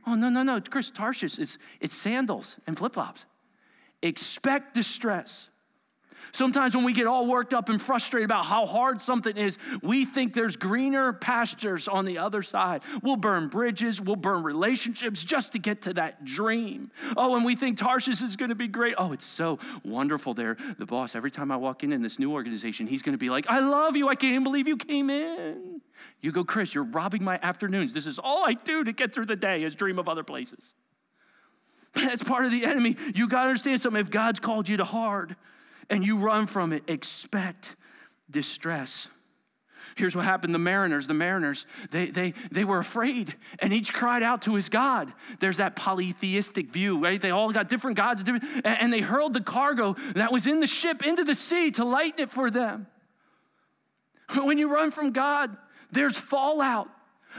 Oh, 0.08 0.16
no, 0.16 0.30
no, 0.30 0.44
no. 0.44 0.62
Chris 0.62 0.92
Tarshish, 0.92 1.40
it's, 1.40 1.58
it's 1.80 1.96
sandals 1.96 2.58
and 2.68 2.78
flip 2.78 2.94
flops. 2.94 3.26
Expect 4.02 4.74
distress. 4.74 5.50
Sometimes 6.32 6.76
when 6.76 6.86
we 6.86 6.94
get 6.94 7.08
all 7.08 7.28
worked 7.28 7.54
up 7.54 7.70
and 7.70 7.82
frustrated 7.82 8.26
about 8.26 8.46
how 8.46 8.66
hard 8.66 9.02
something 9.02 9.36
is, 9.36 9.58
we 9.82 10.06
think 10.06 10.34
there's 10.34 10.56
greener 10.56 11.14
pastures 11.14 11.88
on 11.88 12.06
the 12.06 12.18
other 12.18 12.42
side. 12.42 12.84
We'll 13.02 13.16
burn 13.16 13.48
bridges, 13.48 14.00
we'll 14.02 14.16
burn 14.16 14.44
relationships 14.44 15.24
just 15.24 15.54
to 15.54 15.60
get 15.60 15.84
to 15.84 15.94
that 15.94 16.26
dream. 16.26 16.92
Oh, 17.18 17.36
and 17.36 17.46
we 17.46 17.56
think 17.56 17.78
Tarshish 17.78 18.22
is 18.22 18.36
going 18.36 18.50
to 18.50 18.56
be 18.56 18.68
great. 18.68 18.96
Oh, 18.98 19.12
it's 19.12 19.26
so 19.26 19.60
wonderful 19.84 20.34
there. 20.34 20.58
The 20.78 20.86
boss, 20.86 21.16
every 21.16 21.32
time 21.32 21.52
I 21.52 21.58
walk 21.58 21.84
in 21.84 21.92
in 21.92 22.02
this 22.02 22.20
new 22.20 22.32
organization, 22.32 22.88
he's 22.88 23.02
going 23.02 23.14
to 23.14 23.20
be 23.20 23.30
like, 23.30 23.50
I 23.50 23.60
love 23.60 23.96
you. 23.96 24.10
I 24.10 24.16
can't 24.16 24.44
believe 24.44 24.68
you 24.68 24.78
came 24.78 25.10
in. 25.10 25.79
You 26.22 26.32
go, 26.32 26.44
Chris, 26.44 26.74
you're 26.74 26.84
robbing 26.84 27.24
my 27.24 27.40
afternoons. 27.42 27.94
This 27.94 28.08
is 28.08 28.20
all 28.20 28.46
I 28.46 28.54
do 28.54 28.84
to 28.84 28.92
get 28.92 29.14
through 29.14 29.26
the 29.26 29.36
day 29.36 29.64
is 29.64 29.76
dream 29.76 30.00
of 30.00 30.10
other 30.10 30.24
places. 30.24 30.74
That's 31.94 32.24
part 32.24 32.46
of 32.46 32.52
the 32.52 32.66
enemy. 32.66 32.96
You 33.16 33.28
got 33.28 33.44
to 33.44 33.50
understand 33.50 33.82
something. 33.82 34.00
If 34.00 34.12
God's 34.12 34.40
called 34.40 34.70
you 34.70 34.78
to 34.78 34.86
hard, 34.86 35.36
and 35.90 36.06
you 36.06 36.18
run 36.18 36.46
from 36.46 36.72
it, 36.72 36.84
expect 36.88 37.76
distress. 38.30 39.10
Here's 39.96 40.16
what 40.16 40.24
happened 40.24 40.54
the 40.54 40.60
mariners, 40.60 41.08
the 41.08 41.14
mariners, 41.14 41.66
they, 41.92 42.08
they, 42.08 42.34
they 42.52 42.64
were 42.64 42.78
afraid 42.78 43.36
and 43.60 43.74
each 43.74 43.94
cried 43.94 44.22
out 44.22 44.44
to 44.44 44.56
his 44.56 44.70
God. 44.70 45.12
There's 45.40 45.58
that 45.58 45.76
polytheistic 45.76 46.70
view, 46.70 47.02
right? 47.04 47.20
They 47.20 47.32
all 47.32 47.52
got 47.52 47.70
different 47.70 47.98
gods, 47.98 48.24
different, 48.24 48.46
and 48.64 48.94
they 48.94 49.02
hurled 49.02 49.34
the 49.34 49.42
cargo 49.42 49.96
that 50.14 50.32
was 50.32 50.46
in 50.48 50.60
the 50.60 50.68
ship 50.68 51.04
into 51.04 51.24
the 51.24 51.36
sea 51.36 51.72
to 51.72 51.86
lighten 51.86 52.20
it 52.20 52.30
for 52.30 52.52
them. 52.52 52.88
When 54.36 54.60
you 54.60 54.72
run 54.72 54.92
from 54.92 55.12
God, 55.12 55.58
there's 55.92 56.18
fallout. 56.18 56.90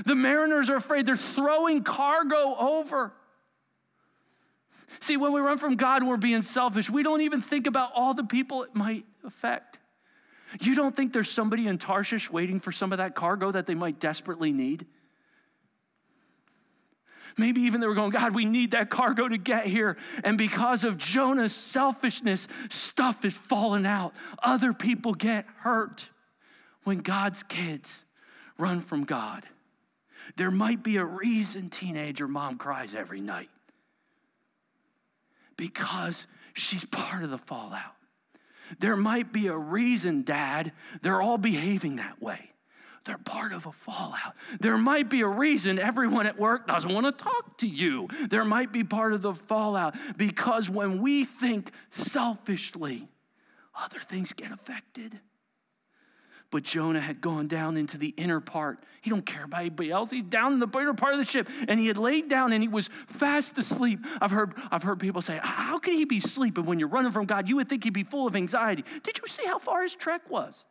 The 0.05 0.15
mariners 0.15 0.71
are 0.71 0.77
afraid, 0.77 1.07
they're 1.07 1.17
throwing 1.17 1.83
cargo 1.83 2.55
over. 2.59 3.13
See, 4.99 5.17
when 5.17 5.33
we 5.33 5.41
run 5.41 5.59
from 5.59 5.77
God 5.77 6.03
we're 6.03 6.17
being 6.17 6.43
selfish, 6.43 6.91
we 6.91 7.03
don't 7.03 7.21
even 7.21 7.41
think 7.41 7.67
about 7.67 7.91
all 7.95 8.15
the 8.15 8.25
people 8.25 8.63
it 8.63 8.75
might 8.75 9.05
affect. 9.25 9.79
You 10.61 10.75
don't 10.75 10.95
think 10.95 11.13
there's 11.13 11.31
somebody 11.31 11.69
in 11.69 11.79
Tarshish 11.79 12.31
waiting 12.31 12.59
for 12.59 12.73
some 12.73 12.93
of 12.93 12.99
that 12.99 13.15
cargo 13.15 13.53
that 13.53 13.67
they 13.67 13.75
might 13.75 14.01
desperately 14.01 14.53
need? 14.53 14.87
Maybe 17.39 17.63
even 17.63 17.81
they 17.81 17.87
were 17.87 17.95
going, 17.95 18.11
God, 18.11 18.35
we 18.35 18.45
need 18.45 18.73
that 18.73 18.91
cargo 18.91 19.29
to 19.29 19.39
get 19.39 19.67
here. 19.67 19.97
And 20.25 20.37
because 20.37 20.83
of 20.83 20.99
Jonah's 20.99 21.55
selfishness, 21.55 22.49
stuff 22.69 23.25
is 23.25 23.37
falling 23.37 23.87
out. 23.87 24.13
Other 24.43 24.73
people 24.73 25.15
get 25.15 25.47
hurt 25.59 26.11
when 26.83 26.99
God's 26.99 27.45
kids 27.45 28.05
run 28.61 28.81
from 28.81 29.05
God. 29.05 29.45
There 30.37 30.51
might 30.51 30.83
be 30.83 30.97
a 30.97 31.05
reason 31.05 31.71
teenager 31.71 32.29
mom 32.29 32.59
cries 32.59 32.95
every 32.95 33.21
night 33.21 33.51
because 35.57 36.27
she's 36.55 36.85
part 36.85 37.25
of 37.25 37.31
the 37.31 37.39
fallout. 37.39 37.95
There 38.79 38.97
might 38.97 39.33
be 39.33 39.49
a 39.49 39.57
reason, 39.57 40.23
Dad, 40.23 40.73
they're 41.03 41.21
all 41.21 41.39
behaving 41.39 41.97
that 41.97 42.23
way. 42.23 42.51
They're 43.05 43.19
part 43.19 43.53
of 43.53 43.67
a 43.67 43.73
fallout. 43.73 44.35
There 44.61 44.77
might 44.77 45.09
be 45.09 45.23
a 45.23 45.27
reason 45.27 45.79
everyone 45.79 46.27
at 46.27 46.39
work 46.39 46.67
doesn't 46.67 46.93
want 46.93 47.07
to 47.07 47.25
talk 47.25 47.59
to 47.59 47.67
you. 47.67 48.09
There 48.29 48.45
might 48.45 48.73
be 48.73 48.85
part 48.85 49.15
of 49.15 49.23
the 49.23 49.35
fallout 49.35 49.97
because 50.17 50.69
when 50.69 51.01
we 51.01 51.25
think 51.25 51.73
selfishly, 51.89 53.09
other 53.75 54.01
things 54.01 54.33
get 54.35 54.53
affected. 54.53 55.19
But 56.51 56.65
Jonah 56.65 57.01
had 57.01 57.21
gone 57.21 57.47
down 57.47 57.77
into 57.77 57.97
the 57.97 58.09
inner 58.17 58.41
part. 58.41 58.83
He 59.03 59.11
don't 59.11 59.25
care 59.25 59.45
about 59.45 59.61
anybody 59.61 59.91
else. 59.91 60.11
He's 60.11 60.25
down 60.25 60.53
in 60.53 60.59
the 60.59 60.69
inner 60.79 60.95
part 60.95 61.13
of 61.13 61.21
the 61.21 61.25
ship, 61.25 61.49
and 61.69 61.79
he 61.79 61.87
had 61.87 61.97
laid 61.97 62.29
down 62.29 62.53
and 62.53 62.61
he 62.61 62.69
was 62.69 62.89
fast 63.07 63.57
asleep. 63.57 64.01
I've 64.21 64.33
heard, 64.33 64.55
I've 64.71 64.83
heard 64.83 64.99
people 64.99 65.23
say, 65.23 65.39
"How 65.43 65.79
can 65.79 65.95
he 65.95 66.05
be 66.05 66.19
sleeping 66.19 66.67
when 66.67 66.81
you're 66.81 66.89
running 66.89 67.13
from 67.13 67.27
God? 67.27 67.49
You 67.49 67.57
would 67.57 67.69
think 67.69 67.85
he'd 67.85 67.93
be 67.93 68.03
full 68.03 68.27
of 68.27 68.35
anxiety." 68.35 68.85
Did 69.03 69.19
you 69.19 69.29
see 69.29 69.47
how 69.47 69.59
far 69.59 69.83
his 69.83 69.95
trek 69.95 70.29
was? 70.29 70.65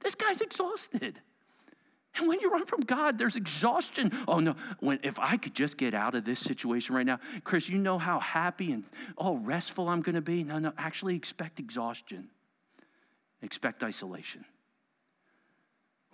This 0.00 0.14
guy's 0.14 0.40
exhausted. 0.40 1.20
And 2.18 2.28
when 2.28 2.40
you 2.40 2.50
run 2.50 2.64
from 2.64 2.80
God, 2.80 3.18
there's 3.18 3.36
exhaustion. 3.36 4.10
Oh 4.26 4.38
no, 4.38 4.56
when 4.80 5.00
if 5.02 5.18
I 5.18 5.36
could 5.36 5.54
just 5.54 5.76
get 5.76 5.92
out 5.92 6.14
of 6.14 6.24
this 6.24 6.40
situation 6.40 6.94
right 6.94 7.04
now, 7.04 7.20
Chris, 7.44 7.68
you 7.68 7.78
know 7.78 7.98
how 7.98 8.20
happy 8.20 8.72
and 8.72 8.84
all 9.18 9.36
restful 9.36 9.88
I'm 9.90 10.00
gonna 10.00 10.22
be? 10.22 10.44
No, 10.44 10.58
no, 10.58 10.72
actually 10.78 11.14
expect 11.14 11.60
exhaustion. 11.60 12.30
Expect 13.42 13.84
isolation. 13.84 14.46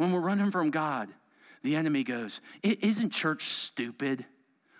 When 0.02 0.10
we're 0.10 0.18
running 0.18 0.50
from 0.50 0.70
God, 0.70 1.10
the 1.62 1.76
enemy 1.76 2.02
goes, 2.02 2.40
Isn't 2.64 3.10
church 3.10 3.44
stupid? 3.44 4.26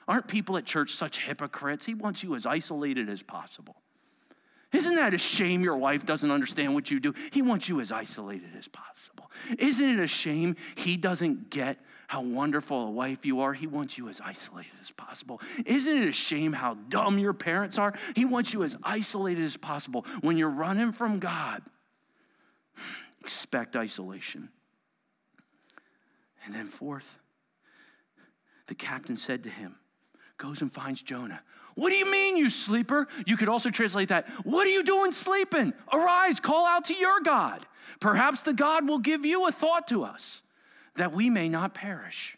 Aren't 0.09 0.27
people 0.27 0.57
at 0.57 0.65
church 0.65 0.91
such 0.91 1.21
hypocrites? 1.21 1.87
He 1.87 1.95
wants 1.95 2.25
you 2.25 2.35
as 2.35 2.45
isolated 2.45 3.09
as 3.09 3.23
possible. 3.23 3.77
Isn't 4.73 4.97
that 4.97 5.15
a 5.15 5.19
shame 5.19 5.63
your 5.63 5.77
wife 5.77 6.05
doesn't 6.05 6.29
understand 6.29 6.75
what 6.75 6.91
you 6.91 6.99
do? 6.99 7.15
He 7.31 7.41
wants 7.41 7.69
you 7.69 7.81
as 7.81 7.93
isolated 7.93 8.49
as 8.59 8.67
possible. 8.67 9.31
Isn't 9.61 9.91
it 9.91 10.01
a 10.01 10.09
shame 10.09 10.57
he 10.75 10.97
doesn't 10.97 11.51
get 11.51 11.79
how 12.09 12.23
wonderful 12.23 12.89
a 12.89 12.91
wife 12.91 13.25
you 13.25 13.43
are? 13.43 13.53
He 13.53 13.69
wants 13.69 13.97
you 13.97 14.09
as 14.09 14.21
isolated 14.21 14.73
as 14.81 14.91
possible. 14.91 15.41
Isn't 15.65 16.03
it 16.03 16.09
a 16.09 16.13
shame 16.13 16.53
how 16.53 16.75
dumb 16.89 17.21
your 17.21 17.33
parents 17.33 17.79
are? 17.79 17.95
He 18.17 18.25
wants 18.25 18.53
you 18.53 18.65
as 18.65 18.77
isolated 18.83 19.45
as 19.45 19.57
possible. 19.57 20.05
When 20.21 20.37
you're 20.37 20.51
running 20.51 20.91
from 20.91 21.21
God, 21.21 21.63
expect 23.21 23.77
isolation. 23.77 24.49
And 26.45 26.55
then, 26.55 26.67
fourth, 26.67 27.19
the 28.67 28.75
captain 28.75 29.17
said 29.17 29.45
to 29.45 29.51
him, 29.51 29.77
goes 30.39 30.61
and 30.61 30.73
finds 30.73 31.03
Jonah. 31.03 31.41
What 31.75 31.91
do 31.91 31.97
you 31.97 32.11
mean, 32.11 32.37
you 32.37 32.51
sleeper? 32.51 33.07
You 33.27 33.37
could 33.37 33.49
also 33.49 33.71
translate 33.71 34.09
that, 34.09 34.29
What 34.45 34.67
are 34.67 34.71
you 34.71 34.85
doing 34.85 35.13
sleeping? 35.13 35.73
Arise, 35.93 36.41
call 36.41 36.67
out 36.67 36.87
to 36.87 36.95
your 36.95 37.21
God. 37.21 37.65
Perhaps 38.01 38.43
the 38.43 38.53
God 38.53 38.89
will 38.89 38.99
give 38.99 39.25
you 39.25 39.47
a 39.47 39.53
thought 39.53 39.89
to 39.89 40.05
us 40.05 40.43
that 40.97 41.13
we 41.13 41.31
may 41.31 41.49
not 41.49 41.75
perish. 41.75 42.37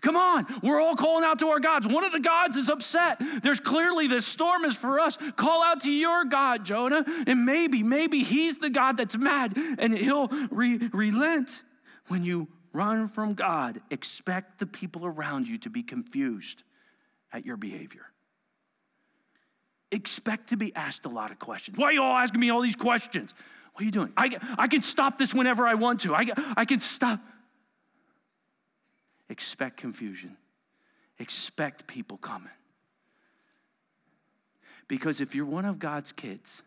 Come 0.00 0.16
on, 0.16 0.46
we're 0.62 0.80
all 0.80 0.96
calling 0.96 1.24
out 1.24 1.38
to 1.40 1.48
our 1.48 1.60
gods. 1.60 1.86
One 1.86 2.02
of 2.02 2.10
the 2.10 2.20
gods 2.20 2.56
is 2.56 2.68
upset. 2.68 3.22
There's 3.42 3.60
clearly 3.60 4.08
this 4.08 4.26
storm 4.26 4.64
is 4.64 4.76
for 4.76 4.98
us. 4.98 5.16
Call 5.36 5.62
out 5.62 5.82
to 5.82 5.92
your 5.92 6.24
God, 6.24 6.64
Jonah, 6.64 7.04
and 7.26 7.44
maybe, 7.44 7.84
maybe 7.84 8.24
he's 8.24 8.58
the 8.58 8.70
God 8.70 8.96
that's 8.96 9.16
mad 9.16 9.56
and 9.78 9.96
he'll 9.96 10.28
re- 10.50 10.90
relent 10.92 11.62
when 12.08 12.24
you 12.24 12.48
run 12.72 13.06
from 13.06 13.34
God, 13.34 13.80
expect 13.90 14.58
the 14.58 14.66
people 14.66 15.04
around 15.04 15.48
you 15.48 15.58
to 15.58 15.70
be 15.70 15.82
confused 15.82 16.62
at 17.32 17.44
your 17.44 17.56
behavior. 17.56 18.06
Expect 19.90 20.48
to 20.48 20.56
be 20.56 20.74
asked 20.74 21.04
a 21.04 21.08
lot 21.08 21.30
of 21.30 21.38
questions. 21.38 21.76
Why 21.76 21.86
are 21.86 21.92
you 21.92 22.02
all 22.02 22.16
asking 22.16 22.40
me 22.40 22.50
all 22.50 22.62
these 22.62 22.76
questions? 22.76 23.34
What 23.72 23.82
are 23.82 23.84
you 23.84 23.90
doing? 23.90 24.12
I, 24.16 24.36
I 24.58 24.68
can 24.68 24.82
stop 24.82 25.18
this 25.18 25.34
whenever 25.34 25.66
I 25.66 25.74
want 25.74 26.00
to. 26.00 26.14
I, 26.14 26.26
I 26.56 26.64
can 26.64 26.80
stop. 26.80 27.20
Expect 29.28 29.78
confusion. 29.78 30.36
Expect 31.18 31.86
people 31.86 32.16
coming. 32.16 32.50
Because 34.88 35.20
if 35.20 35.34
you're 35.34 35.46
one 35.46 35.64
of 35.64 35.78
God's 35.78 36.12
kids, 36.12 36.62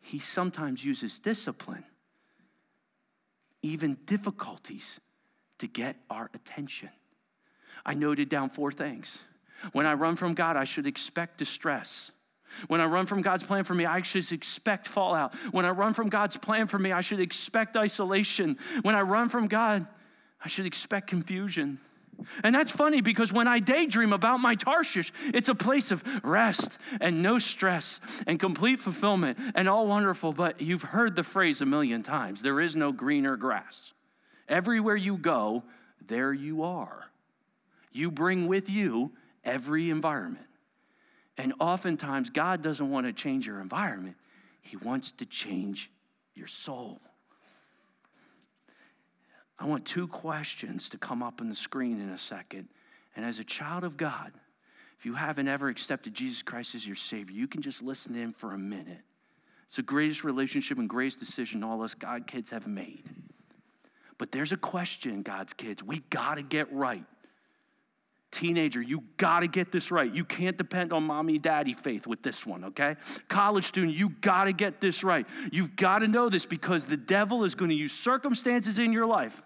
he 0.00 0.18
sometimes 0.18 0.84
uses 0.84 1.18
discipline, 1.18 1.84
even 3.62 3.96
difficulties, 4.06 5.00
to 5.58 5.68
get 5.68 5.96
our 6.10 6.28
attention. 6.34 6.90
I 7.86 7.94
noted 7.94 8.28
down 8.28 8.48
four 8.48 8.72
things. 8.72 9.24
When 9.72 9.86
I 9.86 9.94
run 9.94 10.16
from 10.16 10.34
God, 10.34 10.56
I 10.56 10.64
should 10.64 10.86
expect 10.86 11.38
distress. 11.38 12.10
When 12.66 12.80
I 12.80 12.84
run 12.86 13.06
from 13.06 13.22
God's 13.22 13.44
plan 13.44 13.64
for 13.64 13.74
me, 13.74 13.86
I 13.86 14.02
should 14.02 14.30
expect 14.32 14.88
fallout. 14.88 15.34
When 15.52 15.64
I 15.64 15.70
run 15.70 15.94
from 15.94 16.08
God's 16.08 16.36
plan 16.36 16.66
for 16.66 16.78
me, 16.78 16.92
I 16.92 17.00
should 17.00 17.20
expect 17.20 17.76
isolation. 17.76 18.58
When 18.82 18.94
I 18.94 19.02
run 19.02 19.28
from 19.28 19.46
God, 19.46 19.86
I 20.44 20.48
should 20.48 20.66
expect 20.66 21.06
confusion. 21.06 21.78
And 22.42 22.54
that's 22.54 22.72
funny 22.72 23.00
because 23.00 23.32
when 23.32 23.48
I 23.48 23.58
daydream 23.58 24.12
about 24.12 24.40
my 24.40 24.54
Tarshish, 24.54 25.12
it's 25.32 25.48
a 25.48 25.54
place 25.54 25.90
of 25.90 26.04
rest 26.24 26.78
and 27.00 27.22
no 27.22 27.38
stress 27.38 28.00
and 28.26 28.38
complete 28.38 28.78
fulfillment 28.78 29.38
and 29.54 29.68
all 29.68 29.86
wonderful. 29.86 30.32
But 30.32 30.60
you've 30.60 30.82
heard 30.82 31.16
the 31.16 31.24
phrase 31.24 31.60
a 31.60 31.66
million 31.66 32.02
times 32.02 32.42
there 32.42 32.60
is 32.60 32.76
no 32.76 32.92
greener 32.92 33.36
grass. 33.36 33.92
Everywhere 34.48 34.96
you 34.96 35.16
go, 35.16 35.62
there 36.06 36.32
you 36.32 36.62
are. 36.62 37.04
You 37.92 38.10
bring 38.10 38.46
with 38.46 38.70
you 38.70 39.12
every 39.44 39.90
environment. 39.90 40.46
And 41.38 41.54
oftentimes, 41.60 42.30
God 42.30 42.62
doesn't 42.62 42.90
want 42.90 43.06
to 43.06 43.12
change 43.12 43.46
your 43.46 43.60
environment, 43.60 44.16
He 44.60 44.76
wants 44.76 45.12
to 45.12 45.26
change 45.26 45.90
your 46.34 46.46
soul. 46.46 47.00
I 49.62 49.66
want 49.66 49.84
two 49.84 50.08
questions 50.08 50.88
to 50.88 50.98
come 50.98 51.22
up 51.22 51.40
on 51.40 51.48
the 51.48 51.54
screen 51.54 52.00
in 52.00 52.08
a 52.08 52.18
second. 52.18 52.66
And 53.14 53.24
as 53.24 53.38
a 53.38 53.44
child 53.44 53.84
of 53.84 53.96
God, 53.96 54.32
if 54.98 55.06
you 55.06 55.14
haven't 55.14 55.46
ever 55.46 55.68
accepted 55.68 56.14
Jesus 56.14 56.42
Christ 56.42 56.74
as 56.74 56.84
your 56.84 56.96
Savior, 56.96 57.36
you 57.36 57.46
can 57.46 57.62
just 57.62 57.80
listen 57.80 58.12
Him 58.12 58.32
for 58.32 58.54
a 58.54 58.58
minute. 58.58 59.02
It's 59.68 59.76
the 59.76 59.82
greatest 59.82 60.24
relationship 60.24 60.78
and 60.78 60.88
greatest 60.88 61.20
decision 61.20 61.62
all 61.62 61.80
us 61.80 61.94
God 61.94 62.26
kids 62.26 62.50
have 62.50 62.66
made. 62.66 63.04
But 64.18 64.32
there's 64.32 64.50
a 64.50 64.56
question, 64.56 65.22
God's 65.22 65.52
kids, 65.52 65.80
we 65.80 66.00
got 66.10 66.38
to 66.38 66.42
get 66.42 66.72
right. 66.72 67.04
Teenager, 68.32 68.82
you 68.82 69.04
gotta 69.18 69.46
get 69.46 69.70
this 69.72 69.90
right. 69.90 70.10
You 70.10 70.24
can't 70.24 70.56
depend 70.56 70.90
on 70.90 71.04
mommy 71.04 71.38
daddy 71.38 71.74
faith 71.74 72.06
with 72.06 72.22
this 72.22 72.46
one, 72.46 72.64
okay? 72.64 72.96
College 73.28 73.64
student, 73.64 73.92
you 73.92 74.08
gotta 74.08 74.54
get 74.54 74.80
this 74.80 75.04
right. 75.04 75.28
You've 75.52 75.76
gotta 75.76 76.08
know 76.08 76.30
this 76.30 76.46
because 76.46 76.86
the 76.86 76.96
devil 76.96 77.44
is 77.44 77.54
gonna 77.54 77.74
use 77.74 77.92
circumstances 77.92 78.78
in 78.78 78.90
your 78.90 79.04
life 79.04 79.42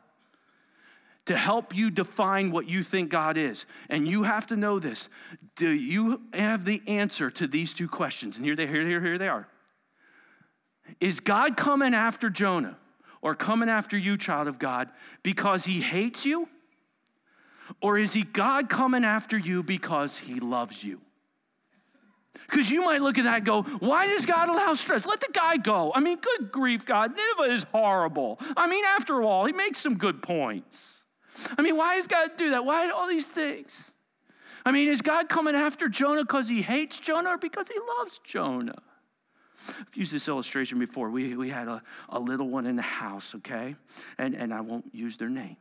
to 1.27 1.37
help 1.37 1.77
you 1.77 1.91
define 1.91 2.51
what 2.51 2.69
you 2.69 2.83
think 2.83 3.11
God 3.11 3.37
is. 3.37 3.67
And 3.91 4.09
you 4.09 4.23
have 4.23 4.47
to 4.49 4.57
know 4.57 4.79
this. 4.79 5.09
Do 5.57 5.69
you 5.69 6.23
have 6.33 6.65
the 6.65 6.83
answer 6.87 7.31
to 7.31 7.47
these 7.47 7.73
two 7.73 7.89
questions? 7.89 8.37
And 8.37 8.47
here 8.47 8.57
they, 8.57 8.67
here, 8.67 8.87
here, 8.87 9.01
here 9.01 9.19
they 9.19 9.29
are. 9.29 9.49
Is 11.01 11.21
God 11.21 11.57
coming 11.57 11.95
after 11.95 12.31
Jonah 12.31 12.77
or 13.21 13.35
coming 13.35 13.69
after 13.69 13.99
you, 13.99 14.17
child 14.17 14.47
of 14.47 14.59
God, 14.59 14.89
because 15.23 15.65
he 15.65 15.81
hates 15.81 16.25
you? 16.25 16.49
Or 17.81 17.99
is 17.99 18.13
he 18.13 18.23
God 18.23 18.69
coming 18.69 19.05
after 19.05 19.37
you 19.37 19.65
because 19.65 20.17
he 20.17 20.39
loves 20.39 20.85
you? 20.85 21.01
Because 22.49 22.71
you 22.71 22.83
might 22.85 23.01
look 23.01 23.19
at 23.19 23.25
that 23.25 23.43
go, 23.45 23.63
why 23.63 24.07
does 24.07 24.27
God 24.27 24.49
allow 24.49 24.75
stress? 24.75 25.07
Let 25.07 25.21
the 25.21 25.31
guy 25.33 25.57
go. 25.57 25.91
I 25.93 26.01
mean, 26.01 26.19
good 26.19 26.53
grief, 26.53 26.85
God. 26.87 27.17
Nineveh 27.17 27.55
is 27.55 27.65
horrible. 27.65 28.39
I 28.57 28.69
mean, 28.69 28.85
after 28.85 29.23
all, 29.23 29.47
he 29.47 29.53
makes 29.53 29.81
some 29.81 29.97
good 29.97 30.23
points. 30.23 31.03
I 31.59 31.63
mean, 31.63 31.77
why 31.77 31.97
does 31.97 32.07
God 32.07 32.31
do 32.37 32.51
that? 32.51 32.65
Why 32.65 32.89
all 32.91 33.09
these 33.09 33.29
things? 33.29 33.93
I 34.65 34.73
mean, 34.73 34.89
is 34.89 35.01
God 35.01 35.29
coming 35.29 35.55
after 35.55 35.89
Jonah 35.89 36.23
because 36.23 36.49
he 36.49 36.63
hates 36.63 36.99
Jonah 36.99 37.31
or 37.31 37.39
because 37.39 37.69
he 37.69 37.79
loves 37.99 38.21
Jonah? 38.25 38.83
I've 39.69 39.97
used 39.97 40.13
this 40.13 40.29
illustration 40.29 40.79
before. 40.79 41.11
We, 41.11 41.37
we 41.37 41.49
had 41.49 41.69
a, 41.69 41.83
a 42.09 42.19
little 42.19 42.49
one 42.49 42.67
in 42.67 42.77
the 42.77 42.83
house, 42.83 43.35
okay? 43.37 43.77
And, 44.19 44.35
and 44.35 44.53
I 44.53 44.61
won't 44.61 44.87
use 44.93 45.17
their 45.17 45.29
names. 45.29 45.57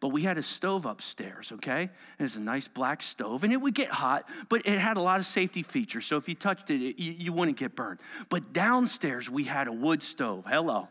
But 0.00 0.08
we 0.08 0.22
had 0.22 0.36
a 0.36 0.42
stove 0.42 0.84
upstairs, 0.84 1.52
okay? 1.52 1.82
And 1.82 2.26
it's 2.26 2.36
a 2.36 2.40
nice 2.40 2.68
black 2.68 3.02
stove, 3.02 3.44
and 3.44 3.52
it 3.52 3.56
would 3.56 3.74
get 3.74 3.88
hot, 3.88 4.28
but 4.48 4.62
it 4.66 4.78
had 4.78 4.96
a 4.96 5.00
lot 5.00 5.18
of 5.18 5.24
safety 5.24 5.62
features. 5.62 6.06
So 6.06 6.16
if 6.16 6.28
you 6.28 6.34
touched 6.34 6.70
it, 6.70 6.82
it 6.82 7.02
you, 7.02 7.12
you 7.12 7.32
wouldn't 7.32 7.56
get 7.56 7.74
burned. 7.74 8.00
But 8.28 8.52
downstairs, 8.52 9.30
we 9.30 9.44
had 9.44 9.66
a 9.66 9.72
wood 9.72 10.02
stove. 10.02 10.44
Hello 10.46 10.88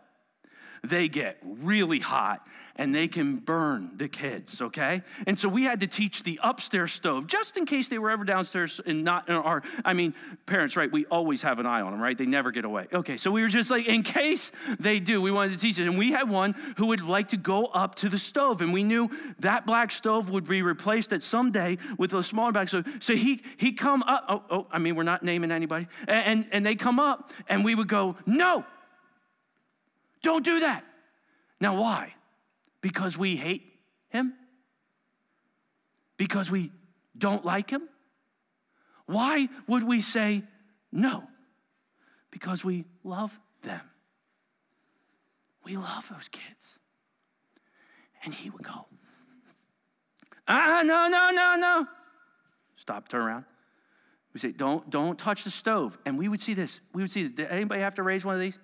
they 0.84 1.08
get 1.08 1.38
really 1.44 2.00
hot 2.00 2.48
and 2.76 2.94
they 2.94 3.08
can 3.08 3.38
burn 3.38 3.92
the 3.96 4.08
kids, 4.08 4.62
okay? 4.62 5.02
And 5.26 5.38
so 5.38 5.50
we 5.50 5.64
had 5.64 5.80
to 5.80 5.88
teach 5.88 6.24
the 6.24 6.40
upstairs 6.44 6.92
stove 6.94 7.28
just 7.28 7.58
in 7.58 7.66
case 7.66 7.90
they 7.90 7.98
were 7.98 8.10
ever 8.10 8.24
downstairs 8.24 8.80
and 8.86 9.04
not 9.04 9.30
uh, 9.30 9.34
in 9.34 9.40
our, 9.40 9.64
I 9.84 9.94
mean, 9.94 10.14
parents, 10.46 10.78
right? 10.78 10.92
We 10.92 11.06
always 11.06 11.42
have 11.42 11.60
an 11.60 11.66
eye 11.66 11.82
on 11.82 11.92
them, 11.92 12.02
right? 12.02 12.18
They 12.18 12.26
never 12.26 12.52
get 12.52 12.66
away. 12.66 12.88
Okay, 12.94 13.18
so 13.18 13.32
we 13.32 13.42
were 13.42 13.48
just 13.48 13.72
like, 13.72 13.88
in 13.88 14.04
case 14.04 14.52
they 14.80 15.00
do, 15.00 15.22
we 15.22 15.32
wanted 15.32 15.52
to 15.54 15.58
teach 15.58 15.80
it. 15.80 15.88
And 15.88 15.98
we 15.98 16.12
had 16.12 16.30
one 16.30 16.54
who 16.78 16.88
would 16.88 17.02
like 17.02 17.30
to 17.30 17.38
go 17.38 17.66
up 17.66 17.96
to 17.96 18.10
the 18.10 18.18
stove, 18.18 18.62
and 18.62 18.74
we 18.74 18.84
knew 18.84 19.10
that 19.40 19.66
black 19.66 19.92
stove 19.92 20.30
would 20.30 20.48
be 20.48 20.62
replaced 20.62 21.14
at 21.14 21.22
some 21.22 21.52
day 21.52 21.78
with 21.98 22.14
a 22.14 22.24
smaller 22.24 22.52
black 22.52 22.68
stove. 22.68 22.86
So 23.00 23.16
he 23.16 23.42
he 23.58 23.72
come 23.74 24.04
up. 24.04 24.26
Oh, 24.30 24.44
oh 24.50 24.68
I 24.72 24.80
mean, 24.80 24.96
we're 24.96 25.04
not 25.04 25.24
naming 25.24 25.52
anybody, 25.52 25.88
and, 26.08 26.26
and 26.26 26.48
and 26.52 26.66
they 26.66 26.76
come 26.76 27.00
up, 27.00 27.32
and 27.48 27.64
we 27.64 27.76
would 27.76 27.88
go, 27.88 28.18
no, 28.26 28.66
don't 30.28 30.44
do 30.44 30.60
that. 30.60 30.84
Now, 31.62 31.80
why? 31.80 32.14
Because 32.82 33.18
we 33.18 33.38
hate 33.38 33.64
him? 34.10 34.34
Because 36.18 36.52
we 36.52 36.72
don't 37.18 37.46
like 37.46 37.70
him? 37.70 37.88
Why 39.06 39.48
would 39.68 39.84
we 39.84 40.02
say 40.02 40.44
no? 40.92 41.24
Because 42.30 42.66
we 42.66 42.84
love 43.06 43.40
them. 43.62 43.80
We 45.64 45.78
love 45.78 46.10
those 46.10 46.28
kids. 46.28 46.78
And 48.24 48.34
he 48.34 48.50
would 48.50 48.64
go, 48.64 48.86
ah, 50.46 50.82
no, 50.84 51.08
no, 51.08 51.30
no, 51.32 51.56
no. 51.56 51.88
Stop, 52.76 53.08
turn 53.08 53.22
around. 53.22 53.46
We 54.34 54.42
say, 54.42 54.52
don't, 54.52 54.90
don't 54.90 55.18
touch 55.18 55.46
the 55.46 55.52
stove. 55.52 55.98
And 56.06 56.18
we 56.18 56.28
would 56.28 56.42
see 56.42 56.54
this. 56.54 56.82
We 56.94 57.02
would 57.02 57.12
see 57.12 57.24
this. 57.24 57.32
Did 57.32 57.48
anybody 57.48 57.80
have 57.80 57.96
to 57.96 58.04
raise 58.04 58.26
one 58.26 58.36
of 58.36 58.42
these? 58.42 58.60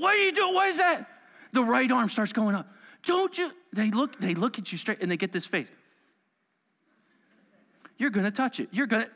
What 0.00 0.14
are 0.16 0.24
you 0.24 0.32
doing? 0.32 0.54
What 0.54 0.68
is 0.68 0.78
that? 0.78 1.06
The 1.52 1.62
right 1.62 1.90
arm 1.90 2.08
starts 2.08 2.32
going 2.32 2.54
up. 2.54 2.66
Don't 3.04 3.36
you? 3.36 3.52
They 3.74 3.90
look, 3.90 4.18
they 4.18 4.34
look 4.34 4.58
at 4.58 4.72
you 4.72 4.78
straight 4.78 5.02
and 5.02 5.10
they 5.10 5.18
get 5.18 5.30
this 5.30 5.46
face. 5.46 5.70
You're 7.98 8.08
gonna 8.08 8.30
touch 8.30 8.60
it. 8.60 8.70
You're 8.72 8.86
gonna. 8.86 9.08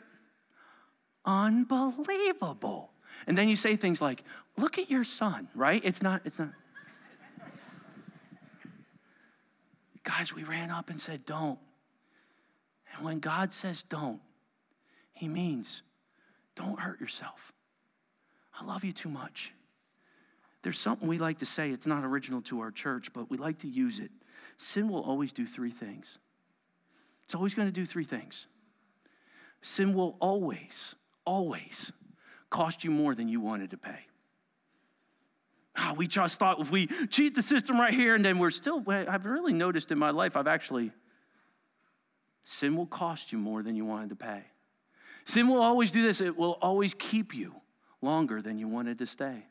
Unbelievable. 1.25 2.91
And 3.27 3.39
then 3.39 3.49
you 3.49 3.57
say 3.57 3.77
things 3.77 4.03
like, 4.03 4.25
look 4.59 4.77
at 4.79 4.91
your 4.91 5.05
son, 5.05 5.49
right? 5.55 5.81
It's 5.83 6.03
not, 6.03 6.21
it's 6.27 6.39
not. 6.39 6.51
Guys, 10.03 10.35
we 10.35 10.45
ran 10.45 10.71
up 10.71 10.91
and 10.91 11.01
said, 11.01 11.25
don't. 11.25 11.59
And 12.95 13.07
when 13.07 13.21
God 13.21 13.55
says 13.55 13.83
don't, 13.83 14.21
he 15.15 15.29
means 15.29 15.83
don't 16.55 16.79
hurt 16.79 17.01
yourself. 17.01 17.55
I 18.61 18.67
love 18.67 18.85
you 18.85 18.93
too 18.93 19.09
much. 19.09 19.55
There's 20.65 20.79
something 20.79 21.07
we 21.07 21.19
like 21.19 21.41
to 21.41 21.47
say, 21.47 21.71
it's 21.71 21.87
not 21.87 22.05
original 22.05 22.41
to 22.43 22.61
our 22.61 22.71
church, 22.71 23.13
but 23.13 23.31
we 23.31 23.37
like 23.37 23.59
to 23.59 23.69
use 23.69 23.99
it. 23.99 24.11
Sin 24.57 24.89
will 24.89 25.03
always 25.03 25.31
do 25.31 25.45
three 25.45 25.71
things. 25.71 26.19
It's 27.27 27.35
always 27.35 27.55
going 27.55 27.69
to 27.69 27.73
do 27.73 27.85
three 27.85 28.05
things. 28.05 28.47
Sin 29.61 29.93
will 29.93 30.17
always, 30.21 30.97
always 31.27 31.93
cost 32.49 32.83
you 32.83 32.91
more 32.91 33.15
than 33.15 33.29
you 33.29 33.41
wanted 33.41 33.73
to 33.73 33.77
pay. 33.77 33.99
Oh, 35.77 35.93
we 35.99 36.07
just 36.07 36.39
thought 36.39 36.59
if 36.61 36.71
we 36.71 36.87
cheat 37.11 37.35
the 37.35 37.43
system 37.43 37.79
right 37.79 37.93
here, 37.93 38.15
and 38.15 38.25
then 38.25 38.39
we're 38.39 38.49
still, 38.49 38.83
I've 38.89 39.27
really 39.27 39.53
noticed 39.53 39.93
in 39.93 39.99
my 39.99 40.11
life, 40.11 40.35
I've 40.35 40.47
actually, 40.47 40.93
sin 42.43 42.75
will 42.75 42.87
cost 42.87 43.33
you 43.33 43.39
more 43.39 43.63
than 43.63 43.77
you 43.77 43.85
wanted 43.85 44.09
to 44.09 44.17
pay. 44.17 44.45
Sin 45.27 45.47
will 45.47 45.61
always 45.61 45.91
do 45.91 46.01
this, 46.01 46.23
it 46.23 46.39
will 46.39 46.57
always 46.63 46.95
keep 46.95 47.35
you 47.35 47.55
longer 48.01 48.41
than 48.41 48.57
you 48.57 48.67
wanted 48.67 48.97
to 49.01 49.07
stay. 49.07 49.45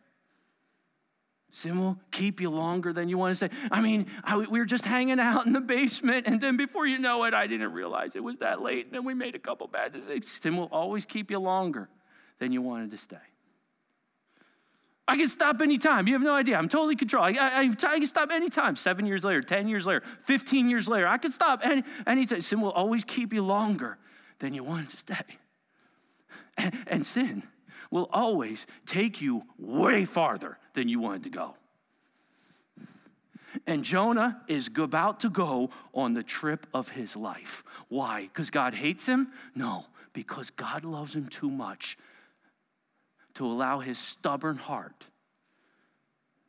Sin 1.56 1.80
will 1.80 2.00
keep 2.10 2.42
you 2.42 2.50
longer 2.50 2.92
than 2.94 3.10
you 3.10 3.18
want 3.20 3.30
to 3.30 3.36
say. 3.36 3.56
I 3.72 3.80
mean, 3.80 4.08
I, 4.24 4.38
we 4.38 4.58
were 4.58 4.66
just 4.66 4.86
hanging 4.86 5.20
out 5.20 5.46
in 5.46 5.54
the 5.54 5.62
basement, 5.62 6.26
and 6.26 6.42
then 6.42 6.58
before 6.58 6.88
you 6.88 6.98
know 6.98 7.26
it, 7.26 7.36
I 7.36 7.46
didn't 7.46 7.74
realize 7.74 8.16
it 8.16 8.24
was 8.24 8.40
that 8.40 8.64
late, 8.64 8.88
and 8.88 8.96
then 8.96 9.06
we 9.06 9.14
made 9.14 9.36
a 9.36 9.40
couple 9.40 9.68
bad 9.68 9.94
decisions. 9.94 10.32
Sin 10.32 10.58
will 10.58 10.68
always 10.72 11.06
keep 11.06 11.30
you 11.30 11.38
longer 11.38 11.90
than 12.40 12.52
you 12.52 12.64
wanted 12.64 12.90
to 12.90 12.98
stay. 12.98 13.18
I 15.08 15.16
can 15.16 15.28
stop 15.30 15.62
anytime. 15.62 16.08
You 16.08 16.14
have 16.14 16.24
no 16.24 16.34
idea. 16.34 16.58
I'm 16.58 16.70
totally 16.70 16.96
controlled. 16.96 17.38
I, 17.38 17.60
I, 17.60 17.60
I, 17.60 18.00
can 18.00 18.08
stop 18.08 18.32
anytime. 18.32 18.76
Seven 18.76 19.06
years 19.06 19.24
later, 19.24 19.44
10 19.44 19.68
years 19.68 19.86
later, 19.86 20.02
15 20.22 20.72
years 20.72 20.88
later. 20.88 21.08
I 21.08 21.20
can 21.20 21.30
stop 21.30 21.60
any, 21.64 21.84
anytime. 22.08 22.42
Sin 22.42 22.62
will 22.62 22.72
always 22.72 23.04
keep 23.04 23.32
you 23.32 23.44
longer 23.44 24.00
than 24.40 24.56
you 24.56 24.64
wanted 24.64 24.90
to 24.90 24.98
stay. 24.98 25.38
And, 26.58 26.74
and 26.88 27.06
sin 27.06 27.44
will 27.94 28.10
always 28.12 28.66
take 28.88 29.22
you 29.22 29.44
way 29.60 30.04
farther 30.04 30.58
than 30.74 30.90
you 30.90 31.00
wanted 31.00 31.22
to 31.22 31.30
go. 31.30 31.56
And 33.68 33.84
Jonah 33.84 34.42
is 34.48 34.68
about 34.76 35.20
to 35.20 35.30
go 35.30 35.70
on 35.94 36.16
the 36.16 36.24
trip 36.24 36.66
of 36.74 36.90
his 36.90 37.16
life. 37.16 37.64
Why? 37.90 38.24
Because 38.24 38.50
God 38.50 38.74
hates 38.74 39.06
him? 39.06 39.28
No, 39.54 39.86
because 40.12 40.50
God 40.50 40.84
loves 40.84 41.16
him 41.16 41.28
too 41.28 41.52
much 41.52 42.00
to 43.36 43.46
allow 43.46 43.78
his 43.78 44.00
stubborn 44.00 44.58
heart 44.58 45.06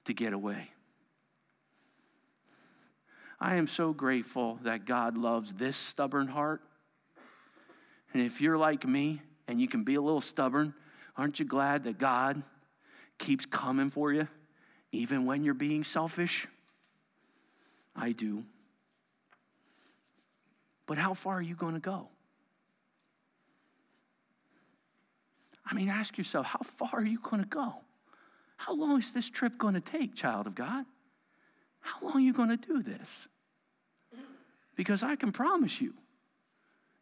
to 0.07 0.15
get 0.15 0.33
away. 0.33 0.71
I 3.39 3.57
am 3.57 3.67
so 3.67 3.93
grateful 3.93 4.61
that 4.63 4.87
God 4.87 5.19
loves 5.19 5.53
this 5.53 5.77
stubborn 5.77 6.29
heart. 6.29 6.63
And 8.15 8.23
if 8.23 8.41
you're 8.41 8.57
like 8.57 8.87
me 8.87 9.21
and 9.47 9.61
you 9.61 9.69
can 9.69 9.85
be 9.85 9.97
a 9.97 10.01
little 10.01 10.23
stubborn, 10.23 10.73
aren't 11.17 11.39
you 11.39 11.45
glad 11.45 11.85
that 11.85 11.99
God 11.99 12.43
keeps 13.19 13.47
coming 13.47 13.91
for 13.91 14.13
you 14.13 14.29
even 14.93 15.27
when 15.27 15.45
you're 15.45 15.55
being 15.55 15.85
selfish? 15.85 16.47
I 17.97 18.13
do. 18.13 18.45
But 20.87 20.99
how 20.99 21.15
far 21.15 21.35
are 21.35 21.43
you 21.43 21.55
going 21.55 21.75
to 21.75 21.81
go? 21.81 22.09
I 25.65 25.75
mean, 25.75 25.89
ask 25.89 26.19
yourself, 26.19 26.47
how 26.47 26.61
far 26.63 26.91
are 27.01 27.07
you 27.07 27.19
going 27.21 27.43
to 27.43 27.49
go? 27.49 27.75
How 28.57 28.75
long 28.75 28.99
is 28.99 29.13
this 29.13 29.31
trip 29.31 29.57
going 29.59 29.75
to 29.75 29.81
take, 29.81 30.15
child 30.15 30.47
of 30.47 30.55
God? 30.55 30.85
How 31.81 32.07
long 32.07 32.17
are 32.17 32.21
you 32.21 32.33
going 32.33 32.51
to 32.51 32.57
do 32.57 32.83
this? 32.83 33.29
Because 34.77 35.03
I 35.03 35.17
can 35.17 35.33
promise 35.33 35.81
you, 35.81 35.95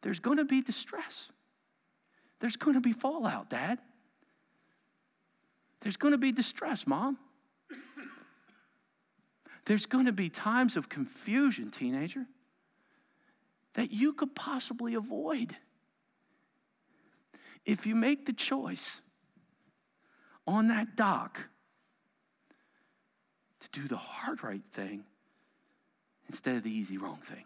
there's 0.03 0.19
going 0.21 0.39
to 0.39 0.45
be 0.45 0.61
distress. 0.61 1.31
There's 2.41 2.57
going 2.57 2.75
to 2.75 2.81
be 2.81 2.93
fallout, 2.93 3.49
Dad. 3.49 3.79
There's 5.83 5.97
going 5.97 6.13
to 6.13 6.19
be 6.19 6.33
distress, 6.33 6.87
Mom. 6.87 7.19
There's 9.65 9.87
going 9.87 10.07
to 10.07 10.13
be 10.13 10.29
times 10.29 10.77
of 10.77 10.89
confusion, 10.89 11.71
teenager, 11.71 12.27
that 13.75 13.93
you 13.93 14.13
could 14.13 14.35
possibly 14.35 14.95
avoid 14.95 15.57
if 17.65 17.87
you 17.87 17.95
make 17.95 18.27
the 18.27 18.33
choice 18.33 19.03
on 20.47 20.69
that 20.69 20.97
dock 20.97 21.49
to 23.61 23.71
do 23.71 23.87
the 23.87 23.97
hard 23.97 24.43
right 24.43 24.65
thing 24.71 25.05
instead 26.29 26.57
of 26.57 26.65
the 26.65 26.71
easy 26.71 26.99
wrong 26.99 27.21
thing. 27.25 27.45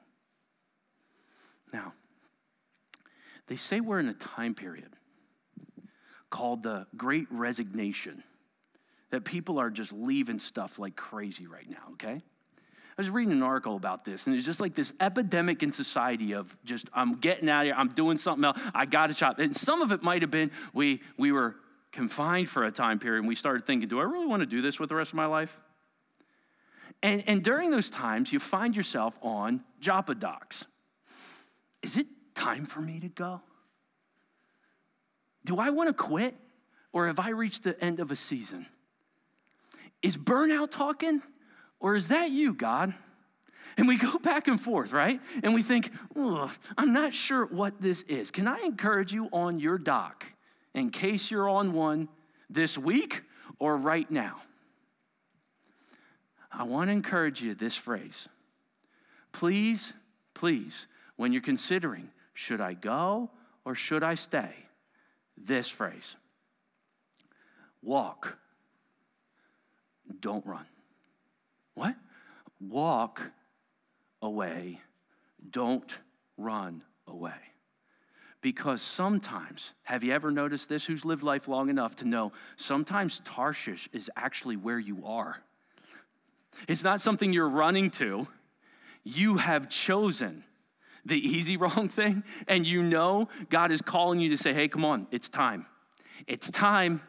Now, 1.72 1.92
they 3.46 3.56
say 3.56 3.80
we're 3.80 3.98
in 3.98 4.08
a 4.08 4.14
time 4.14 4.54
period 4.54 4.96
called 6.30 6.62
the 6.62 6.86
Great 6.96 7.26
Resignation, 7.30 8.22
that 9.10 9.24
people 9.24 9.58
are 9.58 9.70
just 9.70 9.92
leaving 9.92 10.38
stuff 10.38 10.78
like 10.78 10.96
crazy 10.96 11.46
right 11.46 11.68
now, 11.68 11.92
okay? 11.92 12.18
I 12.18 13.02
was 13.02 13.10
reading 13.10 13.32
an 13.32 13.42
article 13.42 13.76
about 13.76 14.04
this, 14.04 14.26
and 14.26 14.34
it's 14.34 14.46
just 14.46 14.60
like 14.60 14.74
this 14.74 14.94
epidemic 15.00 15.62
in 15.62 15.70
society 15.70 16.32
of 16.32 16.56
just, 16.64 16.88
I'm 16.94 17.16
getting 17.16 17.48
out 17.48 17.60
of 17.60 17.66
here, 17.66 17.74
I'm 17.76 17.88
doing 17.88 18.16
something 18.16 18.44
else, 18.44 18.58
I 18.74 18.86
got 18.86 19.08
to 19.08 19.14
shop. 19.14 19.38
And 19.38 19.54
some 19.54 19.82
of 19.82 19.92
it 19.92 20.02
might 20.02 20.22
have 20.22 20.30
been 20.30 20.50
we, 20.72 21.02
we 21.18 21.30
were 21.30 21.56
confined 21.92 22.48
for 22.48 22.64
a 22.64 22.72
time 22.72 22.98
period, 22.98 23.20
and 23.20 23.28
we 23.28 23.34
started 23.34 23.66
thinking, 23.66 23.88
do 23.88 24.00
I 24.00 24.04
really 24.04 24.26
want 24.26 24.40
to 24.40 24.46
do 24.46 24.62
this 24.62 24.80
with 24.80 24.88
the 24.88 24.94
rest 24.94 25.10
of 25.10 25.16
my 25.16 25.26
life? 25.26 25.60
And, 27.02 27.22
and 27.26 27.44
during 27.44 27.70
those 27.70 27.90
times, 27.90 28.32
you 28.32 28.38
find 28.38 28.74
yourself 28.74 29.18
on 29.22 29.62
Joppa. 29.80 30.16
Is 31.82 31.98
it 31.98 32.06
time 32.34 32.64
for 32.64 32.80
me 32.80 33.00
to 33.00 33.08
go? 33.08 33.42
Do 35.46 35.58
I 35.58 35.70
want 35.70 35.88
to 35.88 35.94
quit, 35.94 36.34
or 36.92 37.06
have 37.06 37.20
I 37.20 37.30
reached 37.30 37.62
the 37.62 37.82
end 37.82 38.00
of 38.00 38.10
a 38.10 38.16
season? 38.16 38.66
Is 40.02 40.18
burnout 40.18 40.70
talking? 40.70 41.22
Or 41.78 41.94
is 41.94 42.08
that 42.08 42.30
you, 42.30 42.52
God? 42.52 42.94
And 43.76 43.86
we 43.86 43.96
go 43.96 44.18
back 44.22 44.48
and 44.48 44.60
forth, 44.60 44.92
right? 44.92 45.20
And 45.44 45.54
we 45.54 45.62
think, 45.62 45.92
I'm 46.16 46.92
not 46.92 47.14
sure 47.14 47.46
what 47.46 47.80
this 47.80 48.02
is. 48.02 48.30
Can 48.30 48.48
I 48.48 48.58
encourage 48.60 49.12
you 49.12 49.28
on 49.32 49.60
your 49.60 49.78
dock 49.78 50.26
in 50.74 50.90
case 50.90 51.30
you're 51.30 51.48
on 51.48 51.72
one 51.72 52.08
this 52.50 52.76
week 52.76 53.22
or 53.60 53.76
right 53.76 54.10
now? 54.10 54.36
I 56.50 56.64
want 56.64 56.88
to 56.88 56.92
encourage 56.92 57.40
you 57.40 57.54
this 57.54 57.76
phrase. 57.76 58.28
Please, 59.30 59.94
please, 60.34 60.88
when 61.16 61.32
you're 61.32 61.42
considering, 61.42 62.10
should 62.34 62.60
I 62.60 62.74
go 62.74 63.30
or 63.64 63.74
should 63.76 64.02
I 64.02 64.16
stay? 64.16 64.65
This 65.36 65.68
phrase 65.68 66.16
walk, 67.82 68.38
don't 70.20 70.44
run. 70.44 70.66
What? 71.74 71.94
Walk 72.60 73.22
away, 74.22 74.80
don't 75.50 75.98
run 76.36 76.82
away. 77.06 77.34
Because 78.40 78.82
sometimes, 78.82 79.74
have 79.82 80.04
you 80.04 80.12
ever 80.12 80.30
noticed 80.30 80.68
this? 80.68 80.84
Who's 80.84 81.04
lived 81.04 81.22
life 81.22 81.48
long 81.48 81.68
enough 81.68 81.96
to 81.96 82.08
know 82.08 82.32
sometimes 82.56 83.20
Tarshish 83.20 83.88
is 83.92 84.10
actually 84.16 84.56
where 84.56 84.78
you 84.78 85.04
are? 85.04 85.42
It's 86.68 86.84
not 86.84 87.00
something 87.00 87.32
you're 87.32 87.48
running 87.48 87.90
to, 87.92 88.26
you 89.04 89.36
have 89.36 89.68
chosen 89.68 90.44
the 91.06 91.16
easy 91.16 91.56
wrong 91.56 91.88
thing, 91.88 92.24
and 92.48 92.66
you 92.66 92.82
know 92.82 93.28
God 93.48 93.70
is 93.70 93.80
calling 93.80 94.20
you 94.20 94.30
to 94.30 94.38
say, 94.38 94.52
hey, 94.52 94.68
come 94.68 94.84
on, 94.84 95.06
it's 95.10 95.28
time. 95.28 95.66
It's 96.26 96.50
time. 96.50 97.02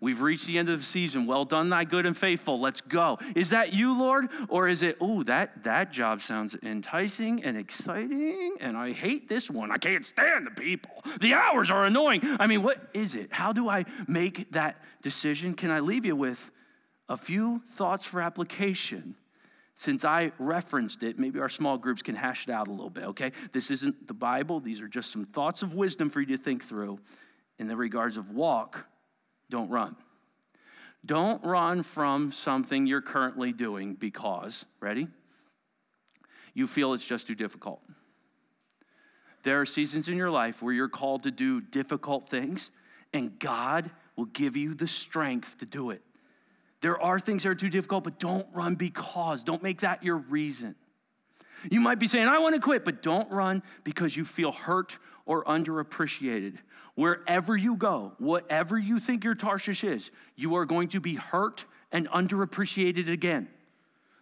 We've 0.00 0.20
reached 0.20 0.46
the 0.46 0.58
end 0.58 0.68
of 0.68 0.78
the 0.78 0.84
season. 0.84 1.26
Well 1.26 1.44
done, 1.44 1.70
thy 1.70 1.82
good 1.84 2.06
and 2.06 2.16
faithful. 2.16 2.60
Let's 2.60 2.80
go. 2.80 3.18
Is 3.34 3.50
that 3.50 3.72
you, 3.72 3.98
Lord? 3.98 4.28
Or 4.48 4.68
is 4.68 4.82
it, 4.84 4.96
oh, 5.00 5.24
that, 5.24 5.64
that 5.64 5.90
job 5.90 6.20
sounds 6.20 6.56
enticing 6.62 7.42
and 7.42 7.56
exciting, 7.56 8.58
and 8.60 8.76
I 8.76 8.92
hate 8.92 9.28
this 9.28 9.50
one. 9.50 9.72
I 9.72 9.78
can't 9.78 10.04
stand 10.04 10.46
the 10.46 10.52
people. 10.52 11.02
The 11.20 11.34
hours 11.34 11.70
are 11.70 11.84
annoying. 11.84 12.20
I 12.38 12.46
mean, 12.46 12.62
what 12.62 12.80
is 12.94 13.16
it? 13.16 13.32
How 13.32 13.52
do 13.52 13.68
I 13.68 13.86
make 14.06 14.52
that 14.52 14.80
decision? 15.02 15.54
Can 15.54 15.70
I 15.70 15.80
leave 15.80 16.04
you 16.04 16.14
with 16.14 16.52
a 17.08 17.16
few 17.16 17.62
thoughts 17.68 18.04
for 18.04 18.20
application? 18.20 19.16
Since 19.78 20.04
I 20.04 20.32
referenced 20.40 21.04
it, 21.04 21.20
maybe 21.20 21.38
our 21.38 21.48
small 21.48 21.78
groups 21.78 22.02
can 22.02 22.16
hash 22.16 22.48
it 22.48 22.50
out 22.50 22.66
a 22.66 22.72
little 22.72 22.90
bit, 22.90 23.04
okay? 23.04 23.30
This 23.52 23.70
isn't 23.70 24.08
the 24.08 24.12
Bible. 24.12 24.58
These 24.58 24.80
are 24.80 24.88
just 24.88 25.12
some 25.12 25.24
thoughts 25.24 25.62
of 25.62 25.72
wisdom 25.72 26.10
for 26.10 26.20
you 26.20 26.36
to 26.36 26.36
think 26.36 26.64
through 26.64 26.98
in 27.60 27.68
the 27.68 27.76
regards 27.76 28.16
of 28.16 28.32
walk 28.32 28.88
don't 29.48 29.70
run. 29.70 29.94
Don't 31.06 31.44
run 31.44 31.84
from 31.84 32.32
something 32.32 32.88
you're 32.88 33.00
currently 33.00 33.52
doing 33.52 33.94
because, 33.94 34.66
ready? 34.80 35.06
You 36.54 36.66
feel 36.66 36.92
it's 36.92 37.06
just 37.06 37.28
too 37.28 37.36
difficult. 37.36 37.80
There 39.44 39.60
are 39.60 39.66
seasons 39.66 40.08
in 40.08 40.16
your 40.16 40.32
life 40.32 40.60
where 40.60 40.72
you're 40.72 40.88
called 40.88 41.22
to 41.22 41.30
do 41.30 41.60
difficult 41.60 42.26
things, 42.28 42.72
and 43.12 43.38
God 43.38 43.92
will 44.16 44.24
give 44.24 44.56
you 44.56 44.74
the 44.74 44.88
strength 44.88 45.58
to 45.58 45.66
do 45.66 45.90
it. 45.90 46.02
There 46.80 47.00
are 47.00 47.18
things 47.18 47.42
that 47.42 47.50
are 47.50 47.54
too 47.54 47.70
difficult, 47.70 48.04
but 48.04 48.18
don't 48.18 48.46
run 48.52 48.74
because. 48.74 49.42
Don't 49.42 49.62
make 49.62 49.80
that 49.80 50.02
your 50.02 50.16
reason. 50.16 50.76
You 51.70 51.80
might 51.80 51.98
be 51.98 52.06
saying, 52.06 52.28
I 52.28 52.38
want 52.38 52.54
to 52.54 52.60
quit, 52.60 52.84
but 52.84 53.02
don't 53.02 53.30
run 53.30 53.62
because 53.82 54.16
you 54.16 54.24
feel 54.24 54.52
hurt 54.52 54.98
or 55.26 55.44
underappreciated. 55.44 56.58
Wherever 56.94 57.56
you 57.56 57.76
go, 57.76 58.12
whatever 58.18 58.78
you 58.78 59.00
think 59.00 59.24
your 59.24 59.34
Tarshish 59.34 59.84
is, 59.84 60.10
you 60.36 60.56
are 60.56 60.64
going 60.64 60.88
to 60.88 61.00
be 61.00 61.14
hurt 61.14 61.64
and 61.92 62.08
underappreciated 62.08 63.10
again. 63.10 63.48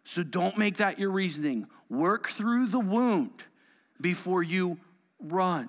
So 0.05 0.23
don't 0.23 0.57
make 0.57 0.77
that 0.77 0.99
your 0.99 1.11
reasoning. 1.11 1.67
Work 1.91 2.29
through 2.29 2.67
the 2.69 2.81
wound 2.81 3.45
before 4.01 4.43
you 4.43 4.79
run. 5.21 5.69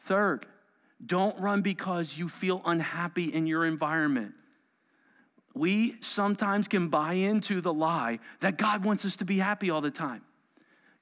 Third, 0.00 0.46
don't 1.04 1.38
run 1.38 1.62
because 1.62 2.16
you 2.16 2.28
feel 2.28 2.62
unhappy 2.64 3.32
in 3.32 3.46
your 3.46 3.64
environment. 3.64 4.34
We 5.54 5.96
sometimes 6.00 6.68
can 6.68 6.88
buy 6.88 7.14
into 7.14 7.60
the 7.60 7.72
lie 7.72 8.20
that 8.40 8.58
God 8.58 8.84
wants 8.84 9.04
us 9.04 9.16
to 9.16 9.24
be 9.24 9.38
happy 9.38 9.70
all 9.70 9.80
the 9.80 9.90
time. 9.90 10.22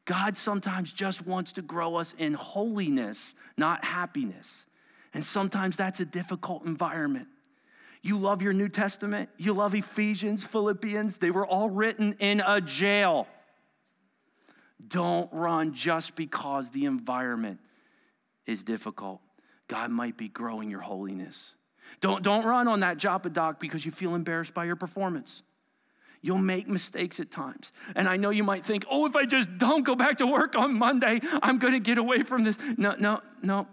God 0.07 0.37
sometimes 0.37 0.93
just 0.93 1.27
wants 1.27 1.53
to 1.55 1.63
grow 1.63 1.97
us 1.97 2.15
in 2.17 2.35
holiness, 2.35 3.35
not 3.57 3.85
happiness. 3.85 4.65
And 5.13 5.23
sometimes 5.23 5.77
that's 5.77 6.01
a 6.01 6.05
difficult 6.05 6.65
environment. 6.65 7.29
You 8.03 8.17
love 8.17 8.41
your 8.41 8.53
New 8.53 8.69
Testament, 8.69 9.31
you 9.37 9.53
love 9.53 9.75
Ephesians, 9.75 10.47
Philippians, 10.47 11.19
they 11.19 11.33
were 11.33 11.45
all 11.47 11.69
written 11.69 12.15
in 12.21 12.41
a 12.47 12.61
jail. 12.61 13.27
Don't 14.87 15.29
run 15.33 15.73
just 15.73 16.15
because 16.15 16.71
the 16.71 16.85
environment 16.85 17.59
is 18.47 18.63
difficult. 18.63 19.21
God 19.67 19.91
might 19.91 20.17
be 20.17 20.29
growing 20.29 20.71
your 20.71 20.83
holiness. 20.83 21.56
Don't, 22.01 22.23
don't 22.23 22.45
run 22.45 22.69
on 22.69 22.81
that 22.81 22.99
Joppa 22.99 23.31
dock 23.31 23.61
because 23.61 23.85
you 23.85 23.91
feel 23.91 24.15
embarrassed 24.15 24.55
by 24.55 24.65
your 24.65 24.77
performance. 24.77 25.43
You'll 26.23 26.39
make 26.39 26.69
mistakes 26.69 27.21
at 27.21 27.31
times. 27.31 27.73
And 27.95 28.09
I 28.09 28.17
know 28.17 28.31
you 28.31 28.43
might 28.43 28.65
think, 28.65 28.85
oh, 28.91 29.07
if 29.07 29.15
I 29.17 29.27
just 29.27 29.59
don't 29.59 29.85
go 29.85 29.95
back 29.95 30.19
to 30.19 30.27
work 30.27 30.57
on 30.57 30.75
Monday, 30.75 31.21
I'm 31.43 31.59
going 31.59 31.75
to 31.75 31.81
get 31.81 31.99
away 31.99 32.23
from 32.23 32.43
this. 32.43 32.59
No, 32.77 32.95
no, 32.99 33.21
no. 33.43 33.69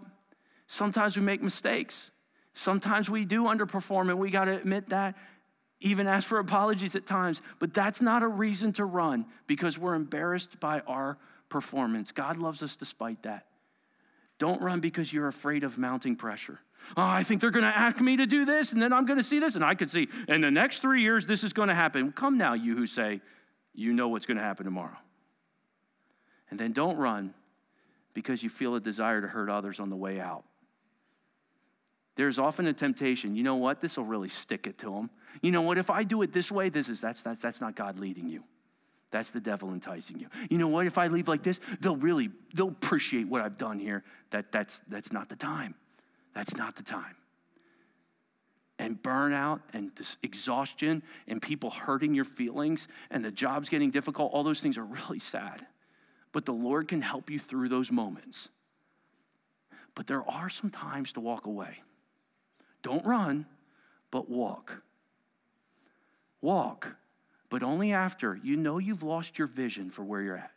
Sometimes 0.66 1.16
we 1.16 1.22
make 1.22 1.42
mistakes. 1.42 2.10
Sometimes 2.52 3.10
we 3.10 3.24
do 3.24 3.44
underperform, 3.44 4.10
and 4.10 4.18
we 4.18 4.30
got 4.30 4.44
to 4.44 4.54
admit 4.54 4.90
that. 4.90 5.16
Even 5.80 6.06
ask 6.06 6.28
for 6.28 6.38
apologies 6.38 6.94
at 6.94 7.06
times. 7.06 7.42
But 7.58 7.74
that's 7.74 8.00
not 8.00 8.22
a 8.22 8.28
reason 8.28 8.72
to 8.74 8.84
run 8.84 9.26
because 9.46 9.78
we're 9.78 9.94
embarrassed 9.94 10.60
by 10.60 10.80
our 10.86 11.18
performance. 11.48 12.12
God 12.12 12.36
loves 12.36 12.62
us 12.62 12.76
despite 12.76 13.22
that. 13.24 13.46
Don't 14.38 14.60
run 14.60 14.80
because 14.80 15.12
you're 15.12 15.28
afraid 15.28 15.64
of 15.64 15.78
mounting 15.78 16.16
pressure. 16.16 16.58
Oh, 16.96 17.02
I 17.02 17.22
think 17.22 17.40
they're 17.40 17.50
going 17.50 17.64
to 17.64 17.78
ask 17.78 18.00
me 18.00 18.16
to 18.16 18.26
do 18.26 18.44
this, 18.44 18.72
and 18.72 18.82
then 18.82 18.92
I'm 18.92 19.06
going 19.06 19.18
to 19.18 19.24
see 19.24 19.38
this, 19.38 19.56
and 19.56 19.64
I 19.64 19.74
could 19.74 19.88
see 19.88 20.08
in 20.28 20.40
the 20.40 20.50
next 20.50 20.80
three 20.80 21.02
years 21.02 21.24
this 21.24 21.44
is 21.44 21.52
going 21.52 21.68
to 21.68 21.74
happen. 21.74 22.12
Come 22.12 22.36
now, 22.36 22.54
you 22.54 22.76
who 22.76 22.86
say 22.86 23.20
you 23.74 23.92
know 23.92 24.08
what's 24.08 24.26
going 24.26 24.36
to 24.36 24.42
happen 24.42 24.64
tomorrow. 24.64 24.96
And 26.50 26.58
then 26.58 26.72
don't 26.72 26.96
run 26.96 27.34
because 28.12 28.42
you 28.42 28.48
feel 28.48 28.74
a 28.74 28.80
desire 28.80 29.20
to 29.20 29.26
hurt 29.26 29.48
others 29.48 29.80
on 29.80 29.90
the 29.90 29.96
way 29.96 30.20
out. 30.20 30.44
There's 32.16 32.38
often 32.38 32.66
a 32.66 32.72
temptation. 32.72 33.34
You 33.34 33.42
know 33.42 33.56
what? 33.56 33.80
This 33.80 33.96
will 33.96 34.04
really 34.04 34.28
stick 34.28 34.66
it 34.66 34.78
to 34.78 34.90
them. 34.90 35.10
You 35.42 35.50
know 35.50 35.62
what? 35.62 35.78
If 35.78 35.90
I 35.90 36.04
do 36.04 36.22
it 36.22 36.32
this 36.32 36.52
way, 36.52 36.68
this 36.68 36.88
is 36.88 37.00
that's 37.00 37.24
that's 37.24 37.40
that's 37.40 37.60
not 37.60 37.74
God 37.74 37.98
leading 37.98 38.28
you. 38.28 38.44
That's 39.10 39.30
the 39.30 39.40
devil 39.40 39.72
enticing 39.72 40.18
you. 40.18 40.28
You 40.50 40.58
know 40.58 40.68
what? 40.68 40.86
If 40.86 40.98
I 40.98 41.06
leave 41.06 41.28
like 41.28 41.42
this, 41.42 41.60
they'll 41.80 41.96
really 41.96 42.30
they'll 42.52 42.68
appreciate 42.68 43.28
what 43.28 43.42
I've 43.42 43.56
done 43.56 43.78
here. 43.78 44.02
That 44.30 44.50
that's 44.50 44.80
that's 44.88 45.12
not 45.12 45.28
the 45.28 45.36
time. 45.36 45.74
That's 46.34 46.56
not 46.56 46.74
the 46.74 46.82
time. 46.82 47.16
And 48.78 49.00
burnout 49.00 49.60
and 49.72 49.92
exhaustion 50.22 51.04
and 51.28 51.40
people 51.40 51.70
hurting 51.70 52.12
your 52.12 52.24
feelings 52.24 52.88
and 53.10 53.24
the 53.24 53.30
job's 53.30 53.68
getting 53.68 53.90
difficult, 53.90 54.32
all 54.32 54.42
those 54.42 54.60
things 54.60 54.76
are 54.76 54.84
really 54.84 55.20
sad. 55.20 55.64
But 56.32 56.44
the 56.44 56.52
Lord 56.52 56.88
can 56.88 57.00
help 57.00 57.30
you 57.30 57.38
through 57.38 57.68
those 57.68 57.92
moments. 57.92 58.48
But 59.94 60.08
there 60.08 60.28
are 60.28 60.48
some 60.48 60.70
times 60.70 61.12
to 61.12 61.20
walk 61.20 61.46
away. 61.46 61.82
Don't 62.82 63.06
run, 63.06 63.46
but 64.10 64.28
walk. 64.28 64.82
Walk, 66.40 66.96
but 67.54 67.62
only 67.62 67.92
after 67.92 68.36
you 68.42 68.56
know 68.56 68.78
you've 68.78 69.04
lost 69.04 69.38
your 69.38 69.46
vision 69.46 69.88
for 69.88 70.02
where 70.02 70.20
you're 70.20 70.36
at. 70.36 70.50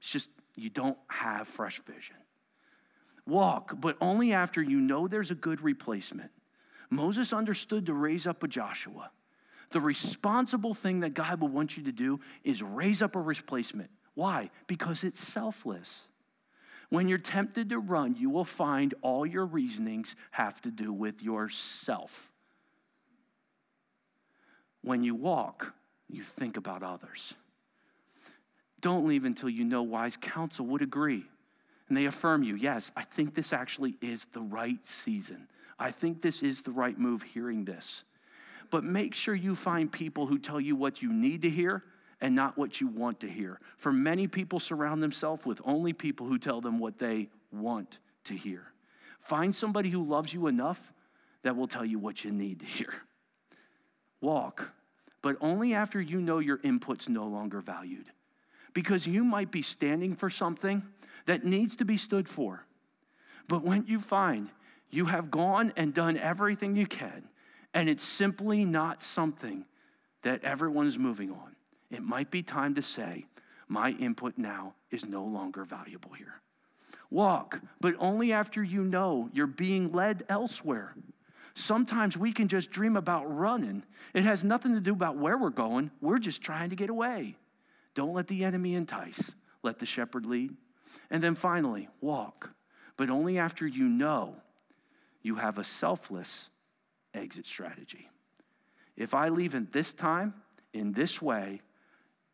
It's 0.00 0.10
just 0.10 0.30
you 0.56 0.68
don't 0.68 0.98
have 1.06 1.46
fresh 1.46 1.80
vision. 1.82 2.16
Walk, 3.24 3.74
but 3.80 3.96
only 4.00 4.32
after 4.32 4.60
you 4.60 4.80
know 4.80 5.06
there's 5.06 5.30
a 5.30 5.36
good 5.36 5.60
replacement. 5.60 6.32
Moses 6.90 7.32
understood 7.32 7.86
to 7.86 7.94
raise 7.94 8.26
up 8.26 8.42
a 8.42 8.48
Joshua. 8.48 9.12
The 9.70 9.80
responsible 9.80 10.74
thing 10.74 10.98
that 11.00 11.14
God 11.14 11.40
will 11.40 11.50
want 11.50 11.76
you 11.76 11.84
to 11.84 11.92
do 11.92 12.18
is 12.42 12.64
raise 12.64 13.00
up 13.00 13.14
a 13.14 13.20
replacement. 13.20 13.90
Why? 14.14 14.50
Because 14.66 15.04
it's 15.04 15.20
selfless. 15.20 16.08
When 16.88 17.06
you're 17.06 17.18
tempted 17.18 17.68
to 17.68 17.78
run, 17.78 18.16
you 18.16 18.28
will 18.28 18.44
find 18.44 18.92
all 19.02 19.24
your 19.24 19.46
reasonings 19.46 20.16
have 20.32 20.60
to 20.62 20.72
do 20.72 20.92
with 20.92 21.22
yourself. 21.22 22.32
When 24.82 25.04
you 25.04 25.14
walk, 25.14 25.74
you 26.14 26.22
think 26.22 26.56
about 26.56 26.82
others. 26.82 27.34
Don't 28.80 29.06
leave 29.06 29.24
until 29.24 29.48
you 29.48 29.64
know 29.64 29.82
wise 29.82 30.16
counsel 30.16 30.66
would 30.66 30.82
agree. 30.82 31.24
And 31.88 31.96
they 31.96 32.06
affirm 32.06 32.42
you, 32.42 32.56
yes, 32.56 32.92
I 32.96 33.02
think 33.02 33.34
this 33.34 33.52
actually 33.52 33.94
is 34.00 34.26
the 34.26 34.40
right 34.40 34.84
season. 34.84 35.48
I 35.78 35.90
think 35.90 36.22
this 36.22 36.42
is 36.42 36.62
the 36.62 36.70
right 36.70 36.98
move 36.98 37.22
hearing 37.22 37.64
this. 37.64 38.04
But 38.70 38.84
make 38.84 39.14
sure 39.14 39.34
you 39.34 39.54
find 39.54 39.90
people 39.90 40.26
who 40.26 40.38
tell 40.38 40.60
you 40.60 40.76
what 40.76 41.02
you 41.02 41.12
need 41.12 41.42
to 41.42 41.50
hear 41.50 41.84
and 42.20 42.34
not 42.34 42.56
what 42.56 42.80
you 42.80 42.86
want 42.86 43.20
to 43.20 43.28
hear. 43.28 43.60
For 43.76 43.92
many 43.92 44.26
people 44.26 44.58
surround 44.58 45.02
themselves 45.02 45.44
with 45.44 45.60
only 45.64 45.92
people 45.92 46.26
who 46.26 46.38
tell 46.38 46.60
them 46.60 46.78
what 46.78 46.98
they 46.98 47.28
want 47.52 47.98
to 48.24 48.34
hear. 48.34 48.72
Find 49.20 49.54
somebody 49.54 49.90
who 49.90 50.04
loves 50.04 50.32
you 50.32 50.46
enough 50.46 50.92
that 51.42 51.56
will 51.56 51.66
tell 51.66 51.84
you 51.84 51.98
what 51.98 52.24
you 52.24 52.30
need 52.30 52.60
to 52.60 52.66
hear. 52.66 52.92
Walk, 54.20 54.70
but 55.24 55.38
only 55.40 55.72
after 55.72 55.98
you 55.98 56.20
know 56.20 56.38
your 56.38 56.58
input's 56.58 57.08
no 57.08 57.24
longer 57.24 57.58
valued. 57.58 58.04
Because 58.74 59.06
you 59.06 59.24
might 59.24 59.50
be 59.50 59.62
standing 59.62 60.14
for 60.14 60.28
something 60.28 60.82
that 61.24 61.44
needs 61.44 61.76
to 61.76 61.86
be 61.86 61.96
stood 61.96 62.28
for. 62.28 62.66
But 63.48 63.64
when 63.64 63.86
you 63.86 64.00
find 64.00 64.50
you 64.90 65.06
have 65.06 65.30
gone 65.30 65.72
and 65.78 65.94
done 65.94 66.18
everything 66.18 66.76
you 66.76 66.84
can, 66.84 67.24
and 67.72 67.88
it's 67.88 68.04
simply 68.04 68.66
not 68.66 69.00
something 69.00 69.64
that 70.20 70.44
everyone's 70.44 70.98
moving 70.98 71.30
on, 71.30 71.56
it 71.90 72.02
might 72.02 72.30
be 72.30 72.42
time 72.42 72.74
to 72.74 72.82
say, 72.82 73.24
My 73.66 73.92
input 73.92 74.36
now 74.36 74.74
is 74.90 75.06
no 75.06 75.24
longer 75.24 75.64
valuable 75.64 76.12
here. 76.12 76.42
Walk, 77.08 77.62
but 77.80 77.94
only 77.98 78.30
after 78.30 78.62
you 78.62 78.82
know 78.82 79.30
you're 79.32 79.46
being 79.46 79.90
led 79.90 80.22
elsewhere. 80.28 80.94
Sometimes 81.54 82.16
we 82.16 82.32
can 82.32 82.48
just 82.48 82.70
dream 82.70 82.96
about 82.96 83.24
running. 83.24 83.84
It 84.12 84.24
has 84.24 84.42
nothing 84.42 84.74
to 84.74 84.80
do 84.80 84.92
about 84.92 85.16
where 85.16 85.38
we're 85.38 85.50
going. 85.50 85.90
We're 86.00 86.18
just 86.18 86.42
trying 86.42 86.70
to 86.70 86.76
get 86.76 86.90
away. 86.90 87.36
Don't 87.94 88.12
let 88.12 88.26
the 88.26 88.44
enemy 88.44 88.74
entice. 88.74 89.34
Let 89.62 89.78
the 89.78 89.86
shepherd 89.86 90.26
lead. 90.26 90.52
And 91.10 91.22
then 91.22 91.34
finally, 91.34 91.88
walk, 92.00 92.50
but 92.96 93.08
only 93.08 93.38
after 93.38 93.66
you 93.66 93.84
know 93.84 94.36
you 95.22 95.36
have 95.36 95.58
a 95.58 95.64
selfless 95.64 96.50
exit 97.14 97.46
strategy. 97.46 98.10
If 98.96 99.14
I 99.14 99.28
leave 99.28 99.54
in 99.54 99.68
this 99.70 99.94
time, 99.94 100.34
in 100.72 100.92
this 100.92 101.22
way, 101.22 101.62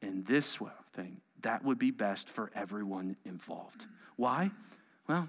in 0.00 0.24
this 0.24 0.58
thing, 0.94 1.20
that 1.42 1.64
would 1.64 1.78
be 1.78 1.90
best 1.90 2.28
for 2.28 2.50
everyone 2.54 3.16
involved. 3.24 3.86
Why? 4.16 4.50
Well, 5.08 5.28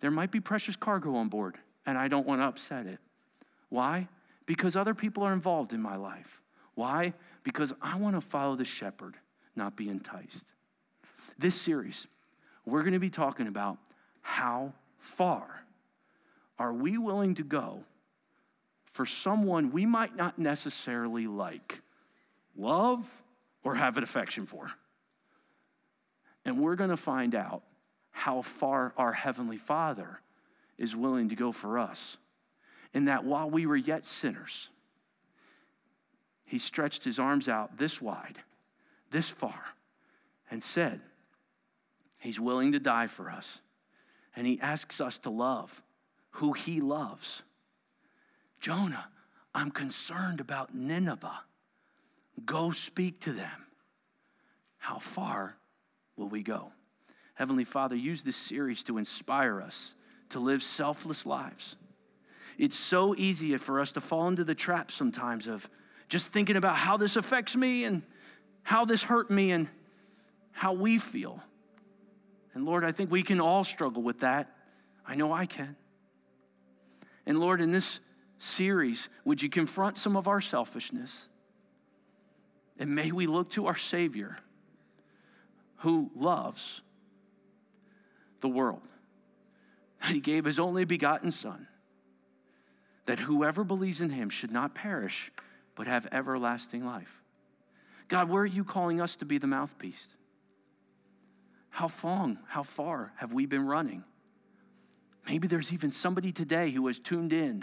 there 0.00 0.10
might 0.10 0.30
be 0.30 0.40
precious 0.40 0.76
cargo 0.76 1.16
on 1.16 1.28
board, 1.28 1.56
and 1.86 1.98
I 1.98 2.08
don't 2.08 2.26
want 2.26 2.40
to 2.40 2.46
upset 2.46 2.86
it. 2.86 2.98
Why? 3.72 4.06
Because 4.44 4.76
other 4.76 4.92
people 4.92 5.22
are 5.22 5.32
involved 5.32 5.72
in 5.72 5.80
my 5.80 5.96
life. 5.96 6.42
Why? 6.74 7.14
Because 7.42 7.72
I 7.80 7.96
want 7.96 8.16
to 8.16 8.20
follow 8.20 8.54
the 8.54 8.66
shepherd, 8.66 9.16
not 9.56 9.78
be 9.78 9.88
enticed. 9.88 10.44
This 11.38 11.58
series, 11.58 12.06
we're 12.66 12.82
going 12.82 12.92
to 12.92 12.98
be 12.98 13.08
talking 13.08 13.46
about 13.46 13.78
how 14.20 14.74
far 14.98 15.64
are 16.58 16.74
we 16.74 16.98
willing 16.98 17.32
to 17.36 17.44
go 17.44 17.82
for 18.84 19.06
someone 19.06 19.70
we 19.70 19.86
might 19.86 20.14
not 20.16 20.38
necessarily 20.38 21.26
like, 21.26 21.80
love, 22.54 23.22
or 23.64 23.74
have 23.74 23.96
an 23.96 24.02
affection 24.02 24.44
for. 24.44 24.70
And 26.44 26.60
we're 26.60 26.76
going 26.76 26.90
to 26.90 26.98
find 26.98 27.34
out 27.34 27.62
how 28.10 28.42
far 28.42 28.92
our 28.98 29.14
Heavenly 29.14 29.56
Father 29.56 30.20
is 30.76 30.94
willing 30.94 31.30
to 31.30 31.36
go 31.36 31.52
for 31.52 31.78
us. 31.78 32.18
In 32.94 33.06
that 33.06 33.24
while 33.24 33.48
we 33.48 33.66
were 33.66 33.76
yet 33.76 34.04
sinners, 34.04 34.70
He 36.44 36.58
stretched 36.58 37.04
His 37.04 37.18
arms 37.18 37.48
out 37.48 37.78
this 37.78 38.00
wide, 38.02 38.38
this 39.10 39.30
far, 39.30 39.64
and 40.50 40.62
said, 40.62 41.00
He's 42.18 42.38
willing 42.38 42.72
to 42.72 42.78
die 42.78 43.06
for 43.06 43.30
us. 43.30 43.60
And 44.36 44.46
He 44.46 44.60
asks 44.60 45.00
us 45.00 45.18
to 45.20 45.30
love 45.30 45.82
who 46.32 46.52
He 46.52 46.80
loves. 46.80 47.42
Jonah, 48.60 49.06
I'm 49.54 49.70
concerned 49.70 50.40
about 50.40 50.74
Nineveh. 50.74 51.40
Go 52.44 52.70
speak 52.70 53.20
to 53.20 53.32
them. 53.32 53.66
How 54.78 54.98
far 54.98 55.56
will 56.16 56.28
we 56.28 56.42
go? 56.42 56.72
Heavenly 57.34 57.64
Father, 57.64 57.96
use 57.96 58.22
this 58.22 58.36
series 58.36 58.84
to 58.84 58.98
inspire 58.98 59.60
us 59.60 59.94
to 60.30 60.40
live 60.40 60.62
selfless 60.62 61.26
lives. 61.26 61.76
It's 62.58 62.76
so 62.76 63.14
easy 63.16 63.56
for 63.56 63.80
us 63.80 63.92
to 63.92 64.00
fall 64.00 64.28
into 64.28 64.44
the 64.44 64.54
trap 64.54 64.90
sometimes 64.90 65.46
of 65.46 65.68
just 66.08 66.32
thinking 66.32 66.56
about 66.56 66.76
how 66.76 66.96
this 66.96 67.16
affects 67.16 67.56
me 67.56 67.84
and 67.84 68.02
how 68.62 68.84
this 68.84 69.02
hurt 69.02 69.30
me 69.30 69.52
and 69.52 69.68
how 70.52 70.72
we 70.72 70.98
feel. 70.98 71.42
And 72.54 72.64
Lord, 72.64 72.84
I 72.84 72.92
think 72.92 73.10
we 73.10 73.22
can 73.22 73.40
all 73.40 73.64
struggle 73.64 74.02
with 74.02 74.20
that. 74.20 74.54
I 75.06 75.14
know 75.14 75.32
I 75.32 75.46
can. 75.46 75.76
And 77.26 77.38
Lord, 77.38 77.60
in 77.60 77.70
this 77.70 78.00
series, 78.38 79.08
would 79.24 79.42
you 79.42 79.48
confront 79.48 79.96
some 79.96 80.16
of 80.16 80.28
our 80.28 80.40
selfishness? 80.40 81.28
And 82.78 82.94
may 82.94 83.12
we 83.12 83.26
look 83.26 83.50
to 83.50 83.66
our 83.66 83.76
Savior 83.76 84.36
who 85.78 86.10
loves 86.14 86.82
the 88.40 88.48
world. 88.48 88.86
He 90.08 90.18
gave 90.18 90.44
his 90.44 90.58
only 90.58 90.84
begotten 90.84 91.30
Son, 91.30 91.68
that 93.06 93.20
whoever 93.20 93.64
believes 93.64 94.00
in 94.00 94.10
him 94.10 94.28
should 94.30 94.50
not 94.50 94.74
perish, 94.74 95.32
but 95.74 95.86
have 95.86 96.06
everlasting 96.12 96.84
life. 96.84 97.22
God, 98.08 98.28
where 98.28 98.42
are 98.42 98.46
you 98.46 98.64
calling 98.64 99.00
us 99.00 99.16
to 99.16 99.24
be 99.24 99.38
the 99.38 99.46
mouthpiece? 99.46 100.14
How 101.70 101.90
long, 102.04 102.38
how 102.48 102.62
far 102.62 103.12
have 103.16 103.32
we 103.32 103.46
been 103.46 103.66
running? 103.66 104.04
Maybe 105.26 105.48
there's 105.48 105.72
even 105.72 105.90
somebody 105.90 106.32
today 106.32 106.70
who 106.70 106.86
has 106.86 106.98
tuned 106.98 107.32
in 107.32 107.62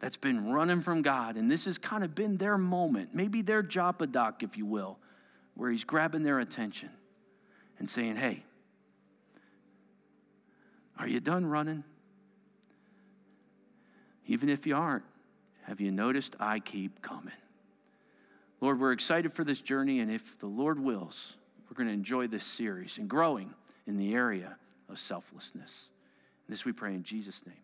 that's 0.00 0.16
been 0.16 0.50
running 0.50 0.80
from 0.80 1.02
God, 1.02 1.36
and 1.36 1.50
this 1.50 1.64
has 1.64 1.78
kind 1.78 2.04
of 2.04 2.14
been 2.14 2.36
their 2.36 2.58
moment, 2.58 3.14
maybe 3.14 3.42
their 3.42 3.62
Joppa 3.62 4.06
dock, 4.06 4.42
if 4.42 4.56
you 4.56 4.66
will, 4.66 4.98
where 5.54 5.70
He's 5.70 5.84
grabbing 5.84 6.22
their 6.22 6.38
attention 6.38 6.90
and 7.78 7.88
saying, 7.88 8.16
Hey, 8.16 8.44
are 10.98 11.08
you 11.08 11.20
done 11.20 11.46
running? 11.46 11.84
Even 14.28 14.50
if 14.50 14.66
you 14.66 14.76
aren't, 14.76 15.04
have 15.62 15.80
you 15.80 15.90
noticed 15.90 16.36
I 16.38 16.60
keep 16.60 17.02
coming? 17.02 17.32
Lord, 18.60 18.78
we're 18.78 18.92
excited 18.92 19.32
for 19.32 19.42
this 19.42 19.60
journey, 19.60 20.00
and 20.00 20.10
if 20.10 20.38
the 20.38 20.46
Lord 20.46 20.78
wills, 20.78 21.36
we're 21.68 21.76
going 21.76 21.88
to 21.88 21.94
enjoy 21.94 22.26
this 22.26 22.44
series 22.44 22.98
and 22.98 23.08
growing 23.08 23.54
in 23.86 23.96
the 23.96 24.14
area 24.14 24.56
of 24.88 24.98
selflessness. 24.98 25.90
This 26.48 26.64
we 26.64 26.72
pray 26.72 26.94
in 26.94 27.02
Jesus' 27.02 27.46
name. 27.46 27.56